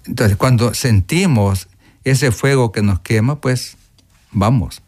Entonces, 0.06 0.38
cuando 0.38 0.74
sentimos 0.74 1.68
ese 2.04 2.32
fuego 2.32 2.72
que 2.72 2.82
nos 2.82 3.00
quema, 3.00 3.42
pues 3.42 3.78
vamos. 4.32 4.82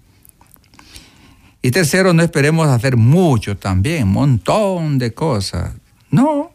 Y 1.62 1.72
tercero, 1.72 2.14
no 2.14 2.22
esperemos 2.22 2.68
hacer 2.68 2.96
mucho 2.96 3.58
también, 3.58 4.04
un 4.04 4.14
montón 4.14 5.00
de 5.00 5.14
cosas. 5.14 5.74
No, 6.12 6.52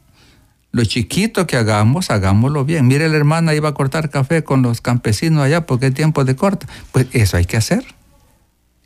lo 0.73 0.85
chiquito 0.85 1.47
que 1.47 1.57
hagamos, 1.57 2.11
hagámoslo 2.11 2.65
bien. 2.65 2.87
Mire, 2.87 3.09
la 3.09 3.17
hermana 3.17 3.55
iba 3.55 3.69
a 3.69 3.75
cortar 3.75 4.11
café 4.11 4.45
con 4.45 4.63
los 4.63 4.81
campesinos 4.81 5.43
allá 5.43 5.67
porque 5.67 5.87
es 5.87 5.95
tiempo 5.95 6.25
de 6.25 6.37
corta. 6.37 6.67
Pues 6.93 7.07
eso 7.13 7.37
hay 7.37 7.45
que 7.45 7.57
hacer. 7.57 7.85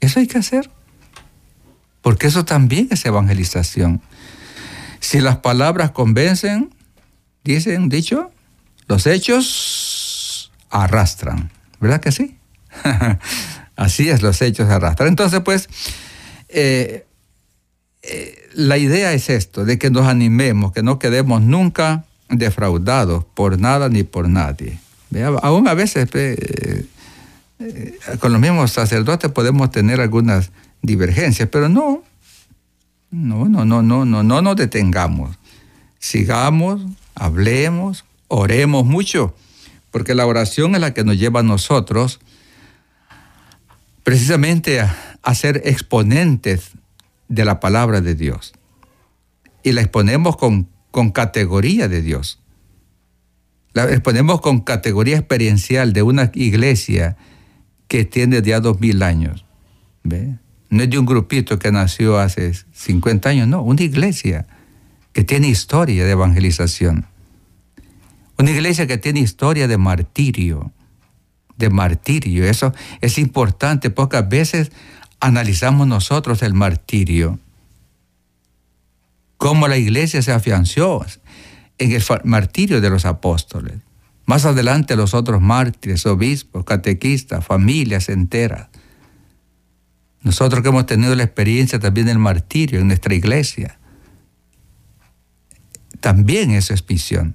Eso 0.00 0.20
hay 0.20 0.26
que 0.26 0.38
hacer. 0.38 0.70
Porque 2.00 2.26
eso 2.26 2.44
también 2.44 2.88
es 2.90 3.04
evangelización. 3.04 4.00
Si 5.00 5.20
las 5.20 5.38
palabras 5.38 5.90
convencen, 5.90 6.74
dicen 7.44 7.90
dicho, 7.90 8.30
los 8.86 9.06
hechos 9.06 10.52
arrastran. 10.70 11.50
¿Verdad 11.80 12.00
que 12.00 12.12
sí? 12.12 12.38
Así 13.76 14.08
es, 14.08 14.22
los 14.22 14.40
hechos 14.40 14.70
arrastran. 14.70 15.08
Entonces, 15.08 15.40
pues, 15.40 15.68
eh, 16.48 17.06
eh, 18.02 18.43
la 18.54 18.78
idea 18.78 19.12
es 19.12 19.30
esto, 19.30 19.64
de 19.64 19.78
que 19.78 19.90
nos 19.90 20.06
animemos, 20.06 20.72
que 20.72 20.82
no 20.82 20.98
quedemos 20.98 21.42
nunca 21.42 22.04
defraudados 22.28 23.24
por 23.24 23.58
nada 23.58 23.88
ni 23.88 24.02
por 24.02 24.28
nadie. 24.28 24.78
Aún 25.42 25.68
a 25.68 25.74
veces 25.74 26.08
eh, 26.14 26.86
con 28.18 28.32
los 28.32 28.40
mismos 28.40 28.72
sacerdotes 28.72 29.30
podemos 29.30 29.70
tener 29.70 30.00
algunas 30.00 30.50
divergencias, 30.82 31.48
pero 31.50 31.68
no, 31.68 32.02
no, 33.10 33.48
no, 33.48 33.64
no, 33.64 33.82
no, 33.82 34.04
no, 34.04 34.22
no 34.22 34.42
nos 34.42 34.56
detengamos. 34.56 35.36
Sigamos, 35.98 36.82
hablemos, 37.14 38.04
oremos 38.28 38.84
mucho, 38.84 39.34
porque 39.90 40.14
la 40.14 40.26
oración 40.26 40.74
es 40.74 40.80
la 40.80 40.92
que 40.92 41.04
nos 41.04 41.16
lleva 41.16 41.40
a 41.40 41.44
nosotros 41.44 42.20
precisamente 44.02 44.80
a, 44.80 45.34
ser 45.34 45.62
exponentes 45.64 46.70
de 47.28 47.44
la 47.44 47.60
palabra 47.60 48.00
de 48.00 48.14
Dios. 48.14 48.54
Y 49.62 49.72
la 49.72 49.80
exponemos 49.80 50.36
con, 50.36 50.68
con 50.90 51.10
categoría 51.10 51.88
de 51.88 52.02
Dios. 52.02 52.40
La 53.72 53.84
exponemos 53.90 54.40
con 54.40 54.60
categoría 54.60 55.16
experiencial 55.18 55.92
de 55.92 56.02
una 56.02 56.30
iglesia 56.34 57.16
que 57.88 58.04
tiene 58.04 58.40
ya 58.42 58.60
dos 58.60 58.80
mil 58.80 59.02
años. 59.02 59.44
¿Ve? 60.02 60.36
No 60.70 60.82
es 60.82 60.90
de 60.90 60.98
un 60.98 61.06
grupito 61.06 61.58
que 61.58 61.72
nació 61.72 62.18
hace 62.18 62.52
50 62.72 63.28
años, 63.28 63.48
no, 63.48 63.62
una 63.62 63.82
iglesia 63.82 64.46
que 65.12 65.24
tiene 65.24 65.48
historia 65.48 66.04
de 66.04 66.10
evangelización. 66.10 67.06
Una 68.36 68.50
iglesia 68.50 68.86
que 68.86 68.98
tiene 68.98 69.20
historia 69.20 69.68
de 69.68 69.78
martirio, 69.78 70.72
de 71.56 71.70
martirio. 71.70 72.44
Eso 72.44 72.74
es 73.00 73.18
importante. 73.18 73.90
Pocas 73.90 74.28
veces 74.28 74.72
analizamos 75.24 75.86
nosotros 75.86 76.42
el 76.42 76.52
martirio. 76.52 77.38
Cómo 79.38 79.68
la 79.68 79.78
iglesia 79.78 80.20
se 80.20 80.32
afianzó 80.32 81.04
en 81.78 81.92
el 81.92 82.02
martirio 82.24 82.82
de 82.82 82.90
los 82.90 83.06
apóstoles. 83.06 83.78
Más 84.26 84.44
adelante 84.44 84.96
los 84.96 85.14
otros 85.14 85.40
mártires, 85.40 86.04
obispos, 86.04 86.64
catequistas, 86.64 87.44
familias 87.44 88.10
enteras. 88.10 88.68
Nosotros 90.20 90.62
que 90.62 90.68
hemos 90.68 90.84
tenido 90.84 91.14
la 91.14 91.24
experiencia 91.24 91.78
también 91.78 92.06
del 92.06 92.18
martirio 92.18 92.80
en 92.80 92.88
nuestra 92.88 93.14
iglesia, 93.14 93.78
también 96.00 96.50
eso 96.50 96.74
es 96.74 96.84
visión. 96.84 97.34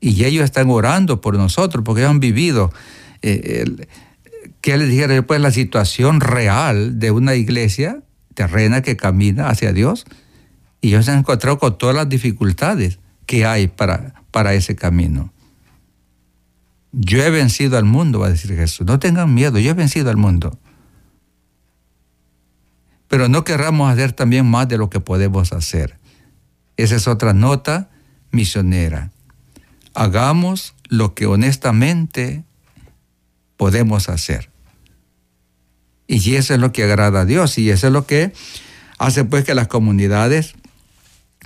Y 0.00 0.24
ellos 0.24 0.44
están 0.44 0.70
orando 0.70 1.20
por 1.20 1.34
nosotros 1.34 1.84
porque 1.84 2.06
han 2.06 2.18
vivido, 2.18 2.72
eh, 3.20 3.64
que 4.60 4.76
les 4.76 4.88
dijera 4.88 5.20
pues 5.22 5.40
la 5.40 5.50
situación 5.50 6.20
real 6.20 6.98
de 6.98 7.10
una 7.10 7.34
iglesia 7.34 8.02
terrena 8.34 8.82
que 8.82 8.96
camina 8.96 9.48
hacia 9.48 9.72
Dios. 9.72 10.04
Y 10.80 10.88
ellos 10.88 11.06
se 11.06 11.12
han 11.12 11.18
encontrado 11.18 11.58
con 11.58 11.76
todas 11.78 11.94
las 11.94 12.08
dificultades 12.08 12.98
que 13.26 13.44
hay 13.46 13.68
para, 13.68 14.22
para 14.30 14.54
ese 14.54 14.76
camino. 14.76 15.32
Yo 16.92 17.22
he 17.22 17.30
vencido 17.30 17.76
al 17.78 17.84
mundo, 17.84 18.20
va 18.20 18.26
a 18.26 18.30
decir 18.30 18.54
Jesús. 18.54 18.86
No 18.86 18.98
tengan 18.98 19.34
miedo, 19.34 19.58
yo 19.58 19.70
he 19.70 19.74
vencido 19.74 20.10
al 20.10 20.16
mundo 20.16 20.58
pero 23.08 23.28
no 23.28 23.42
querramos 23.42 23.90
hacer 23.90 24.12
también 24.12 24.46
más 24.46 24.68
de 24.68 24.78
lo 24.78 24.90
que 24.90 25.00
podemos 25.00 25.52
hacer. 25.52 25.98
Esa 26.76 26.96
es 26.96 27.08
otra 27.08 27.32
nota 27.32 27.88
misionera. 28.30 29.10
Hagamos 29.94 30.74
lo 30.88 31.14
que 31.14 31.26
honestamente 31.26 32.44
podemos 33.58 34.08
hacer. 34.08 34.48
Y 36.06 36.36
eso 36.36 36.54
es 36.54 36.60
lo 36.60 36.72
que 36.72 36.84
agrada 36.84 37.20
a 37.20 37.24
Dios 37.26 37.58
y 37.58 37.68
eso 37.68 37.88
es 37.88 37.92
lo 37.92 38.06
que 38.06 38.32
hace 38.96 39.24
pues 39.24 39.44
que 39.44 39.54
las 39.54 39.68
comunidades 39.68 40.54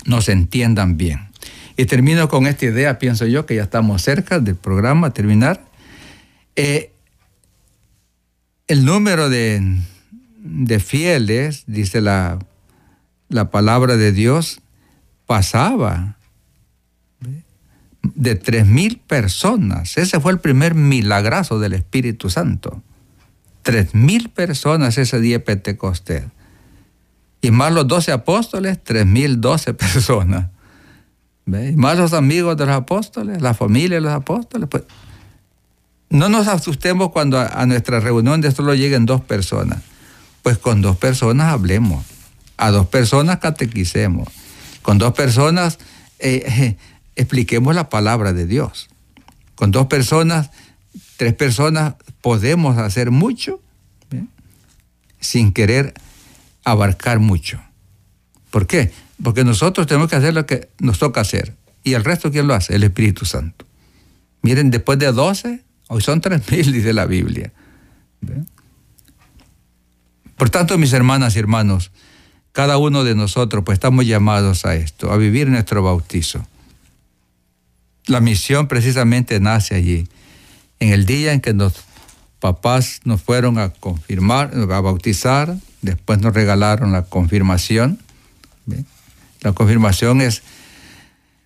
nos 0.04 0.28
entiendan 0.28 0.96
bien. 0.96 1.30
Y 1.76 1.86
termino 1.86 2.28
con 2.28 2.46
esta 2.46 2.66
idea, 2.66 3.00
pienso 3.00 3.26
yo 3.26 3.44
que 3.46 3.56
ya 3.56 3.64
estamos 3.64 4.02
cerca 4.02 4.38
del 4.38 4.54
programa, 4.54 5.10
terminar. 5.10 5.64
Eh, 6.54 6.92
el 8.68 8.84
número 8.84 9.28
de 9.28 9.80
de 10.42 10.80
fieles, 10.80 11.64
dice 11.66 12.00
la, 12.00 12.38
la 13.28 13.50
palabra 13.50 13.96
de 13.96 14.12
Dios, 14.12 14.60
pasaba 15.26 16.16
de 18.02 18.34
tres 18.34 18.66
mil 18.66 18.98
personas. 18.98 19.96
Ese 19.96 20.20
fue 20.20 20.32
el 20.32 20.40
primer 20.40 20.74
milagrazo 20.74 21.58
del 21.58 21.72
Espíritu 21.72 22.30
Santo. 22.30 22.82
Tres 23.62 23.94
mil 23.94 24.28
personas 24.28 24.98
ese 24.98 25.20
día 25.20 25.44
Pentecostés. 25.44 26.24
Y 27.40 27.50
más 27.50 27.72
los 27.72 27.86
doce 27.88 28.12
apóstoles, 28.12 28.78
tres 28.82 29.06
mil 29.06 29.40
doce 29.40 29.74
personas. 29.74 30.48
Y 31.46 31.76
más 31.76 31.98
los 31.98 32.12
amigos 32.12 32.56
de 32.56 32.66
los 32.66 32.74
apóstoles, 32.74 33.42
la 33.42 33.54
familia 33.54 33.96
de 33.96 34.02
los 34.02 34.12
apóstoles. 34.12 34.68
Pues, 34.68 34.84
no 36.10 36.28
nos 36.28 36.46
asustemos 36.46 37.10
cuando 37.10 37.40
a, 37.40 37.66
nuestra 37.66 37.98
reunión 37.98 38.40
de 38.40 38.52
solo 38.52 38.74
lleguen 38.74 39.06
dos 39.06 39.22
personas 39.22 39.78
pues 40.42 40.58
con 40.58 40.82
dos 40.82 40.96
personas 40.96 41.52
hablemos, 41.52 42.04
a 42.56 42.70
dos 42.70 42.88
personas 42.88 43.38
catequicemos, 43.38 44.28
con 44.82 44.98
dos 44.98 45.14
personas 45.14 45.78
eh, 46.18 46.42
eh, 46.46 46.76
expliquemos 47.16 47.74
la 47.74 47.88
palabra 47.88 48.32
de 48.32 48.46
Dios. 48.46 48.88
Con 49.54 49.70
dos 49.70 49.86
personas, 49.86 50.50
tres 51.16 51.34
personas 51.34 51.94
podemos 52.20 52.78
hacer 52.78 53.10
mucho 53.10 53.60
sin 55.20 55.52
querer 55.52 55.94
abarcar 56.64 57.20
mucho. 57.20 57.60
¿Por 58.50 58.66
qué? 58.66 58.92
Porque 59.22 59.44
nosotros 59.44 59.86
tenemos 59.86 60.10
que 60.10 60.16
hacer 60.16 60.34
lo 60.34 60.46
que 60.46 60.68
nos 60.78 60.98
toca 60.98 61.20
hacer. 61.20 61.54
¿Y 61.84 61.94
el 61.94 62.04
resto 62.04 62.30
quién 62.30 62.46
lo 62.46 62.54
hace? 62.54 62.74
El 62.74 62.84
Espíritu 62.84 63.24
Santo. 63.24 63.64
Miren, 64.42 64.70
después 64.70 64.98
de 64.98 65.12
12, 65.12 65.62
hoy 65.88 66.02
son 66.02 66.20
tres 66.20 66.42
mil, 66.50 66.72
dice 66.72 66.92
la 66.92 67.06
Biblia. 67.06 67.52
Por 70.36 70.50
tanto, 70.50 70.76
mis 70.76 70.92
hermanas 70.92 71.36
y 71.36 71.38
hermanos, 71.38 71.92
cada 72.52 72.76
uno 72.76 73.04
de 73.04 73.14
nosotros 73.14 73.64
pues 73.64 73.76
estamos 73.76 74.06
llamados 74.06 74.66
a 74.66 74.74
esto, 74.74 75.12
a 75.12 75.16
vivir 75.16 75.48
nuestro 75.48 75.82
bautizo. 75.82 76.46
La 78.06 78.20
misión 78.20 78.68
precisamente 78.68 79.38
nace 79.40 79.74
allí, 79.74 80.08
en 80.80 80.92
el 80.92 81.06
día 81.06 81.32
en 81.32 81.40
que 81.40 81.54
nos 81.54 81.74
papás 82.40 83.00
nos 83.04 83.22
fueron 83.22 83.58
a 83.58 83.70
confirmar, 83.70 84.52
a 84.54 84.80
bautizar, 84.80 85.56
después 85.80 86.20
nos 86.20 86.34
regalaron 86.34 86.90
la 86.90 87.02
confirmación. 87.04 88.00
La 89.42 89.52
confirmación 89.52 90.20
es 90.20 90.42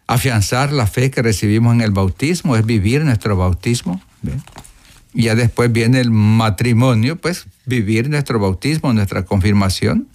afianzar 0.07 0.73
la 0.73 0.87
fe 0.87 1.11
que 1.11 1.21
recibimos 1.21 1.75
en 1.75 1.83
el 1.83 1.91
bautismo, 1.91 2.57
es 2.57 2.65
vivir 2.65 3.05
nuestro 3.05 3.37
bautismo. 3.37 4.01
Y 5.13 5.25
ya 5.25 5.35
después 5.35 5.71
viene 5.71 6.01
el 6.01 6.11
matrimonio, 6.11 7.17
pues 7.17 7.47
vivir 7.67 8.09
nuestro 8.09 8.39
bautismo, 8.39 8.93
nuestra 8.95 9.27
confirmación. 9.27 10.09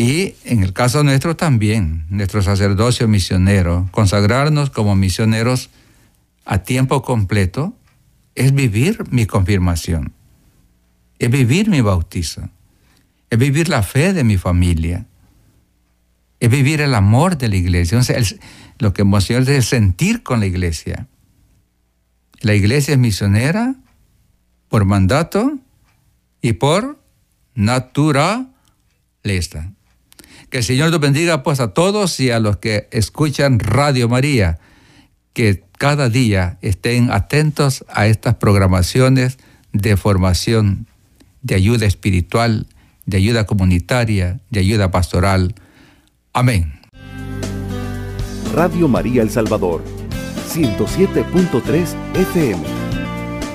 Y 0.00 0.36
en 0.44 0.62
el 0.62 0.72
caso 0.72 1.02
nuestro 1.02 1.34
también, 1.34 2.06
nuestro 2.08 2.40
sacerdocio 2.40 3.08
misionero, 3.08 3.88
consagrarnos 3.90 4.70
como 4.70 4.94
misioneros 4.94 5.70
a 6.44 6.58
tiempo 6.58 7.02
completo, 7.02 7.76
es 8.36 8.54
vivir 8.54 9.10
mi 9.10 9.26
confirmación, 9.26 10.12
es 11.18 11.28
vivir 11.28 11.68
mi 11.68 11.80
bautizo, 11.80 12.48
es 13.28 13.38
vivir 13.38 13.68
la 13.68 13.82
fe 13.82 14.12
de 14.12 14.22
mi 14.22 14.38
familia, 14.38 15.06
es 16.38 16.48
vivir 16.48 16.80
el 16.80 16.94
amor 16.94 17.36
de 17.36 17.48
la 17.48 17.56
iglesia. 17.56 18.00
lo 18.78 18.94
que 18.94 19.02
emociona 19.02 19.50
es 19.50 19.66
sentir 19.66 20.22
con 20.22 20.38
la 20.38 20.46
iglesia. 20.46 21.08
La 22.40 22.54
iglesia 22.54 22.92
es 22.92 23.00
misionera 23.00 23.74
por 24.68 24.84
mandato 24.84 25.58
y 26.40 26.52
por 26.52 27.02
naturaleza. 27.56 28.46
Que 30.50 30.58
el 30.58 30.64
Señor 30.64 30.90
los 30.90 31.00
bendiga 31.00 31.42
pues 31.42 31.60
a 31.60 31.74
todos 31.74 32.18
y 32.20 32.30
a 32.30 32.40
los 32.40 32.56
que 32.56 32.88
escuchan 32.90 33.58
Radio 33.58 34.08
María, 34.08 34.58
que 35.34 35.64
cada 35.76 36.08
día 36.08 36.58
estén 36.62 37.10
atentos 37.12 37.84
a 37.88 38.06
estas 38.06 38.36
programaciones 38.36 39.38
de 39.72 39.96
formación, 39.96 40.86
de 41.42 41.54
ayuda 41.54 41.86
espiritual, 41.86 42.66
de 43.04 43.18
ayuda 43.18 43.44
comunitaria, 43.44 44.40
de 44.50 44.60
ayuda 44.60 44.90
pastoral. 44.90 45.54
Amén. 46.32 46.80
Radio 48.54 48.88
María 48.88 49.22
El 49.22 49.30
Salvador, 49.30 49.84
107.3 50.50 51.94
FM, 52.14 52.62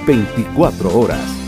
24 0.06 0.98
horas. 0.98 1.43